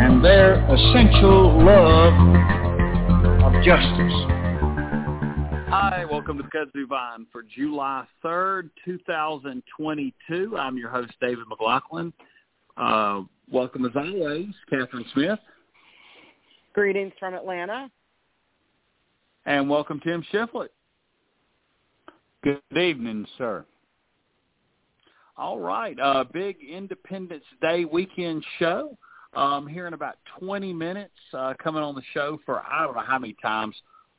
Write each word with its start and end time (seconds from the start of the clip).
and 0.00 0.24
their 0.24 0.54
essential 0.74 1.64
love 1.64 2.14
of 3.44 3.52
justice. 3.64 4.12
Hi, 5.70 6.04
welcome 6.10 6.36
to 6.38 6.42
the 6.42 6.48
Kudzu 6.48 6.88
Vine 6.88 7.26
for 7.30 7.42
July 7.42 8.04
3rd, 8.24 8.70
2022. 8.84 10.56
I'm 10.58 10.76
your 10.76 10.90
host, 10.90 11.12
David 11.20 11.44
McLaughlin. 11.48 12.12
Uh, 12.76 13.22
welcome 13.50 13.84
as 13.84 13.92
always, 13.94 14.48
Catherine 14.68 15.04
Smith. 15.14 15.38
Greetings 16.72 17.12
from 17.20 17.34
Atlanta. 17.34 17.88
And 19.46 19.70
welcome, 19.70 20.00
Tim 20.00 20.24
Shiflett. 20.32 20.68
Good 22.42 22.60
evening, 22.76 23.26
sir. 23.38 23.64
All 25.36 25.60
right, 25.60 25.98
uh, 26.00 26.24
big 26.32 26.56
Independence 26.68 27.44
Day 27.60 27.84
weekend 27.84 28.44
show. 28.58 28.96
Um, 29.36 29.66
here 29.66 29.88
in 29.88 29.94
about 29.94 30.16
20 30.38 30.72
minutes, 30.72 31.14
uh, 31.32 31.54
coming 31.62 31.82
on 31.82 31.94
the 31.94 32.02
show 32.12 32.38
for 32.46 32.60
I 32.60 32.84
don't 32.84 32.94
know 32.94 33.02
how 33.02 33.18
many 33.18 33.34
times, 33.42 33.74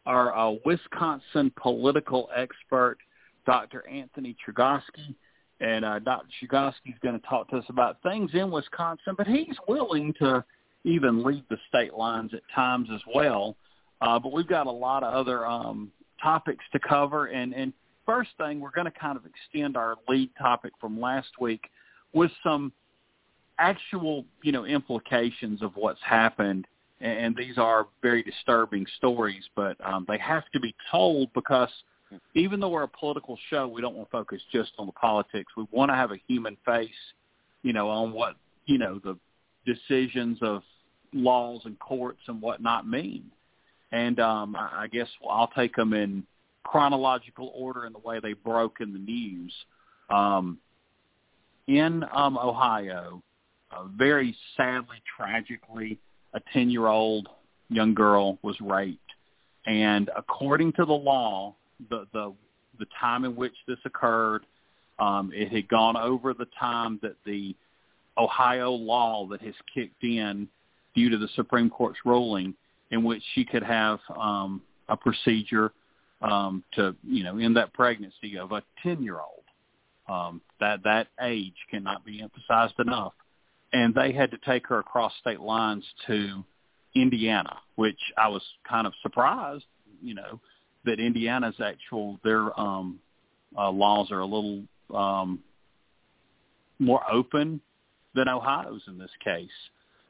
our 0.06 0.36
uh, 0.38 0.56
Wisconsin 0.66 1.52
political 1.56 2.30
expert, 2.36 2.98
Dr. 3.46 3.88
Anthony 3.88 4.36
Chergosky. 4.46 5.16
And 5.62 5.86
uh, 5.86 6.00
Dr. 6.00 6.28
Chergosky 6.42 6.90
is 6.90 7.00
going 7.02 7.20
to 7.20 7.26
talk 7.28 7.50
to 7.50 7.58
us 7.58 7.66
about 7.70 8.02
things 8.04 8.32
in 8.34 8.52
Wisconsin, 8.52 9.16
but 9.18 9.26
he's 9.26 9.56
willing 9.70 10.14
to 10.20 10.44
even 10.84 11.24
leave 11.24 11.44
the 11.50 11.58
state 11.70 11.94
lines 11.94 12.34
at 12.34 12.42
times 12.54 12.90
as 12.94 13.02
well. 13.14 13.56
Uh, 14.02 14.20
but 14.20 14.34
we've 14.34 14.48
got 14.48 14.68
a 14.68 14.72
lot 14.72 15.02
of 15.04 15.14
other 15.14 15.46
um, 15.46 15.92
topics 16.22 16.64
to 16.74 16.80
cover. 16.80 17.28
And, 17.28 17.54
and 17.54 17.72
first 18.06 18.32
thing, 18.38 18.60
we're 18.60 18.72
going 18.72 18.92
to 18.92 19.00
kind 19.00 19.18
of 19.18 19.24
extend 19.26 19.78
our 19.78 19.96
lead 20.10 20.30
topic 20.38 20.74
from 20.80 21.00
last 21.00 21.30
week 21.40 21.70
with 22.14 22.32
some– 22.44 22.74
actual, 23.58 24.26
you 24.44 24.52
know, 24.52 24.66
implications 24.66 25.62
of 25.62 25.72
what's 25.76 26.02
happened. 26.04 26.68
And 27.02 27.36
these 27.36 27.58
are 27.58 27.88
very 28.02 28.24
disturbing 28.24 28.86
stories, 28.98 29.44
but 29.56 29.78
um, 29.86 30.06
they 30.08 30.18
have 30.18 30.44
to 30.54 30.60
be 30.60 30.74
told 30.92 31.32
because 31.34 31.70
even 32.36 32.60
though 32.60 32.70
we're 32.70 32.84
a 32.84 32.88
political 32.88 33.38
show, 33.50 33.68
we 33.68 33.82
don't 33.82 33.96
want 33.96 34.10
to 34.10 34.12
focus 34.12 34.42
just 34.52 34.72
on 34.78 34.86
the 34.86 34.94
politics. 34.94 35.52
We 35.58 35.66
want 35.72 35.92
to 35.92 35.96
have 35.96 36.12
a 36.12 36.18
human 36.28 36.56
face, 36.66 36.90
you 37.64 37.74
know, 37.74 37.90
on 37.90 38.14
what, 38.14 38.36
you 38.66 38.78
know, 38.78 39.00
the 39.04 39.18
decisions 39.66 40.38
of 40.42 40.64
laws 41.14 41.62
and 41.66 41.78
courts 41.80 42.22
and 42.28 42.42
whatnot 42.42 42.88
mean. 42.88 43.26
And 43.92 44.20
um, 44.20 44.56
I 44.56 44.88
guess 44.92 45.08
I'll 45.30 45.52
take 45.56 45.76
them 45.76 45.94
in 45.94 46.24
chronological 46.64 47.52
order 47.56 47.86
in 47.86 47.94
the 47.94 48.00
way 48.00 48.20
they 48.20 48.34
broke 48.34 48.82
in 48.82 48.94
the 48.94 49.00
news. 49.00 49.54
Um, 50.10 50.60
in 51.68 52.04
um, 52.14 52.38
Ohio, 52.38 53.24
uh, 53.72 53.84
very 53.98 54.36
sadly, 54.56 54.98
tragically, 55.18 56.00
a 56.34 56.42
10-year-old 56.56 57.28
young 57.70 57.94
girl 57.94 58.38
was 58.42 58.56
raped. 58.62 59.00
And 59.66 60.10
according 60.16 60.74
to 60.74 60.86
the 60.86 60.94
law, 60.94 61.56
the, 61.90 62.06
the, 62.14 62.34
the 62.80 62.86
time 63.00 63.26
in 63.26 63.36
which 63.36 63.56
this 63.68 63.80
occurred, 63.86 64.46
um, 65.00 65.32
it 65.34 65.52
had 65.52 65.68
gone 65.68 65.98
over 65.98 66.34
the 66.34 66.48
time 66.60 67.00
that 67.02 67.16
the 67.26 67.56
Ohio 68.18 68.72
law 68.72 69.28
that 69.28 69.42
has 69.42 69.56
kicked 69.74 70.04
in 70.04 70.48
due 70.94 71.10
to 71.10 71.18
the 71.18 71.28
Supreme 71.36 71.70
Court's 71.70 72.00
ruling 72.06 72.54
in 72.92 73.04
which 73.04 73.24
she 73.34 73.44
could 73.44 73.64
have 73.64 74.00
um, 74.18 74.62
a 74.88 74.96
procedure 74.96 75.72
um, 76.22 76.64
to, 76.74 76.96
you 77.04 77.24
know, 77.24 77.38
end 77.38 77.58
that 77.58 77.74
pregnancy 77.74 78.38
of 78.38 78.52
a 78.52 78.62
10-year-old. 78.86 79.32
Um, 80.08 80.40
that 80.60 80.84
that 80.84 81.08
age 81.20 81.56
cannot 81.72 82.06
be 82.06 82.22
emphasized 82.22 82.80
enough 82.80 83.14
and 83.76 83.94
they 83.94 84.14
had 84.14 84.32
to 84.32 84.38
take 84.46 84.66
her 84.68 84.80
across 84.80 85.12
state 85.20 85.42
lines 85.42 85.84
to 86.08 86.46
Indiana, 86.96 87.58
which 87.76 88.00
I 88.18 88.30
was 88.30 88.42
kind 88.68 88.88
of 88.88 88.94
surprised, 89.02 89.66
you 90.02 90.16
know, 90.16 90.40
that 90.86 91.00
Indiana's 91.02 91.56
actual 91.60 92.18
their 92.24 92.58
um 92.58 93.00
uh, 93.58 93.70
laws 93.70 94.12
are 94.12 94.20
a 94.20 94.26
little 94.26 94.64
um 94.94 95.40
more 96.80 97.02
open 97.12 97.60
than 98.14 98.30
Ohio's 98.30 98.84
in 98.88 98.98
this 98.98 99.12
case. 99.22 99.50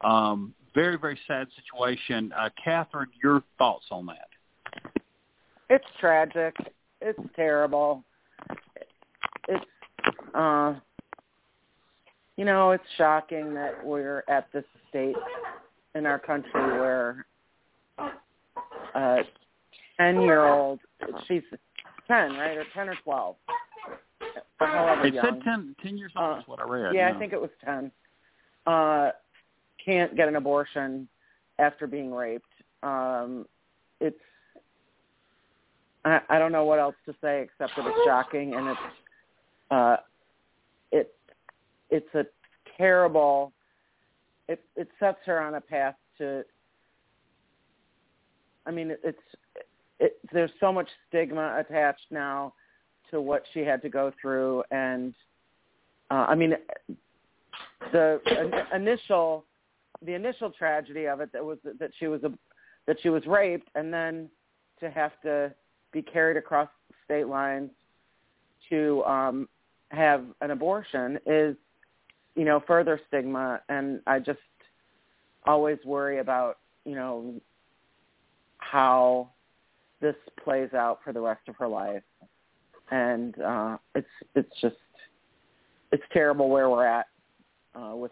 Um 0.01 0.53
very 0.75 0.97
very 0.97 1.17
sad 1.27 1.47
situation. 1.55 2.31
Uh 2.37 2.49
Catherine, 2.63 3.09
your 3.23 3.41
thoughts 3.57 3.85
on 3.89 4.05
that? 4.05 4.27
It's 5.71 5.85
tragic. 5.99 6.55
It's 7.01 7.19
terrible. 7.35 8.03
It's 9.47 9.65
uh 10.35 10.75
you 12.37 12.45
know, 12.45 12.71
it's 12.71 12.83
shocking 12.97 13.53
that 13.53 13.85
we're 13.85 14.23
at 14.27 14.51
this 14.51 14.65
state 14.89 15.15
in 15.95 16.05
our 16.05 16.19
country 16.19 16.51
where 16.53 17.25
a 18.95 19.19
10-year-old, 19.99 20.79
she's 21.27 21.43
10, 22.07 22.33
right, 22.33 22.57
or 22.57 22.65
10 22.73 22.89
or 22.89 22.95
12. 23.03 23.35
However 24.57 25.07
it 25.07 25.13
young. 25.13 25.25
said 25.25 25.41
10, 25.43 25.75
10 25.81 25.97
years 25.97 26.11
old 26.15 26.37
uh, 26.37 26.39
is 26.39 26.47
what 26.47 26.59
I 26.59 26.63
read. 26.63 26.93
Yeah, 26.93 27.09
yeah, 27.09 27.15
I 27.15 27.19
think 27.19 27.33
it 27.33 27.41
was 27.41 27.49
10. 27.63 27.91
Uh, 28.65 29.11
can't 29.83 30.15
get 30.15 30.27
an 30.27 30.35
abortion 30.35 31.07
after 31.59 31.87
being 31.87 32.13
raped. 32.13 32.45
Um, 32.83 33.45
it's, 33.99 34.19
I, 36.03 36.19
I 36.29 36.39
don't 36.39 36.51
know 36.51 36.65
what 36.65 36.79
else 36.79 36.95
to 37.05 37.15
say 37.21 37.41
except 37.41 37.75
that 37.77 37.85
it's 37.85 38.05
shocking 38.05 38.55
and 38.55 38.67
it's, 38.69 38.79
uh, 39.71 39.97
it 40.91 41.13
it's 41.89 42.13
a 42.15 42.25
terrible 42.77 43.53
it 44.47 44.63
it 44.75 44.87
sets 44.99 45.19
her 45.25 45.41
on 45.41 45.55
a 45.55 45.61
path 45.61 45.95
to 46.17 46.43
I 48.65 48.71
mean 48.71 48.91
it, 48.91 48.99
it's 49.03 49.19
it 49.99 50.17
there's 50.33 50.51
so 50.59 50.71
much 50.71 50.87
stigma 51.07 51.57
attached 51.59 52.05
now 52.11 52.53
to 53.11 53.21
what 53.21 53.43
she 53.53 53.61
had 53.61 53.81
to 53.81 53.89
go 53.89 54.11
through 54.21 54.63
and 54.71 55.13
uh 56.11 56.25
I 56.27 56.35
mean 56.35 56.53
the 57.91 58.19
initial 58.73 59.45
the 60.05 60.13
initial 60.13 60.51
tragedy 60.51 61.05
of 61.05 61.21
it 61.21 61.31
that 61.33 61.43
was 61.43 61.57
that 61.63 61.91
she 61.99 62.07
was 62.07 62.23
a 62.23 62.31
that 62.87 62.97
she 63.01 63.09
was 63.09 63.25
raped 63.25 63.69
and 63.75 63.93
then 63.93 64.29
to 64.79 64.89
have 64.89 65.19
to 65.21 65.53
be 65.91 66.01
carried 66.01 66.37
across 66.37 66.69
state 67.05 67.27
lines 67.27 67.71
to 68.69 69.03
um 69.05 69.47
have 69.89 70.25
an 70.41 70.51
abortion 70.51 71.17
is 71.25 71.55
you 72.35 72.45
know, 72.45 72.61
further 72.67 72.99
stigma. 73.07 73.61
And 73.69 74.01
I 74.05 74.19
just 74.19 74.39
always 75.45 75.77
worry 75.85 76.19
about, 76.19 76.59
you 76.85 76.95
know, 76.95 77.33
how 78.57 79.29
this 80.01 80.15
plays 80.43 80.73
out 80.73 80.99
for 81.03 81.13
the 81.13 81.21
rest 81.21 81.47
of 81.47 81.55
her 81.57 81.67
life. 81.67 82.03
And 82.91 83.39
uh, 83.41 83.77
it's 83.95 84.07
it's 84.35 84.61
just 84.61 84.75
it's 85.91 86.03
terrible 86.13 86.49
where 86.49 86.69
we're 86.69 86.85
at 86.85 87.07
uh, 87.73 87.95
with 87.95 88.11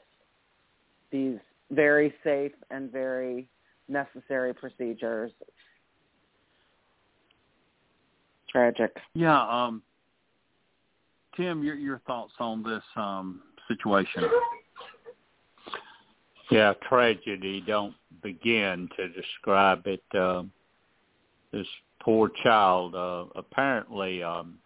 these 1.12 1.38
very 1.70 2.14
safe 2.24 2.54
and 2.72 2.92
very 2.92 3.48
necessary 3.88 4.54
procedures. 4.54 5.32
Tragic. 8.50 8.96
Yeah. 9.14 9.42
Um, 9.42 9.82
Tim, 11.36 11.64
your 11.64 11.76
your 11.76 12.00
thoughts 12.06 12.34
on 12.40 12.64
this 12.64 12.84
um, 12.96 13.42
situation? 13.68 14.24
Yeah, 16.52 16.74
tragedy. 16.88 17.64
Don't 17.66 17.96
begin 18.22 18.90
to 18.98 19.10
describe 19.10 19.88
it. 19.88 20.04
Uh, 20.14 20.44
this 21.52 21.68
poor 22.02 22.30
child. 22.44 22.96
Uh, 22.96 23.26
apparently, 23.36 24.22
um, 24.22 24.58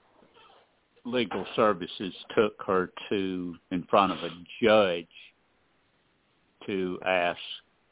legal 1.06 1.46
services 1.56 2.14
took 2.36 2.56
her 2.66 2.92
to 3.10 3.56
in 3.72 3.84
front 3.84 4.12
of 4.12 4.20
a 4.24 4.30
judge 4.62 5.08
to 6.66 7.00
ask 7.06 7.40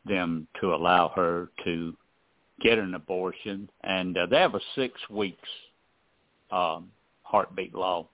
them 0.05 0.47
to 0.59 0.73
allow 0.73 1.09
her 1.15 1.49
to 1.63 1.95
get 2.61 2.77
an 2.77 2.93
abortion, 2.95 3.69
and 3.83 4.17
uh, 4.17 4.25
they 4.25 4.37
have 4.37 4.55
a 4.55 4.59
six 4.75 4.99
weeks 5.09 5.49
um, 6.51 6.89
heartbeat 7.23 7.73
law, 7.73 8.07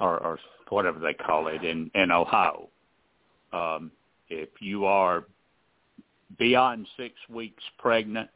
or, 0.00 0.18
or 0.22 0.38
whatever 0.68 0.98
they 0.98 1.14
call 1.14 1.48
it 1.48 1.64
in 1.64 1.90
in 1.94 2.10
Ohio. 2.10 2.68
Um, 3.52 3.90
if 4.28 4.48
you 4.60 4.86
are 4.86 5.24
beyond 6.38 6.86
six 6.96 7.14
weeks 7.28 7.62
pregnant, 7.78 8.30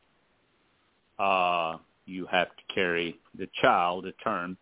uh, 1.19 1.79
you 2.05 2.27
have 2.27 2.49
to 2.49 2.75
carry 2.75 3.19
the 3.39 3.49
child 3.61 4.05
to 4.05 4.13
term. 4.13 4.57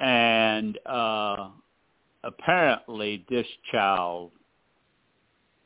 And 0.00 0.78
uh, 0.86 1.48
apparently 2.24 3.24
this 3.28 3.46
child 3.70 4.30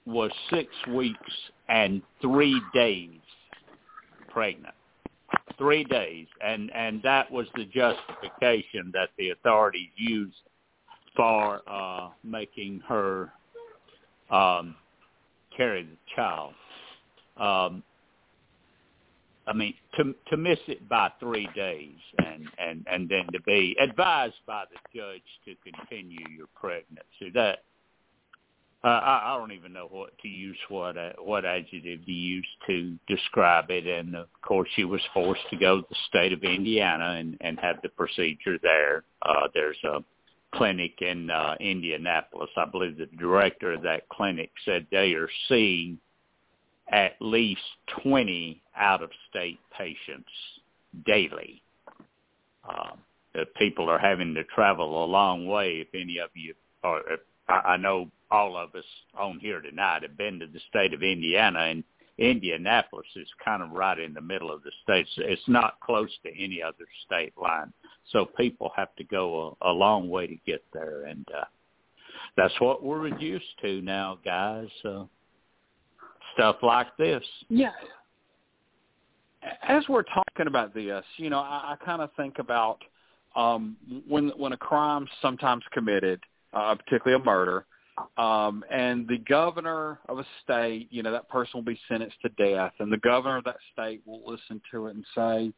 was 0.06 0.30
six 0.50 0.68
weeks 0.88 1.32
and 1.68 2.02
three 2.20 2.60
days 2.72 3.20
pregnant. 4.28 4.74
Three 5.58 5.84
days. 5.84 6.26
And, 6.44 6.70
and 6.74 7.00
that 7.02 7.30
was 7.30 7.46
the 7.54 7.64
justification 7.64 8.90
that 8.92 9.10
the 9.18 9.30
authorities 9.30 9.90
used 9.96 10.36
for 11.16 11.60
uh, 11.66 12.08
making 12.22 12.80
her 12.88 13.32
um, 14.30 14.74
carry 15.56 15.84
the 15.84 15.96
child. 16.14 16.54
Um, 17.36 17.82
I 19.46 19.52
mean, 19.52 19.74
to 19.96 20.14
to 20.30 20.36
miss 20.36 20.58
it 20.68 20.88
by 20.88 21.10
three 21.20 21.48
days, 21.54 21.98
and 22.18 22.48
and 22.58 22.86
and 22.90 23.08
then 23.08 23.26
to 23.32 23.40
be 23.42 23.76
advised 23.78 24.40
by 24.46 24.64
the 24.72 24.98
judge 24.98 25.22
to 25.44 25.54
continue 25.70 26.24
your 26.34 26.46
pregnancy. 26.54 27.30
That 27.34 27.58
uh, 28.84 28.88
I, 28.88 29.34
I 29.34 29.38
don't 29.38 29.52
even 29.52 29.72
know 29.72 29.88
what 29.90 30.16
to 30.18 30.28
use, 30.28 30.58
what 30.68 30.98
uh, 30.98 31.12
what 31.18 31.46
adjective 31.46 32.04
to 32.04 32.12
use 32.12 32.46
to 32.66 32.96
describe 33.08 33.70
it. 33.70 33.86
And 33.86 34.14
of 34.14 34.26
course, 34.42 34.68
she 34.76 34.84
was 34.84 35.00
forced 35.14 35.48
to 35.50 35.56
go 35.56 35.80
to 35.80 35.86
the 35.88 35.96
state 36.08 36.34
of 36.34 36.44
Indiana 36.44 37.16
and 37.18 37.38
and 37.40 37.58
have 37.60 37.76
the 37.82 37.88
procedure 37.88 38.58
there. 38.62 39.04
Uh, 39.22 39.48
there's 39.54 39.82
a 39.84 40.04
clinic 40.54 41.00
in 41.00 41.30
uh, 41.30 41.54
Indianapolis. 41.60 42.50
I 42.56 42.66
believe 42.66 42.98
the 42.98 43.06
director 43.18 43.72
of 43.72 43.82
that 43.82 44.08
clinic 44.10 44.50
said 44.66 44.86
they 44.90 45.14
are 45.14 45.30
seeing 45.48 45.98
at 46.92 47.14
least 47.20 47.62
20 48.02 48.60
out-of-state 48.76 49.58
patients 49.76 50.28
daily. 51.06 51.62
Um, 52.68 52.98
the 53.32 53.46
people 53.56 53.88
are 53.88 53.98
having 53.98 54.34
to 54.34 54.44
travel 54.44 55.04
a 55.04 55.06
long 55.06 55.46
way. 55.46 55.80
If 55.80 55.88
any 55.94 56.18
of 56.18 56.30
you 56.34 56.54
are, 56.84 57.00
I 57.48 57.78
know 57.78 58.10
all 58.34 58.56
of 58.56 58.74
us 58.74 58.84
on 59.16 59.38
here 59.38 59.60
tonight 59.60 60.02
have 60.02 60.18
been 60.18 60.40
to 60.40 60.46
the 60.46 60.60
state 60.68 60.92
of 60.92 61.02
Indiana, 61.02 61.60
and 61.60 61.84
Indianapolis 62.18 63.06
is 63.14 63.28
kind 63.44 63.62
of 63.62 63.70
right 63.70 63.98
in 63.98 64.12
the 64.12 64.20
middle 64.20 64.52
of 64.52 64.62
the 64.64 64.72
state. 64.82 65.06
It's 65.18 65.48
not 65.48 65.78
close 65.80 66.10
to 66.24 66.30
any 66.36 66.60
other 66.60 66.86
state 67.06 67.32
line, 67.40 67.72
so 68.10 68.24
people 68.24 68.72
have 68.76 68.94
to 68.96 69.04
go 69.04 69.56
a, 69.62 69.70
a 69.70 69.72
long 69.72 70.08
way 70.10 70.26
to 70.26 70.36
get 70.44 70.64
there, 70.72 71.04
and 71.04 71.24
uh, 71.36 71.44
that's 72.36 72.54
what 72.60 72.82
we're 72.82 73.16
used 73.18 73.44
to 73.62 73.80
now, 73.82 74.18
guys. 74.24 74.68
Uh, 74.84 75.04
stuff 76.34 76.56
like 76.62 76.88
this. 76.98 77.22
Yeah. 77.48 77.70
As 79.62 79.84
we're 79.88 80.02
talking 80.02 80.48
about 80.48 80.74
this, 80.74 81.04
you 81.18 81.30
know, 81.30 81.38
I, 81.38 81.74
I 81.80 81.84
kind 81.84 82.02
of 82.02 82.10
think 82.16 82.40
about 82.40 82.78
um, 83.36 83.76
when 84.08 84.30
when 84.30 84.52
a 84.52 84.56
crime's 84.56 85.10
sometimes 85.22 85.62
committed, 85.72 86.20
uh, 86.52 86.74
particularly 86.74 87.22
a 87.22 87.24
murder, 87.24 87.66
um, 88.16 88.64
and 88.70 89.06
the 89.06 89.18
governor 89.18 90.00
of 90.08 90.18
a 90.18 90.26
state, 90.42 90.88
you 90.90 91.02
know, 91.02 91.12
that 91.12 91.28
person 91.28 91.52
will 91.54 91.62
be 91.62 91.78
sentenced 91.88 92.16
to 92.22 92.28
death, 92.30 92.72
and 92.80 92.92
the 92.92 92.98
governor 92.98 93.38
of 93.38 93.44
that 93.44 93.56
state 93.72 94.02
will 94.04 94.22
listen 94.26 94.60
to 94.72 94.86
it 94.86 94.96
and 94.96 95.04
say, 95.14 95.52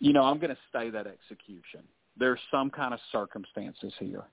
you 0.00 0.12
know, 0.12 0.22
I'm 0.22 0.38
going 0.38 0.50
to 0.50 0.58
stay 0.70 0.90
that 0.90 1.06
execution. 1.06 1.80
There's 2.16 2.38
some 2.50 2.70
kind 2.70 2.94
of 2.94 3.00
circumstances 3.10 3.92
here. 3.98 4.24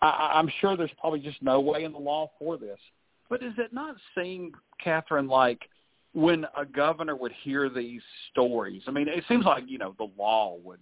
I, 0.00 0.32
I'm 0.34 0.50
sure 0.60 0.76
there's 0.76 0.90
probably 1.00 1.20
just 1.20 1.42
no 1.42 1.60
way 1.60 1.84
in 1.84 1.92
the 1.92 1.98
law 1.98 2.30
for 2.38 2.56
this. 2.56 2.78
But 3.28 3.40
does 3.40 3.54
it 3.58 3.72
not 3.72 3.96
seem, 4.16 4.52
Catherine, 4.82 5.26
like 5.26 5.60
when 6.12 6.46
a 6.56 6.64
governor 6.64 7.16
would 7.16 7.32
hear 7.42 7.68
these 7.68 8.02
stories? 8.30 8.82
I 8.86 8.90
mean, 8.90 9.08
it 9.08 9.24
seems 9.28 9.44
like 9.44 9.64
you 9.66 9.78
know 9.78 9.94
the 9.98 10.10
law 10.16 10.56
would 10.62 10.80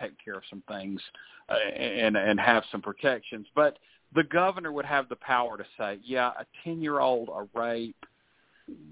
take 0.00 0.12
care 0.22 0.34
of 0.34 0.42
some 0.50 0.62
things 0.68 1.00
uh, 1.48 1.54
and 1.54 2.16
and 2.16 2.38
have 2.40 2.64
some 2.70 2.82
protections, 2.82 3.46
but 3.54 3.78
the 4.14 4.24
governor 4.24 4.72
would 4.72 4.84
have 4.84 5.08
the 5.08 5.16
power 5.16 5.56
to 5.56 5.64
say, 5.78 5.98
yeah, 6.04 6.30
a 6.38 6.68
10-year-old, 6.68 7.28
a 7.28 7.58
rape, 7.58 7.96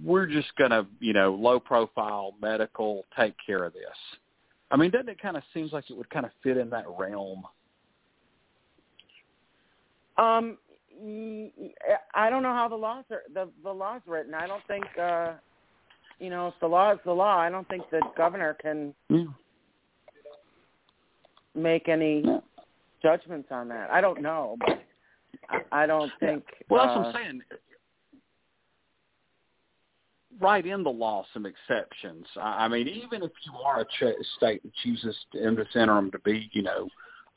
we're 0.04 0.26
just 0.26 0.54
going 0.56 0.70
to, 0.70 0.86
you 1.00 1.12
know, 1.12 1.34
low 1.34 1.58
profile 1.58 2.34
medical 2.40 3.04
take 3.16 3.34
care 3.44 3.64
of 3.64 3.72
this. 3.72 3.82
I 4.70 4.76
mean, 4.76 4.90
doesn't 4.90 5.08
it 5.08 5.20
kind 5.20 5.36
of 5.36 5.42
seems 5.54 5.72
like 5.72 5.90
it 5.90 5.96
would 5.96 6.10
kind 6.10 6.26
of 6.26 6.32
fit 6.42 6.56
in 6.56 6.70
that 6.70 6.84
realm? 6.98 7.44
Um, 10.18 10.58
I 12.14 12.30
don't 12.30 12.42
know 12.42 12.52
how 12.52 12.68
the 12.68 12.76
laws 12.76 13.04
are 13.10 13.22
the 13.32 13.48
the 13.64 13.72
law's 13.72 14.02
written. 14.06 14.34
I 14.34 14.46
don't 14.46 14.64
think 14.68 14.84
uh 15.00 15.32
you 16.18 16.30
know 16.30 16.48
if 16.48 16.54
the 16.60 16.66
law 16.66 16.92
is 16.92 16.98
the 17.04 17.12
law. 17.12 17.38
I 17.38 17.48
don't 17.48 17.66
think 17.68 17.82
the 17.90 18.00
governor 18.16 18.54
can 18.60 18.94
yeah. 19.08 19.24
make 21.54 21.88
any 21.88 22.22
yeah. 22.24 22.38
judgments 23.02 23.48
on 23.50 23.68
that. 23.68 23.90
I 23.90 24.00
don't 24.00 24.20
know, 24.20 24.56
but 24.60 24.82
I, 25.70 25.86
don't 25.86 26.10
think. 26.20 26.44
Well, 26.68 26.80
uh, 26.80 26.86
that's 26.86 26.96
what 26.98 27.06
I'm 27.06 27.14
saying. 27.14 27.42
Write 30.40 30.66
in 30.66 30.82
the 30.82 30.90
law 30.90 31.24
some 31.32 31.46
exceptions. 31.46 32.26
I, 32.40 32.66
mean, 32.68 32.88
even 32.88 33.22
if 33.22 33.32
you 33.44 33.52
are 33.64 33.80
a 33.80 33.84
ch- 33.84 34.16
state 34.36 34.62
that 34.62 34.72
chooses 34.82 35.16
in 35.34 35.54
this 35.54 35.68
interim 35.74 36.10
to 36.10 36.18
be, 36.20 36.50
you 36.52 36.62
know, 36.62 36.88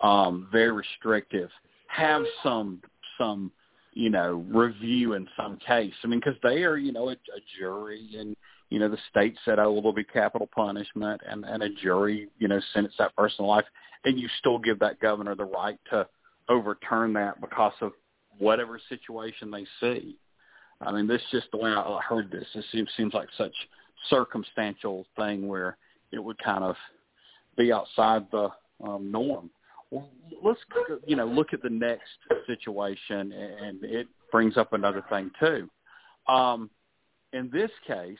um, 0.01 0.47
very 0.51 0.71
restrictive, 0.71 1.49
have 1.87 2.23
some 2.43 2.81
some 3.17 3.51
you 3.93 4.09
know 4.09 4.45
review 4.49 5.13
in 5.13 5.27
some 5.37 5.57
case. 5.57 5.93
I 6.03 6.07
mean, 6.07 6.19
because 6.19 6.39
they 6.43 6.63
are 6.63 6.77
you 6.77 6.91
know 6.91 7.09
a, 7.09 7.13
a 7.13 7.41
jury 7.59 8.09
and 8.17 8.35
you 8.69 8.79
know 8.79 8.89
the 8.89 8.97
state 9.09 9.35
said 9.45 9.59
oh 9.59 9.71
well 9.71 9.81
there'll 9.81 9.93
be 9.93 10.03
capital 10.03 10.49
punishment 10.53 11.21
and 11.29 11.45
and 11.45 11.63
a 11.63 11.69
jury 11.69 12.27
you 12.39 12.47
know 12.47 12.59
sentence 12.73 12.95
that 12.97 13.15
person 13.15 13.37
to 13.37 13.43
life 13.43 13.65
and 14.05 14.19
you 14.19 14.27
still 14.39 14.59
give 14.59 14.79
that 14.79 14.99
governor 14.99 15.35
the 15.35 15.45
right 15.45 15.79
to 15.89 16.07
overturn 16.49 17.13
that 17.13 17.39
because 17.41 17.73
of 17.81 17.91
whatever 18.37 18.79
situation 18.89 19.51
they 19.51 19.65
see. 19.79 20.17
I 20.81 20.91
mean, 20.91 21.07
this 21.07 21.21
just 21.31 21.47
the 21.51 21.57
way 21.57 21.71
I 21.71 21.99
heard 22.07 22.29
this. 22.31 22.45
This 22.53 22.65
seems, 22.71 22.89
seems 22.97 23.13
like 23.13 23.29
such 23.37 23.53
circumstantial 24.09 25.05
thing 25.15 25.47
where 25.47 25.77
it 26.11 26.19
would 26.19 26.37
kind 26.43 26.63
of 26.63 26.75
be 27.57 27.71
outside 27.71 28.25
the 28.31 28.49
um, 28.83 29.11
norm. 29.11 29.49
Well, 29.91 30.09
let's 30.43 30.59
you 31.05 31.15
know 31.15 31.25
look 31.25 31.53
at 31.53 31.61
the 31.61 31.69
next 31.69 32.09
situation, 32.47 33.31
and 33.31 33.83
it 33.83 34.07
brings 34.31 34.57
up 34.57 34.73
another 34.73 35.03
thing 35.09 35.31
too. 35.39 35.69
Um, 36.27 36.69
in 37.33 37.49
this 37.51 37.71
case, 37.85 38.17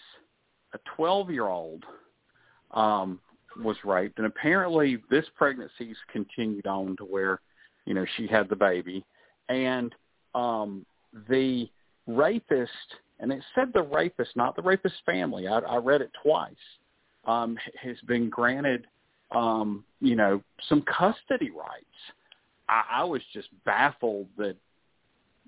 a 0.74 0.80
12-year-old 0.98 1.84
um, 2.72 3.20
was 3.64 3.78
raped, 3.84 4.20
and 4.20 4.28
apparently 4.28 4.98
this 5.10 5.26
pregnancy's 5.40 5.98
continued 6.12 6.68
on 6.68 6.96
to 6.98 7.04
where 7.04 7.42
you 7.86 7.94
know 7.94 8.06
she 8.16 8.28
had 8.28 8.48
the 8.48 8.56
baby, 8.56 9.04
and 9.50 9.94
um, 10.36 10.86
the 11.30 11.70
rapist, 12.06 12.72
and 13.20 13.32
it 13.32 13.44
said 13.56 13.72
the 13.74 13.82
rapist, 13.82 14.36
not 14.36 14.56
the 14.56 14.62
rapist 14.62 14.96
family. 15.06 15.48
I, 15.48 15.60
I 15.60 15.78
read 15.78 16.02
it 16.02 16.12
twice. 16.22 16.54
Um, 17.26 17.58
has 17.82 17.98
been 18.06 18.30
granted 18.30 18.86
um, 19.32 19.84
you 20.00 20.16
know, 20.16 20.42
some 20.70 20.84
custody 20.84 21.52
rights. 21.52 21.86
I, 22.70 22.84
I 23.02 23.04
was 23.04 23.22
just 23.34 23.50
baffled 23.66 24.28
that 24.38 24.56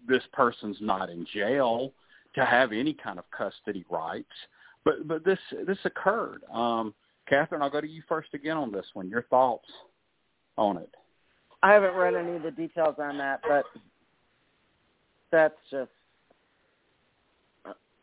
this 0.08 0.24
person's 0.34 0.78
not 0.80 1.10
in 1.10 1.26
jail 1.34 1.92
to 2.36 2.46
have 2.46 2.72
any 2.72 2.94
kind 2.94 3.20
of 3.20 3.26
custody 3.32 3.86
rights. 3.90 4.26
But 4.84 5.08
but 5.08 5.26
this 5.26 5.40
this 5.66 5.78
occurred. 5.86 6.44
Um, 6.54 6.94
Catherine, 7.28 7.62
I'll 7.62 7.70
go 7.70 7.82
to 7.82 7.88
you 7.88 8.02
first 8.08 8.30
again 8.34 8.58
on 8.58 8.72
this 8.72 8.86
one. 8.94 9.10
Your 9.10 9.24
thoughts 9.24 9.68
on 10.58 10.78
it? 10.78 10.94
I 11.62 11.74
haven't 11.74 11.96
read 11.96 12.16
any 12.16 12.36
of 12.36 12.44
the 12.44 12.52
details 12.52 12.96
on 13.00 13.18
that, 13.18 13.42
but 13.48 13.66
that's 15.32 15.56
just. 15.70 15.92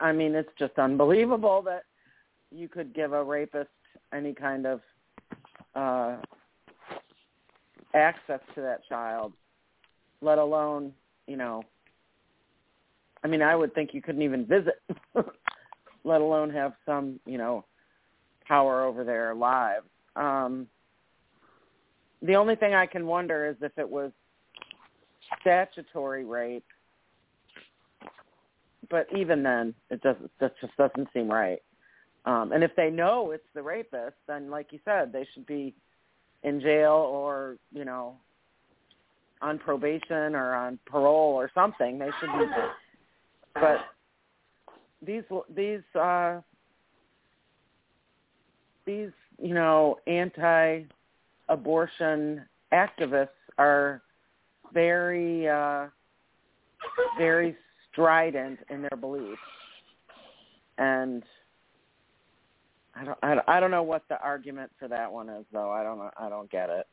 I 0.00 0.12
mean, 0.12 0.34
it's 0.34 0.50
just 0.58 0.78
unbelievable 0.78 1.62
that 1.62 1.84
you 2.50 2.68
could 2.68 2.94
give 2.94 3.12
a 3.12 3.22
rapist 3.22 3.70
any 4.12 4.34
kind 4.34 4.66
of 4.66 4.80
uh, 5.74 6.16
access 7.94 8.40
to 8.54 8.60
that 8.60 8.86
child, 8.88 9.32
let 10.20 10.38
alone, 10.38 10.92
you 11.26 11.36
know, 11.36 11.62
I 13.24 13.26
mean, 13.26 13.40
I 13.40 13.56
would 13.56 13.74
think 13.74 13.94
you 13.94 14.02
couldn't 14.02 14.22
even 14.22 14.44
visit, 14.44 14.82
let 16.04 16.20
alone 16.20 16.50
have 16.50 16.74
some, 16.84 17.18
you 17.24 17.38
know, 17.38 17.64
power 18.46 18.84
over 18.84 19.02
their 19.02 19.34
lives. 19.34 19.86
Um, 20.14 20.66
the 22.20 22.36
only 22.36 22.54
thing 22.54 22.74
I 22.74 22.84
can 22.84 23.06
wonder 23.06 23.46
is 23.48 23.56
if 23.62 23.72
it 23.78 23.88
was 23.88 24.12
statutory 25.40 26.26
rape, 26.26 26.66
but 28.90 29.06
even 29.16 29.42
then, 29.42 29.74
it 29.90 30.00
doesn't. 30.02 30.30
That 30.40 30.54
just 30.60 30.76
doesn't 30.76 31.08
seem 31.12 31.30
right. 31.30 31.62
Um, 32.26 32.52
and 32.52 32.64
if 32.64 32.74
they 32.76 32.90
know 32.90 33.32
it's 33.32 33.44
the 33.54 33.62
rapist, 33.62 34.16
then 34.26 34.50
like 34.50 34.72
you 34.72 34.78
said, 34.84 35.12
they 35.12 35.26
should 35.34 35.46
be 35.46 35.74
in 36.42 36.60
jail 36.60 36.92
or, 36.92 37.56
you 37.72 37.84
know, 37.84 38.16
on 39.42 39.58
probation 39.58 40.34
or 40.34 40.54
on 40.54 40.78
parole 40.86 41.34
or 41.34 41.50
something. 41.54 41.98
They 41.98 42.10
should 42.20 42.32
be 42.38 42.46
but 43.54 43.78
these 45.04 45.22
these 45.54 45.82
uh, 45.94 46.40
these 48.86 49.10
you 49.40 49.54
know 49.54 49.98
anti-abortion 50.06 50.86
activists 52.72 53.28
are 53.58 54.02
very 54.72 55.48
uh, 55.48 55.86
very 57.16 57.56
strident 57.94 58.58
in 58.68 58.82
their 58.82 58.98
beliefs, 59.00 59.40
and 60.76 61.22
I 62.94 63.04
don't, 63.04 63.18
I 63.22 63.34
don't 63.34 63.48
I 63.48 63.60
don't 63.60 63.70
know 63.70 63.82
what 63.82 64.02
the 64.08 64.20
argument 64.20 64.70
for 64.78 64.88
that 64.88 65.10
one 65.10 65.30
is 65.30 65.46
though. 65.52 65.70
I 65.70 65.82
don't. 65.82 66.00
I 66.18 66.28
don't 66.28 66.50
get 66.50 66.68
it. 66.68 66.86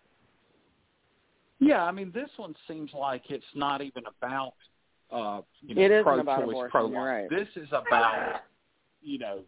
Yeah, 1.60 1.84
I 1.84 1.92
mean, 1.92 2.12
this 2.14 2.30
one 2.38 2.56
seems 2.68 2.92
like 2.94 3.24
it's 3.30 3.46
not 3.54 3.82
even 3.82 4.04
about 4.18 4.54
uh, 5.12 5.42
you 5.62 5.76
know, 5.76 5.82
It 5.82 6.04
pro-choice, 6.04 6.22
about 6.22 6.44
abortion, 6.44 6.92
you're 6.94 7.06
right. 7.06 7.30
This 7.30 7.48
is 7.56 7.68
about 7.70 8.42
you 9.02 9.20
know 9.20 9.40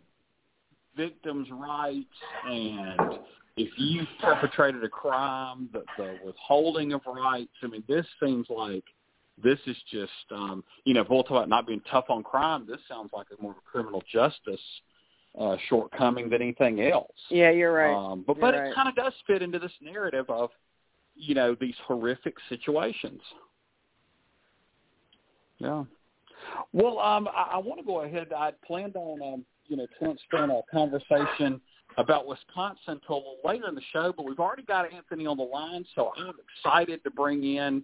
victims' 0.95 1.47
rights 1.51 2.05
and 2.45 3.19
if 3.55 3.69
you've 3.77 4.07
perpetrated 4.19 4.83
a 4.83 4.89
crime, 4.89 5.69
the, 5.73 5.83
the 5.97 6.17
withholding 6.25 6.93
of 6.93 7.01
rights. 7.05 7.51
I 7.61 7.67
mean, 7.67 7.83
this 7.87 8.05
seems 8.21 8.47
like 8.49 8.83
this 9.41 9.59
is 9.65 9.77
just 9.91 10.11
um, 10.31 10.63
you 10.85 10.93
know, 10.93 11.01
if 11.01 11.09
we'll 11.09 11.23
talk 11.23 11.31
about 11.31 11.49
not 11.49 11.67
being 11.67 11.81
tough 11.89 12.05
on 12.09 12.23
crime, 12.23 12.65
this 12.67 12.79
sounds 12.87 13.11
like 13.13 13.27
a 13.37 13.41
more 13.41 13.51
of 13.51 13.57
a 13.57 13.61
criminal 13.61 14.03
justice 14.11 14.61
uh, 15.39 15.57
shortcoming 15.69 16.29
than 16.29 16.41
anything 16.41 16.81
else. 16.81 17.11
Yeah, 17.29 17.49
you're 17.49 17.73
right. 17.73 17.93
Um, 17.93 18.23
but 18.25 18.37
You're 18.37 18.51
but 18.51 18.57
right. 18.57 18.69
it 18.69 18.75
kind 18.75 18.87
of 18.87 18.95
does 18.95 19.13
fit 19.25 19.41
into 19.41 19.59
this 19.59 19.71
narrative 19.81 20.29
of 20.29 20.49
you 21.15 21.35
know 21.35 21.55
these 21.59 21.75
horrific 21.85 22.35
situations. 22.49 23.21
Yeah. 25.57 25.83
Well, 26.73 26.99
um, 26.99 27.27
I, 27.29 27.53
I 27.53 27.57
want 27.57 27.79
to 27.79 27.85
go 27.85 28.01
ahead. 28.01 28.33
I 28.35 28.51
planned 28.65 28.95
on 28.95 29.21
um, 29.33 29.45
you 29.67 29.77
know 29.77 29.87
transferring 29.97 30.51
our 30.51 30.63
conversation 30.71 31.59
about 31.97 32.27
Wisconsin 32.27 32.99
little 33.07 33.37
later 33.43 33.67
in 33.69 33.75
the 33.75 33.81
show, 33.91 34.13
but 34.15 34.25
we've 34.25 34.39
already 34.39 34.63
got 34.63 34.91
Anthony 34.91 35.25
on 35.25 35.37
the 35.37 35.43
line, 35.43 35.85
so 35.95 36.11
I'm 36.17 36.33
excited 36.57 37.03
to 37.03 37.11
bring 37.11 37.43
in 37.43 37.83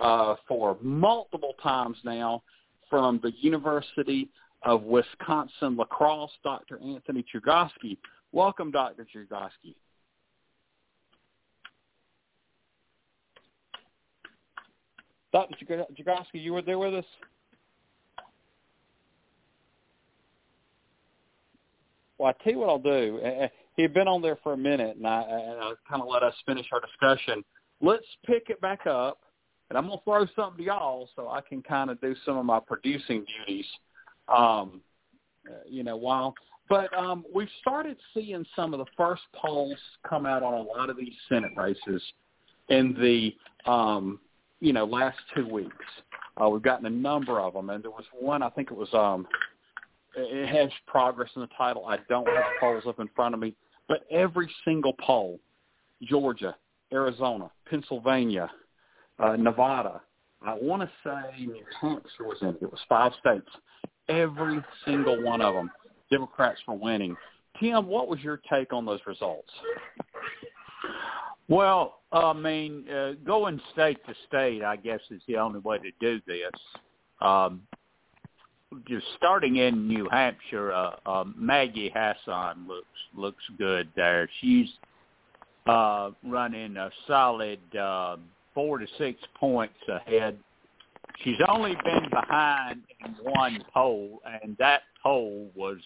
uh, 0.00 0.36
for 0.46 0.76
multiple 0.80 1.54
times 1.62 1.96
now 2.04 2.42
from 2.90 3.20
the 3.22 3.32
University 3.40 4.28
of 4.62 4.82
Wisconsin 4.82 5.76
La 5.76 5.84
Crosse, 5.84 6.32
Dr. 6.42 6.80
Anthony 6.82 7.24
Chergosky. 7.32 7.96
Welcome, 8.32 8.70
Dr. 8.70 9.06
Chergosky. 9.14 9.74
Dr. 15.32 15.54
Chergosky, 15.64 16.42
you 16.42 16.52
were 16.52 16.62
there 16.62 16.78
with 16.78 16.94
us? 16.94 17.04
Well, 22.18 22.28
I 22.28 22.42
tell 22.42 22.52
you 22.52 22.58
what 22.58 22.68
I'll 22.68 22.78
do. 22.78 23.20
He 23.76 23.82
had 23.82 23.94
been 23.94 24.08
on 24.08 24.22
there 24.22 24.36
for 24.42 24.54
a 24.54 24.56
minute, 24.56 24.96
and 24.96 25.06
I, 25.06 25.22
and 25.22 25.60
I 25.60 25.72
kind 25.88 26.02
of 26.02 26.08
let 26.08 26.24
us 26.24 26.34
finish 26.44 26.66
our 26.72 26.80
discussion. 26.80 27.44
Let's 27.80 28.06
pick 28.26 28.50
it 28.50 28.60
back 28.60 28.88
up, 28.88 29.20
and 29.68 29.78
I'm 29.78 29.88
to 29.88 29.98
throw 30.04 30.26
something 30.34 30.58
to 30.58 30.62
y'all 30.64 31.08
so 31.14 31.28
I 31.28 31.40
can 31.40 31.62
kind 31.62 31.90
of 31.90 32.00
do 32.00 32.14
some 32.24 32.36
of 32.36 32.44
my 32.44 32.60
producing 32.60 33.24
duties. 33.46 33.66
Um, 34.28 34.80
uh, 35.46 35.54
you 35.66 35.82
know, 35.82 35.96
while 35.96 36.34
but 36.68 36.92
um, 36.96 37.24
we've 37.34 37.48
started 37.60 37.96
seeing 38.12 38.44
some 38.54 38.74
of 38.74 38.78
the 38.78 38.86
first 38.96 39.22
polls 39.34 39.78
come 40.06 40.26
out 40.26 40.42
on 40.42 40.54
a 40.54 40.62
lot 40.62 40.90
of 40.90 40.96
these 40.96 41.14
Senate 41.28 41.52
races 41.56 42.02
in 42.68 42.94
the 43.00 43.70
um, 43.70 44.20
you 44.60 44.72
know 44.72 44.84
last 44.84 45.18
two 45.34 45.46
weeks. 45.46 45.84
Uh, 46.36 46.48
we've 46.48 46.62
gotten 46.62 46.86
a 46.86 46.90
number 46.90 47.40
of 47.40 47.54
them, 47.54 47.70
and 47.70 47.82
there 47.82 47.90
was 47.90 48.04
one 48.12 48.42
I 48.42 48.50
think 48.50 48.70
it 48.70 48.76
was 48.76 48.92
um, 48.92 49.26
it 50.14 50.48
has 50.48 50.70
progress 50.86 51.30
in 51.36 51.42
the 51.42 51.48
title. 51.56 51.86
I 51.86 51.98
don't 52.08 52.26
have 52.26 52.44
polls 52.60 52.84
up 52.86 53.00
in 53.00 53.08
front 53.16 53.34
of 53.34 53.40
me, 53.40 53.54
but 53.88 54.04
every 54.10 54.50
single 54.64 54.94
poll, 55.00 55.40
Georgia, 56.02 56.54
Arizona, 56.92 57.50
Pennsylvania, 57.68 58.50
uh, 59.18 59.36
Nevada, 59.36 60.00
I 60.42 60.54
want 60.54 60.82
to 60.82 60.90
say 61.04 61.44
New 61.44 61.64
Hampshire 61.80 62.24
was 62.24 62.38
in 62.42 62.48
it. 62.48 62.58
It 62.62 62.70
was 62.70 62.80
five 62.88 63.12
states. 63.20 63.48
Every 64.08 64.62
single 64.84 65.22
one 65.22 65.40
of 65.40 65.54
them, 65.54 65.70
Democrats 66.10 66.60
were 66.66 66.74
winning. 66.74 67.16
Tim, 67.60 67.86
what 67.86 68.08
was 68.08 68.20
your 68.20 68.40
take 68.50 68.72
on 68.72 68.86
those 68.86 69.00
results? 69.06 69.50
Well, 71.48 72.00
I 72.12 72.32
mean, 72.32 72.88
uh, 72.88 73.12
going 73.26 73.60
state 73.72 73.98
to 74.06 74.14
state, 74.28 74.62
I 74.62 74.76
guess, 74.76 75.00
is 75.10 75.22
the 75.26 75.36
only 75.36 75.60
way 75.60 75.78
to 75.78 75.90
do 76.00 76.20
this. 76.26 76.52
Um, 77.20 77.62
just 78.86 79.06
starting 79.16 79.56
in 79.56 79.88
New 79.88 80.08
Hampshire, 80.10 80.72
uh, 80.72 80.90
uh, 81.06 81.24
Maggie 81.36 81.92
Hassan 81.94 82.66
looks 82.68 82.86
looks 83.16 83.42
good 83.56 83.88
there. 83.96 84.28
She's 84.40 84.68
uh, 85.66 86.10
running 86.22 86.76
a 86.76 86.90
solid 87.06 87.60
uh, 87.74 88.18
four 88.58 88.78
to 88.78 88.86
six 88.98 89.20
points 89.38 89.78
ahead. 89.88 90.36
She's 91.22 91.38
only 91.48 91.76
been 91.84 92.10
behind 92.10 92.82
in 93.04 93.14
one 93.22 93.62
poll, 93.72 94.20
and 94.42 94.56
that 94.58 94.82
poll 95.00 95.48
was 95.54 95.78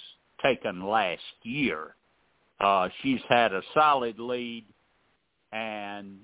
taken 0.43 0.87
last 0.89 1.21
year. 1.43 1.97
Uh, 2.61 2.89
she's 3.03 3.21
had 3.29 3.53
a 3.53 3.61
solid 3.75 4.19
lead, 4.19 4.65
and 5.53 6.17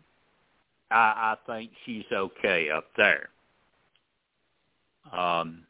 I, 0.91 0.97
I 0.97 1.37
think 1.47 1.71
she's 1.85 2.07
okay 2.11 2.71
up 2.71 2.87
there. 2.97 3.29
Um, 5.13 5.65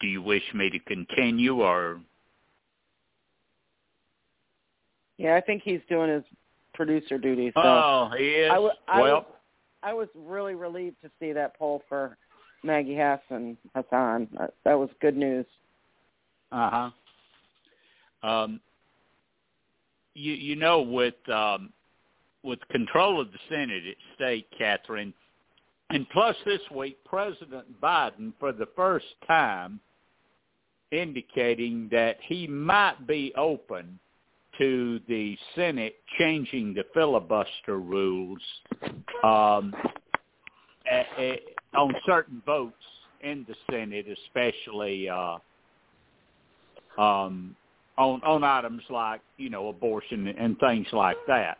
do 0.00 0.06
you 0.06 0.22
wish 0.22 0.44
me 0.54 0.70
to 0.70 0.78
continue, 0.78 1.62
or 1.62 1.98
Yeah, 5.18 5.34
I 5.34 5.40
think 5.40 5.62
he's 5.64 5.80
doing 5.88 6.10
his 6.10 6.22
producer 6.74 7.18
duty. 7.18 7.50
So 7.56 7.60
oh, 7.60 8.10
he 8.16 8.24
is? 8.24 8.52
I, 8.52 8.54
w- 8.54 8.72
I 8.86 9.00
well, 9.00 9.26
I 9.86 9.94
was 9.94 10.08
really 10.16 10.56
relieved 10.56 10.96
to 11.02 11.10
see 11.20 11.32
that 11.32 11.56
poll 11.56 11.80
for 11.88 12.18
Maggie 12.64 12.96
Hassan 12.96 13.56
Hassan. 13.72 14.26
That, 14.36 14.54
that 14.64 14.74
was 14.74 14.90
good 15.00 15.16
news. 15.16 15.46
Uh 16.50 16.90
huh. 18.22 18.28
Um, 18.28 18.60
you 20.14 20.32
you 20.32 20.56
know 20.56 20.82
with 20.82 21.14
um, 21.32 21.72
with 22.42 22.58
control 22.68 23.20
of 23.20 23.30
the 23.30 23.38
Senate 23.48 23.84
at 23.86 23.96
stake, 24.16 24.48
Catherine, 24.58 25.14
and 25.90 26.08
plus 26.10 26.34
this 26.44 26.60
week, 26.74 26.98
President 27.04 27.80
Biden 27.80 28.32
for 28.40 28.50
the 28.50 28.66
first 28.74 29.06
time 29.24 29.78
indicating 30.90 31.88
that 31.92 32.16
he 32.26 32.48
might 32.48 33.06
be 33.06 33.32
open 33.36 34.00
to 34.58 35.00
the 35.08 35.36
Senate 35.54 35.96
changing 36.18 36.74
the 36.74 36.84
filibuster 36.94 37.78
rules 37.78 38.40
um, 39.24 39.74
on 41.76 41.94
certain 42.06 42.42
votes 42.46 42.74
in 43.22 43.46
the 43.48 43.54
Senate, 43.70 44.06
especially 44.26 45.08
uh, 45.08 45.36
um, 46.98 47.56
on 47.98 48.20
on 48.22 48.44
items 48.44 48.82
like 48.90 49.20
you 49.36 49.50
know 49.50 49.68
abortion 49.68 50.28
and 50.28 50.58
things 50.58 50.86
like 50.92 51.18
that. 51.26 51.58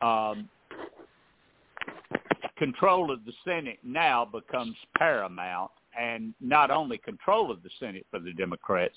Um, 0.00 0.48
control 2.56 3.10
of 3.10 3.24
the 3.24 3.32
Senate 3.44 3.78
now 3.82 4.24
becomes 4.24 4.76
paramount, 4.96 5.70
and 5.98 6.34
not 6.40 6.70
only 6.70 6.98
control 6.98 7.50
of 7.50 7.62
the 7.62 7.70
Senate 7.80 8.06
for 8.10 8.20
the 8.20 8.32
Democrats, 8.32 8.96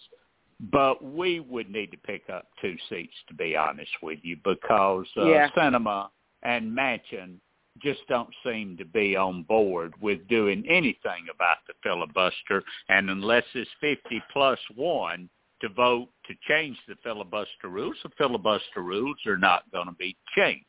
but 0.60 1.04
we 1.04 1.40
would 1.40 1.70
need 1.70 1.92
to 1.92 1.98
pick 1.98 2.30
up 2.30 2.48
two 2.62 2.76
seats, 2.90 3.14
to 3.28 3.34
be 3.34 3.56
honest 3.56 3.92
with 4.02 4.20
you, 4.24 4.38
because 4.44 5.06
uh, 5.18 5.26
Yeah. 5.26 5.50
Sinema 5.52 6.10
and 6.44 6.72
Manchin 6.72 7.40
just 7.80 8.00
don't 8.08 8.34
seem 8.44 8.76
to 8.78 8.86
be 8.86 9.16
on 9.16 9.44
board 9.44 9.94
with 10.02 10.28
doing 10.28 10.66
anything 10.68 11.28
about 11.34 11.58
the 11.68 11.74
filibuster. 11.84 12.64
And 12.90 13.10
unless 13.10 13.44
it's 13.54 13.70
50 13.82 14.22
plus 14.34 14.60
one 14.76 15.30
to 15.62 15.70
vote 15.70 16.10
to 16.26 16.34
change 16.48 16.78
the 16.88 16.96
filibuster 17.04 17.68
rules, 17.70 17.96
the 18.04 18.10
filibuster 18.18 18.82
rules 18.82 19.18
are 19.28 19.38
not 19.38 19.70
going 19.72 19.88
to 19.88 19.94
be 19.94 20.16
changed. 20.36 20.66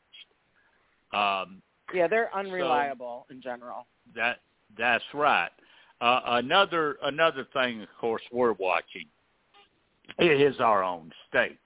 Um, 1.13 1.61
Yeah, 1.93 2.07
they're 2.07 2.33
unreliable 2.35 3.25
in 3.31 3.41
general. 3.41 3.87
that 4.15 4.41
that's 4.77 5.03
right. 5.15 5.49
Uh, 5.99 6.21
another 6.25 6.97
another 7.03 7.45
thing, 7.53 7.81
of 7.81 7.89
course, 7.99 8.21
we're 8.31 8.53
watching 8.53 9.05
is 10.17 10.59
our 10.59 10.83
own 10.83 11.11
state, 11.27 11.59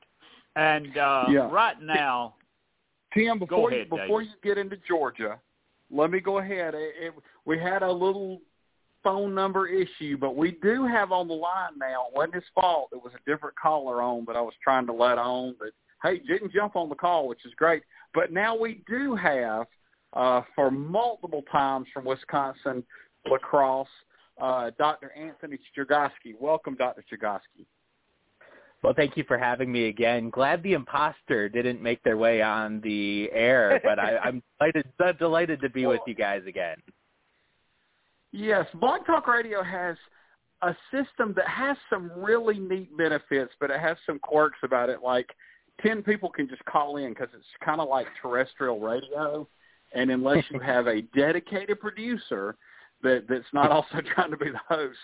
and 0.55 0.97
uh, 0.97 1.25
Yeah. 1.29 1.49
right 1.51 1.81
now, 1.81 2.35
Tim, 3.13 3.39
before 3.39 3.69
ahead, 3.71 3.87
you, 3.91 3.97
before 3.97 4.21
David. 4.21 4.35
you 4.43 4.49
get 4.49 4.57
into 4.57 4.77
Georgia, 4.87 5.39
let 5.91 6.09
me 6.11 6.19
go 6.19 6.39
ahead. 6.39 6.73
It, 6.73 6.93
it, 6.99 7.13
we 7.45 7.59
had 7.59 7.83
a 7.83 7.91
little 7.91 8.41
phone 9.03 9.35
number 9.35 9.67
issue, 9.67 10.17
but 10.17 10.35
we 10.35 10.51
do 10.63 10.85
have 10.87 11.11
on 11.11 11.27
the 11.27 11.33
line 11.33 11.77
now. 11.77 12.05
It 12.09 12.15
wasn't 12.15 12.35
his 12.35 12.43
fault. 12.55 12.89
It 12.93 13.03
was 13.03 13.11
a 13.13 13.29
different 13.29 13.55
caller 13.55 14.01
on 14.01 14.23
but 14.25 14.35
I 14.35 14.41
was 14.41 14.53
trying 14.63 14.85
to 14.87 14.93
let 14.93 15.17
on. 15.17 15.55
But 15.59 15.69
hey, 16.01 16.19
didn't 16.19 16.53
jump 16.53 16.75
on 16.75 16.89
the 16.89 16.95
call, 16.95 17.27
which 17.27 17.45
is 17.45 17.53
great. 17.55 17.83
But 18.13 18.31
now 18.31 18.55
we 18.57 18.81
do 18.87 19.15
have 19.15 19.67
uh, 20.13 20.41
for 20.55 20.71
multiple 20.71 21.43
times 21.51 21.87
from 21.93 22.05
Wisconsin 22.05 22.83
La 23.27 23.37
Crosse, 23.37 23.87
uh, 24.41 24.71
Dr. 24.77 25.11
Anthony 25.17 25.57
Chergosky. 25.77 26.35
Welcome, 26.39 26.75
Dr. 26.75 27.03
Chergosky. 27.11 27.65
Well, 28.83 28.93
thank 28.93 29.15
you 29.15 29.23
for 29.25 29.37
having 29.37 29.71
me 29.71 29.87
again. 29.87 30.29
Glad 30.29 30.61
the 30.61 30.73
imposter 30.73 31.47
didn't 31.47 31.81
make 31.81 32.03
their 32.03 32.17
way 32.17 32.41
on 32.41 32.81
the 32.81 33.29
air, 33.31 33.79
but 33.81 33.97
I, 33.97 34.17
I'm 34.17 34.43
delighted, 34.59 35.17
delighted 35.17 35.61
to 35.61 35.69
be 35.69 35.85
with 35.85 36.01
you 36.05 36.13
guys 36.13 36.41
again. 36.45 36.75
Yes, 38.33 38.65
Blog 38.73 39.05
Talk 39.05 39.27
Radio 39.27 39.63
has 39.63 39.95
a 40.63 40.75
system 40.91 41.33
that 41.37 41.47
has 41.47 41.77
some 41.89 42.11
really 42.17 42.59
neat 42.59 42.95
benefits, 42.97 43.53
but 43.59 43.71
it 43.71 43.79
has 43.79 43.95
some 44.05 44.19
quirks 44.19 44.57
about 44.63 44.89
it. 44.89 45.01
Like 45.01 45.29
ten 45.81 46.03
people 46.03 46.29
can 46.29 46.49
just 46.49 46.65
call 46.65 46.97
in 46.97 47.09
because 47.09 47.29
it's 47.33 47.45
kind 47.63 47.79
of 47.79 47.87
like 47.87 48.07
terrestrial 48.21 48.81
radio, 48.81 49.47
and 49.93 50.11
unless 50.11 50.43
you 50.49 50.59
have 50.59 50.87
a 50.87 51.03
dedicated 51.15 51.79
producer 51.79 52.55
that 53.01 53.25
that's 53.29 53.45
not 53.53 53.71
also 53.71 54.01
trying 54.13 54.31
to 54.31 54.37
be 54.37 54.49
the 54.49 54.59
host, 54.67 54.97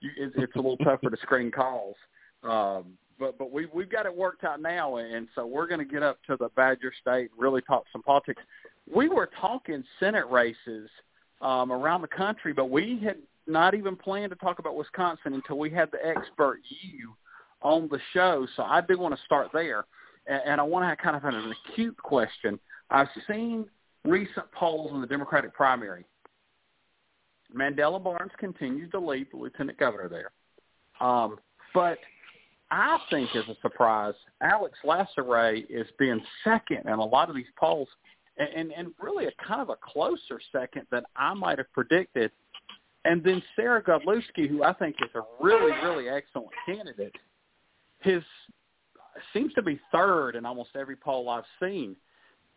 you, 0.00 0.10
it, 0.18 0.32
it's 0.36 0.54
a 0.54 0.58
little 0.58 0.76
tougher 0.78 1.08
to 1.08 1.16
screen 1.22 1.50
calls. 1.50 1.96
Um, 2.42 2.98
but 3.22 3.38
but 3.38 3.52
we 3.52 3.66
we've 3.72 3.88
got 3.88 4.04
it 4.04 4.14
worked 4.14 4.42
out 4.42 4.60
now, 4.60 4.96
and 4.96 5.28
so 5.36 5.46
we're 5.46 5.68
going 5.68 5.78
to 5.78 5.90
get 5.90 6.02
up 6.02 6.18
to 6.26 6.36
the 6.36 6.48
Badger 6.56 6.92
State 7.00 7.30
and 7.30 7.38
really 7.38 7.62
talk 7.62 7.84
some 7.92 8.02
politics. 8.02 8.42
We 8.92 9.08
were 9.08 9.30
talking 9.40 9.84
Senate 10.00 10.26
races 10.28 10.90
um, 11.40 11.70
around 11.70 12.02
the 12.02 12.08
country, 12.08 12.52
but 12.52 12.68
we 12.68 13.00
had 13.02 13.18
not 13.46 13.74
even 13.74 13.94
planned 13.94 14.30
to 14.30 14.36
talk 14.36 14.58
about 14.58 14.74
Wisconsin 14.76 15.34
until 15.34 15.56
we 15.56 15.70
had 15.70 15.88
the 15.92 16.04
expert 16.04 16.58
you 16.82 17.14
on 17.62 17.88
the 17.92 18.00
show. 18.12 18.44
So 18.56 18.64
I 18.64 18.80
do 18.80 18.98
want 18.98 19.14
to 19.14 19.20
start 19.24 19.50
there, 19.52 19.84
and, 20.26 20.40
and 20.44 20.60
I 20.60 20.64
want 20.64 20.82
to 20.82 20.88
have 20.88 20.98
kind 20.98 21.16
of 21.16 21.22
an 21.22 21.54
acute 21.70 21.96
question. 21.96 22.58
I've 22.90 23.08
seen 23.30 23.66
recent 24.04 24.50
polls 24.50 24.90
in 24.92 25.00
the 25.00 25.06
Democratic 25.06 25.54
primary. 25.54 26.04
Mandela 27.56 28.02
Barnes 28.02 28.32
continues 28.38 28.90
to 28.90 28.98
lead 28.98 29.28
the 29.30 29.36
lieutenant 29.36 29.78
governor 29.78 30.08
there. 30.08 30.32
Um, 31.06 31.38
but 31.72 31.98
I 32.72 32.98
think 33.10 33.28
is 33.34 33.44
a 33.48 33.56
surprise, 33.60 34.14
Alex 34.40 34.78
Lasry 34.82 35.66
is 35.68 35.86
being 35.98 36.22
second 36.42 36.88
in 36.88 36.94
a 36.94 37.04
lot 37.04 37.28
of 37.28 37.36
these 37.36 37.44
polls, 37.60 37.88
and, 38.38 38.48
and, 38.48 38.72
and 38.72 38.94
really 38.98 39.26
a 39.26 39.32
kind 39.46 39.60
of 39.60 39.68
a 39.68 39.76
closer 39.76 40.40
second 40.50 40.86
than 40.90 41.02
I 41.14 41.34
might 41.34 41.58
have 41.58 41.70
predicted. 41.74 42.32
And 43.04 43.22
then 43.22 43.42
Sarah 43.56 43.82
Godlewski, 43.82 44.48
who 44.48 44.62
I 44.62 44.72
think 44.72 44.96
is 45.02 45.10
a 45.14 45.20
really, 45.44 45.72
really 45.82 46.08
excellent 46.08 46.48
candidate, 46.64 47.14
his 48.00 48.22
seems 49.34 49.52
to 49.52 49.62
be 49.62 49.78
third 49.92 50.34
in 50.34 50.46
almost 50.46 50.70
every 50.74 50.96
poll 50.96 51.28
I've 51.28 51.44
seen. 51.60 51.94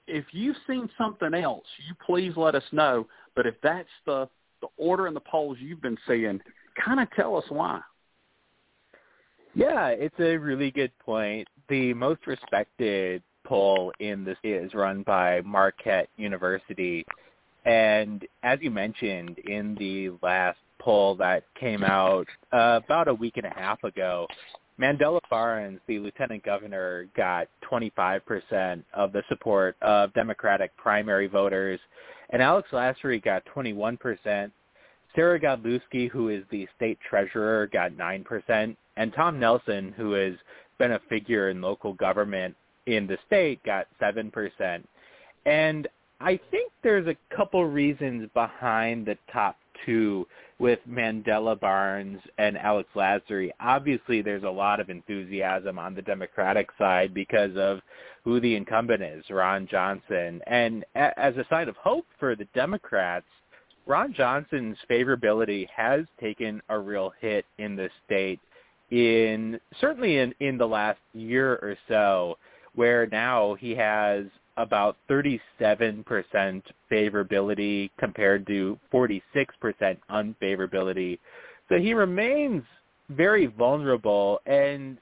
If 0.08 0.24
you've 0.32 0.56
seen 0.66 0.90
something 0.98 1.34
else, 1.34 1.66
you 1.86 1.94
please 2.06 2.32
let 2.38 2.56
us 2.56 2.64
know. 2.72 3.06
But 3.36 3.46
if 3.46 3.56
that's 3.62 3.90
the 4.06 4.30
the 4.62 4.68
order 4.78 5.08
in 5.08 5.14
the 5.14 5.20
polls 5.20 5.58
you've 5.60 5.82
been 5.82 5.98
seeing, 6.08 6.40
kind 6.84 7.02
of 7.02 7.12
tell 7.12 7.36
us 7.36 7.44
why. 7.50 7.82
Yeah, 9.56 9.88
it's 9.88 10.20
a 10.20 10.36
really 10.36 10.70
good 10.70 10.92
point. 11.00 11.48
The 11.70 11.94
most 11.94 12.28
respected 12.28 13.24
poll 13.46 13.94
in 14.00 14.26
this 14.26 14.38
is 14.44 14.74
run 14.74 15.04
by 15.04 15.42
Marquette 15.42 16.10
University. 16.18 17.06
And 17.64 18.28
as 18.44 18.60
you 18.62 18.70
mentioned 18.70 19.40
in 19.40 19.76
the 19.76 20.12
last 20.22 20.58
poll 20.80 21.16
that 21.16 21.44
came 21.58 21.84
out 21.84 22.28
uh, 22.52 22.82
about 22.84 23.08
a 23.08 23.14
week 23.14 23.38
and 23.38 23.46
a 23.46 23.54
half 23.56 23.82
ago, 23.86 24.28
Mandela 24.78 25.22
Barnes, 25.30 25.80
the 25.88 26.00
lieutenant 26.00 26.44
governor, 26.44 27.08
got 27.16 27.48
25% 27.72 28.84
of 28.94 29.14
the 29.14 29.24
support 29.30 29.78
of 29.82 30.14
Democratic 30.14 30.76
primary 30.76 31.28
voters, 31.28 31.80
and 32.32 32.42
Alex 32.42 32.68
Lasry 32.74 33.24
got 33.24 33.42
21%. 33.56 34.52
Sarah 35.16 35.40
Godlewski, 35.40 36.10
who 36.10 36.28
is 36.28 36.44
the 36.52 36.68
state 36.76 37.00
treasurer, 37.10 37.68
got 37.72 37.94
9%, 37.94 38.76
and 38.98 39.14
Tom 39.14 39.40
Nelson, 39.40 39.94
who 39.96 40.14
has 40.14 40.34
been 40.78 40.94
a 40.94 41.00
figure 41.10 41.50
in 41.50 41.62
local 41.62 41.94
government 41.94 42.56
in 42.86 43.08
the 43.08 43.18
state, 43.26 43.64
got 43.64 43.88
7%. 44.02 44.84
And 45.46 45.88
I 46.20 46.40
think 46.52 46.72
there's 46.84 47.08
a 47.08 47.36
couple 47.36 47.66
reasons 47.66 48.30
behind 48.34 49.06
the 49.06 49.18
top 49.32 49.58
two 49.86 50.26
with 50.60 50.80
Mandela 50.90 51.60
Barnes 51.60 52.20
and 52.38 52.58
Alex 52.58 52.90
Lasry. 52.96 53.52
Obviously, 53.60 54.22
there's 54.22 54.44
a 54.44 54.50
lot 54.50 54.80
of 54.80 54.90
enthusiasm 54.90 55.78
on 55.78 55.94
the 55.94 56.02
Democratic 56.02 56.70
side 56.78 57.14
because 57.14 57.56
of 57.58 57.82
who 58.24 58.40
the 58.40 58.56
incumbent 58.56 59.04
is, 59.04 59.24
Ron 59.30 59.68
Johnson. 59.70 60.42
And 60.48 60.86
as 60.96 61.36
a 61.36 61.46
sign 61.50 61.68
of 61.68 61.76
hope 61.76 62.06
for 62.20 62.36
the 62.36 62.48
Democrats, 62.56 63.26
Ron 63.86 64.14
Johnson's 64.14 64.78
favorability 64.90 65.68
has 65.76 66.06
taken 66.20 66.62
a 66.70 66.80
real 66.80 67.14
hit 67.20 67.46
in 67.60 67.76
the 67.76 67.90
state 68.06 68.40
in 68.92 69.60
certainly 69.80 70.18
in, 70.18 70.34
in 70.40 70.58
the 70.58 70.68
last 70.68 71.00
year 71.14 71.54
or 71.54 71.78
so, 71.88 72.38
where 72.76 73.08
now 73.08 73.56
he 73.56 73.72
has 73.72 74.26
about 74.58 74.98
37% 75.10 76.06
favorability 76.92 77.90
compared 78.00 78.48
to 78.48 78.80
46% 78.94 79.22
unfavorability. 80.10 81.20
So 81.68 81.78
he 81.78 81.94
remains 81.94 82.64
very 83.10 83.48
vulnerable 83.48 84.40
and 84.46 84.98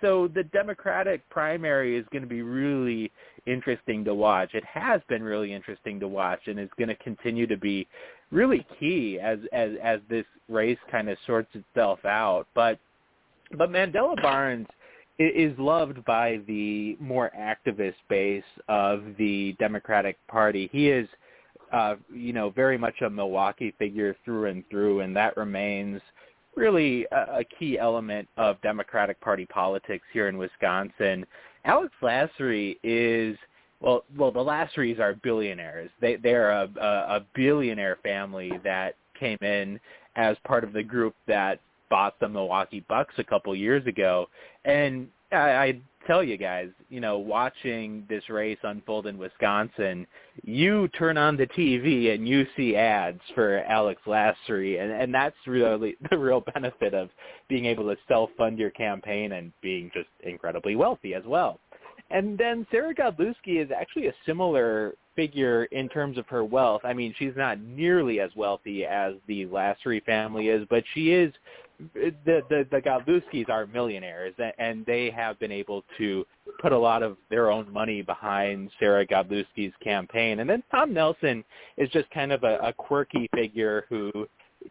so 0.00 0.28
the 0.28 0.44
Democratic 0.44 1.28
primary 1.28 1.96
is 1.96 2.06
going 2.12 2.22
to 2.22 2.28
be 2.28 2.42
really 2.42 3.10
interesting 3.46 4.04
to 4.04 4.14
watch. 4.14 4.50
It 4.54 4.64
has 4.64 5.00
been 5.08 5.22
really 5.22 5.52
interesting 5.52 5.98
to 6.00 6.08
watch 6.08 6.40
and 6.46 6.60
is 6.60 6.68
going 6.78 6.88
to 6.88 6.94
continue 6.96 7.46
to 7.46 7.56
be 7.56 7.88
really 8.30 8.66
key 8.78 9.18
as 9.20 9.38
as 9.52 9.70
as 9.82 10.00
this 10.08 10.24
race 10.48 10.78
kind 10.90 11.08
of 11.08 11.18
sorts 11.26 11.48
itself 11.54 12.04
out. 12.04 12.46
But 12.54 12.78
but 13.56 13.70
Mandela 13.70 14.20
Barnes 14.20 14.66
is 15.18 15.58
loved 15.58 16.04
by 16.04 16.40
the 16.46 16.96
more 17.00 17.30
activist 17.38 17.94
base 18.08 18.44
of 18.68 19.02
the 19.18 19.54
Democratic 19.58 20.18
Party. 20.28 20.68
He 20.72 20.90
is, 20.90 21.08
uh, 21.72 21.96
you 22.12 22.32
know, 22.32 22.50
very 22.50 22.76
much 22.76 23.00
a 23.00 23.08
Milwaukee 23.08 23.74
figure 23.78 24.14
through 24.24 24.46
and 24.46 24.62
through, 24.68 25.00
and 25.00 25.16
that 25.16 25.36
remains 25.36 26.00
really 26.54 27.06
a, 27.12 27.38
a 27.40 27.44
key 27.58 27.78
element 27.78 28.28
of 28.36 28.60
Democratic 28.62 29.20
Party 29.20 29.46
politics 29.46 30.04
here 30.12 30.28
in 30.28 30.36
Wisconsin. 30.36 31.24
Alex 31.64 31.92
Lasry 32.02 32.76
is 32.82 33.36
well, 33.80 34.04
well, 34.16 34.30
the 34.30 34.40
Lasrys 34.40 34.98
are 34.98 35.14
billionaires. 35.14 35.90
They 36.00 36.16
they're 36.16 36.50
a, 36.50 36.68
a, 36.80 37.16
a 37.16 37.26
billionaire 37.34 37.98
family 38.02 38.52
that 38.64 38.94
came 39.18 39.38
in 39.42 39.78
as 40.16 40.36
part 40.46 40.64
of 40.64 40.72
the 40.72 40.82
group 40.82 41.14
that 41.26 41.60
bought 41.88 42.18
the 42.20 42.28
Milwaukee 42.28 42.84
Bucks 42.88 43.14
a 43.18 43.24
couple 43.24 43.54
years 43.54 43.86
ago. 43.86 44.28
And 44.64 45.08
I, 45.32 45.36
I 45.36 45.80
tell 46.06 46.22
you 46.22 46.36
guys, 46.36 46.68
you 46.88 47.00
know, 47.00 47.18
watching 47.18 48.04
this 48.08 48.28
race 48.28 48.58
unfold 48.62 49.06
in 49.06 49.18
Wisconsin, 49.18 50.06
you 50.44 50.88
turn 50.88 51.18
on 51.18 51.36
the 51.36 51.46
TV 51.48 52.14
and 52.14 52.28
you 52.28 52.46
see 52.56 52.76
ads 52.76 53.20
for 53.34 53.58
Alex 53.64 54.00
Lasry, 54.06 54.80
and, 54.80 54.92
and 54.92 55.12
that's 55.12 55.36
really 55.46 55.96
the 56.10 56.18
real 56.18 56.42
benefit 56.54 56.94
of 56.94 57.10
being 57.48 57.66
able 57.66 57.84
to 57.84 57.96
self-fund 58.08 58.58
your 58.58 58.70
campaign 58.70 59.32
and 59.32 59.52
being 59.62 59.90
just 59.92 60.08
incredibly 60.22 60.76
wealthy 60.76 61.14
as 61.14 61.24
well. 61.26 61.58
And 62.10 62.38
then 62.38 62.66
Sarah 62.70 62.94
Godlewski 62.94 63.62
is 63.62 63.70
actually 63.70 64.06
a 64.06 64.14
similar 64.24 64.94
figure 65.16 65.64
in 65.64 65.88
terms 65.88 66.18
of 66.18 66.26
her 66.28 66.44
wealth. 66.44 66.82
I 66.84 66.92
mean, 66.92 67.14
she's 67.18 67.32
not 67.36 67.60
nearly 67.60 68.20
as 68.20 68.30
wealthy 68.36 68.84
as 68.84 69.14
the 69.26 69.46
Lasry 69.46 70.04
family 70.04 70.48
is, 70.48 70.66
but 70.70 70.84
she 70.94 71.12
is 71.12 71.32
the 71.94 72.14
the 72.48 72.66
the 72.70 72.80
Godlewskis 72.80 73.50
are 73.50 73.66
millionaires, 73.66 74.34
and 74.58 74.86
they 74.86 75.10
have 75.10 75.38
been 75.38 75.52
able 75.52 75.84
to 75.98 76.24
put 76.60 76.72
a 76.72 76.78
lot 76.78 77.02
of 77.02 77.16
their 77.28 77.50
own 77.50 77.70
money 77.70 78.02
behind 78.02 78.70
Sarah 78.78 79.06
Godlewski's 79.06 79.74
campaign. 79.82 80.40
And 80.40 80.48
then 80.48 80.62
Tom 80.70 80.94
Nelson 80.94 81.44
is 81.76 81.90
just 81.90 82.08
kind 82.10 82.32
of 82.32 82.44
a, 82.44 82.58
a 82.58 82.72
quirky 82.72 83.28
figure 83.34 83.84
who 83.88 84.26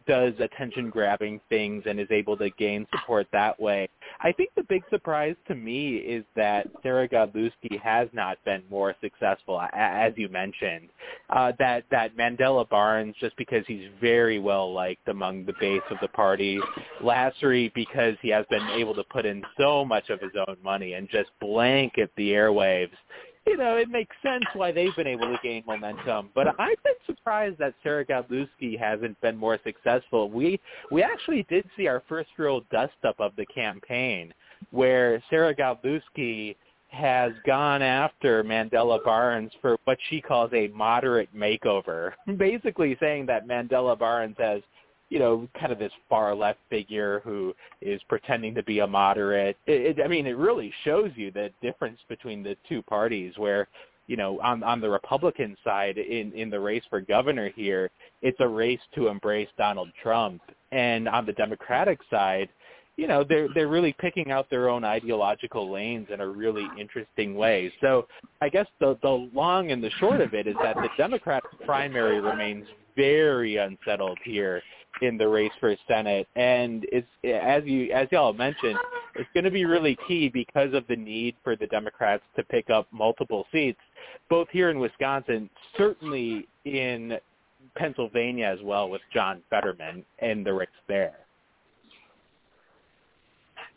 does 0.07 0.33
attention 0.39 0.89
grabbing 0.89 1.39
things 1.49 1.83
and 1.85 1.99
is 1.99 2.07
able 2.11 2.37
to 2.37 2.49
gain 2.51 2.87
support 2.91 3.27
that 3.31 3.59
way. 3.59 3.89
I 4.21 4.31
think 4.31 4.49
the 4.55 4.63
big 4.63 4.83
surprise 4.89 5.35
to 5.47 5.55
me 5.55 5.95
is 5.97 6.23
that 6.35 6.67
Sarah 6.83 7.07
Godlewski 7.07 7.79
has 7.81 8.07
not 8.13 8.37
been 8.45 8.63
more 8.69 8.95
successful, 9.01 9.61
as 9.73 10.13
you 10.15 10.29
mentioned. 10.29 10.89
Uh, 11.29 11.51
that 11.59 11.85
that 11.91 12.15
Mandela 12.17 12.67
Barnes, 12.67 13.15
just 13.19 13.35
because 13.37 13.63
he's 13.67 13.87
very 13.99 14.39
well 14.39 14.73
liked 14.73 15.07
among 15.07 15.45
the 15.45 15.53
base 15.59 15.81
of 15.89 15.97
the 16.01 16.07
party, 16.09 16.59
Lasry 17.03 17.73
because 17.73 18.15
he 18.21 18.29
has 18.29 18.45
been 18.49 18.67
able 18.69 18.95
to 18.95 19.03
put 19.05 19.25
in 19.25 19.43
so 19.57 19.85
much 19.85 20.09
of 20.09 20.19
his 20.19 20.31
own 20.47 20.57
money 20.63 20.93
and 20.93 21.09
just 21.09 21.29
blanket 21.39 22.11
the 22.17 22.31
airwaves 22.31 22.91
you 23.47 23.57
know, 23.57 23.77
it 23.77 23.89
makes 23.89 24.15
sense 24.23 24.45
why 24.53 24.71
they've 24.71 24.95
been 24.95 25.07
able 25.07 25.27
to 25.27 25.37
gain 25.43 25.63
momentum. 25.67 26.29
But 26.33 26.47
I've 26.59 26.81
been 26.83 26.93
surprised 27.05 27.57
that 27.59 27.73
Sarah 27.83 28.05
Godlewski 28.05 28.77
hasn't 28.79 29.19
been 29.21 29.37
more 29.37 29.59
successful. 29.63 30.29
We 30.29 30.59
we 30.91 31.03
actually 31.03 31.45
did 31.49 31.65
see 31.77 31.87
our 31.87 32.03
first 32.07 32.29
real 32.37 32.61
dust 32.71 32.93
up 33.07 33.19
of 33.19 33.35
the 33.35 33.45
campaign, 33.47 34.33
where 34.71 35.21
Sarah 35.29 35.55
Godlewski 35.55 36.55
has 36.89 37.33
gone 37.45 37.81
after 37.81 38.43
Mandela 38.43 39.03
Barnes 39.03 39.51
for 39.61 39.77
what 39.83 39.97
she 40.09 40.21
calls 40.21 40.51
a 40.53 40.67
moderate 40.69 41.29
makeover, 41.35 42.13
basically 42.37 42.97
saying 42.99 43.25
that 43.25 43.47
Mandela 43.47 43.97
Barnes 43.97 44.35
has 44.39 44.61
you 45.09 45.19
know, 45.19 45.47
kind 45.59 45.71
of 45.71 45.79
this 45.79 45.91
far 46.09 46.33
left 46.33 46.59
figure 46.69 47.21
who 47.23 47.53
is 47.81 48.01
pretending 48.09 48.55
to 48.55 48.63
be 48.63 48.79
a 48.79 48.87
moderate. 48.87 49.57
It, 49.67 49.99
it, 49.99 50.03
I 50.03 50.07
mean, 50.07 50.25
it 50.25 50.37
really 50.37 50.73
shows 50.83 51.11
you 51.15 51.31
the 51.31 51.51
difference 51.61 51.99
between 52.09 52.43
the 52.43 52.57
two 52.67 52.81
parties 52.81 53.33
where, 53.37 53.67
you 54.07 54.17
know, 54.17 54.39
on 54.41 54.63
on 54.63 54.81
the 54.81 54.89
Republican 54.89 55.55
side 55.63 55.97
in 55.97 56.31
in 56.33 56.49
the 56.49 56.59
race 56.59 56.83
for 56.89 57.01
governor 57.01 57.49
here, 57.55 57.89
it's 58.21 58.39
a 58.39 58.47
race 58.47 58.79
to 58.95 59.07
embrace 59.07 59.49
Donald 59.57 59.89
Trump, 60.01 60.41
and 60.71 61.07
on 61.07 61.25
the 61.25 61.33
Democratic 61.33 61.99
side, 62.09 62.49
you 62.97 63.07
know, 63.07 63.23
they're 63.23 63.47
they're 63.53 63.67
really 63.67 63.95
picking 63.99 64.31
out 64.31 64.49
their 64.49 64.69
own 64.69 64.83
ideological 64.83 65.71
lanes 65.71 66.07
in 66.11 66.19
a 66.19 66.27
really 66.27 66.67
interesting 66.79 67.35
way. 67.35 67.71
So, 67.81 68.07
I 68.41 68.49
guess 68.49 68.67
the 68.79 68.97
the 69.01 69.29
long 69.33 69.71
and 69.71 69.83
the 69.83 69.91
short 69.99 70.21
of 70.21 70.33
it 70.33 70.47
is 70.47 70.55
that 70.63 70.75
the 70.75 70.89
Democratic 70.97 71.49
primary 71.65 72.19
remains 72.21 72.65
very 72.95 73.57
unsettled 73.57 74.17
here 74.23 74.61
in 75.01 75.17
the 75.17 75.27
race 75.27 75.51
for 75.59 75.75
Senate, 75.87 76.27
and 76.35 76.85
it's 76.91 77.07
as 77.23 77.63
you 77.65 77.91
as 77.91 78.07
y'all 78.11 78.33
mentioned, 78.33 78.77
it's 79.15 79.29
going 79.33 79.43
to 79.43 79.51
be 79.51 79.65
really 79.65 79.97
key 80.07 80.29
because 80.29 80.73
of 80.73 80.85
the 80.87 80.95
need 80.95 81.35
for 81.43 81.55
the 81.55 81.67
Democrats 81.67 82.23
to 82.35 82.43
pick 82.43 82.69
up 82.69 82.87
multiple 82.91 83.45
seats, 83.51 83.79
both 84.29 84.47
here 84.51 84.69
in 84.69 84.79
Wisconsin, 84.79 85.49
certainly 85.77 86.47
in 86.65 87.17
Pennsylvania 87.75 88.45
as 88.47 88.59
well, 88.63 88.89
with 88.89 89.01
John 89.13 89.41
Fetterman 89.49 90.05
and 90.19 90.45
the 90.45 90.53
race 90.53 90.69
there. 90.87 91.17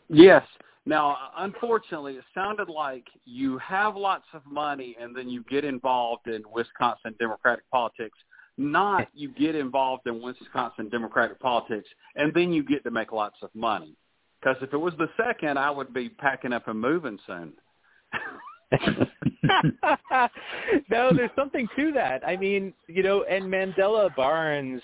Yes. 0.09 0.45
Now, 0.87 1.19
unfortunately, 1.37 2.15
it 2.15 2.25
sounded 2.35 2.71
like 2.71 3.05
you 3.27 3.59
have 3.59 3.95
lots 3.95 4.25
of 4.33 4.41
money 4.51 4.97
and 4.99 5.15
then 5.15 5.29
you 5.29 5.45
get 5.51 5.65
involved 5.65 6.29
in 6.29 6.43
Wisconsin 6.51 7.15
Democratic 7.19 7.69
politics 7.71 8.17
not 8.59 9.09
you 9.15 9.31
get 9.31 9.55
involved 9.55 10.07
in 10.07 10.21
Wisconsin 10.21 10.89
Democratic 10.89 11.41
politics 11.41 11.89
and 12.17 12.35
then 12.35 12.53
you 12.53 12.63
get 12.63 12.85
to 12.85 12.91
make 12.91 13.13
lots 13.13 13.37
of 13.43 13.51
money. 13.55 13.97
Because 14.41 14.57
if 14.63 14.73
it 14.73 14.79
was 14.79 14.95
the 14.99 15.09
second, 15.17 15.59
I 15.59 15.71
would 15.71 15.93
be 15.93 16.09
packing 16.09 16.53
up 16.53 16.69
and 16.69 16.81
moving 16.81 17.19
soon. 17.27 17.53
no, 20.91 21.11
there's 21.15 21.31
something 21.35 21.67
to 21.77 21.93
that. 21.93 22.27
I 22.27 22.37
mean, 22.37 22.73
you 22.87 23.03
know, 23.03 23.25
and 23.25 23.45
Mandela 23.45 24.15
Barnes 24.15 24.83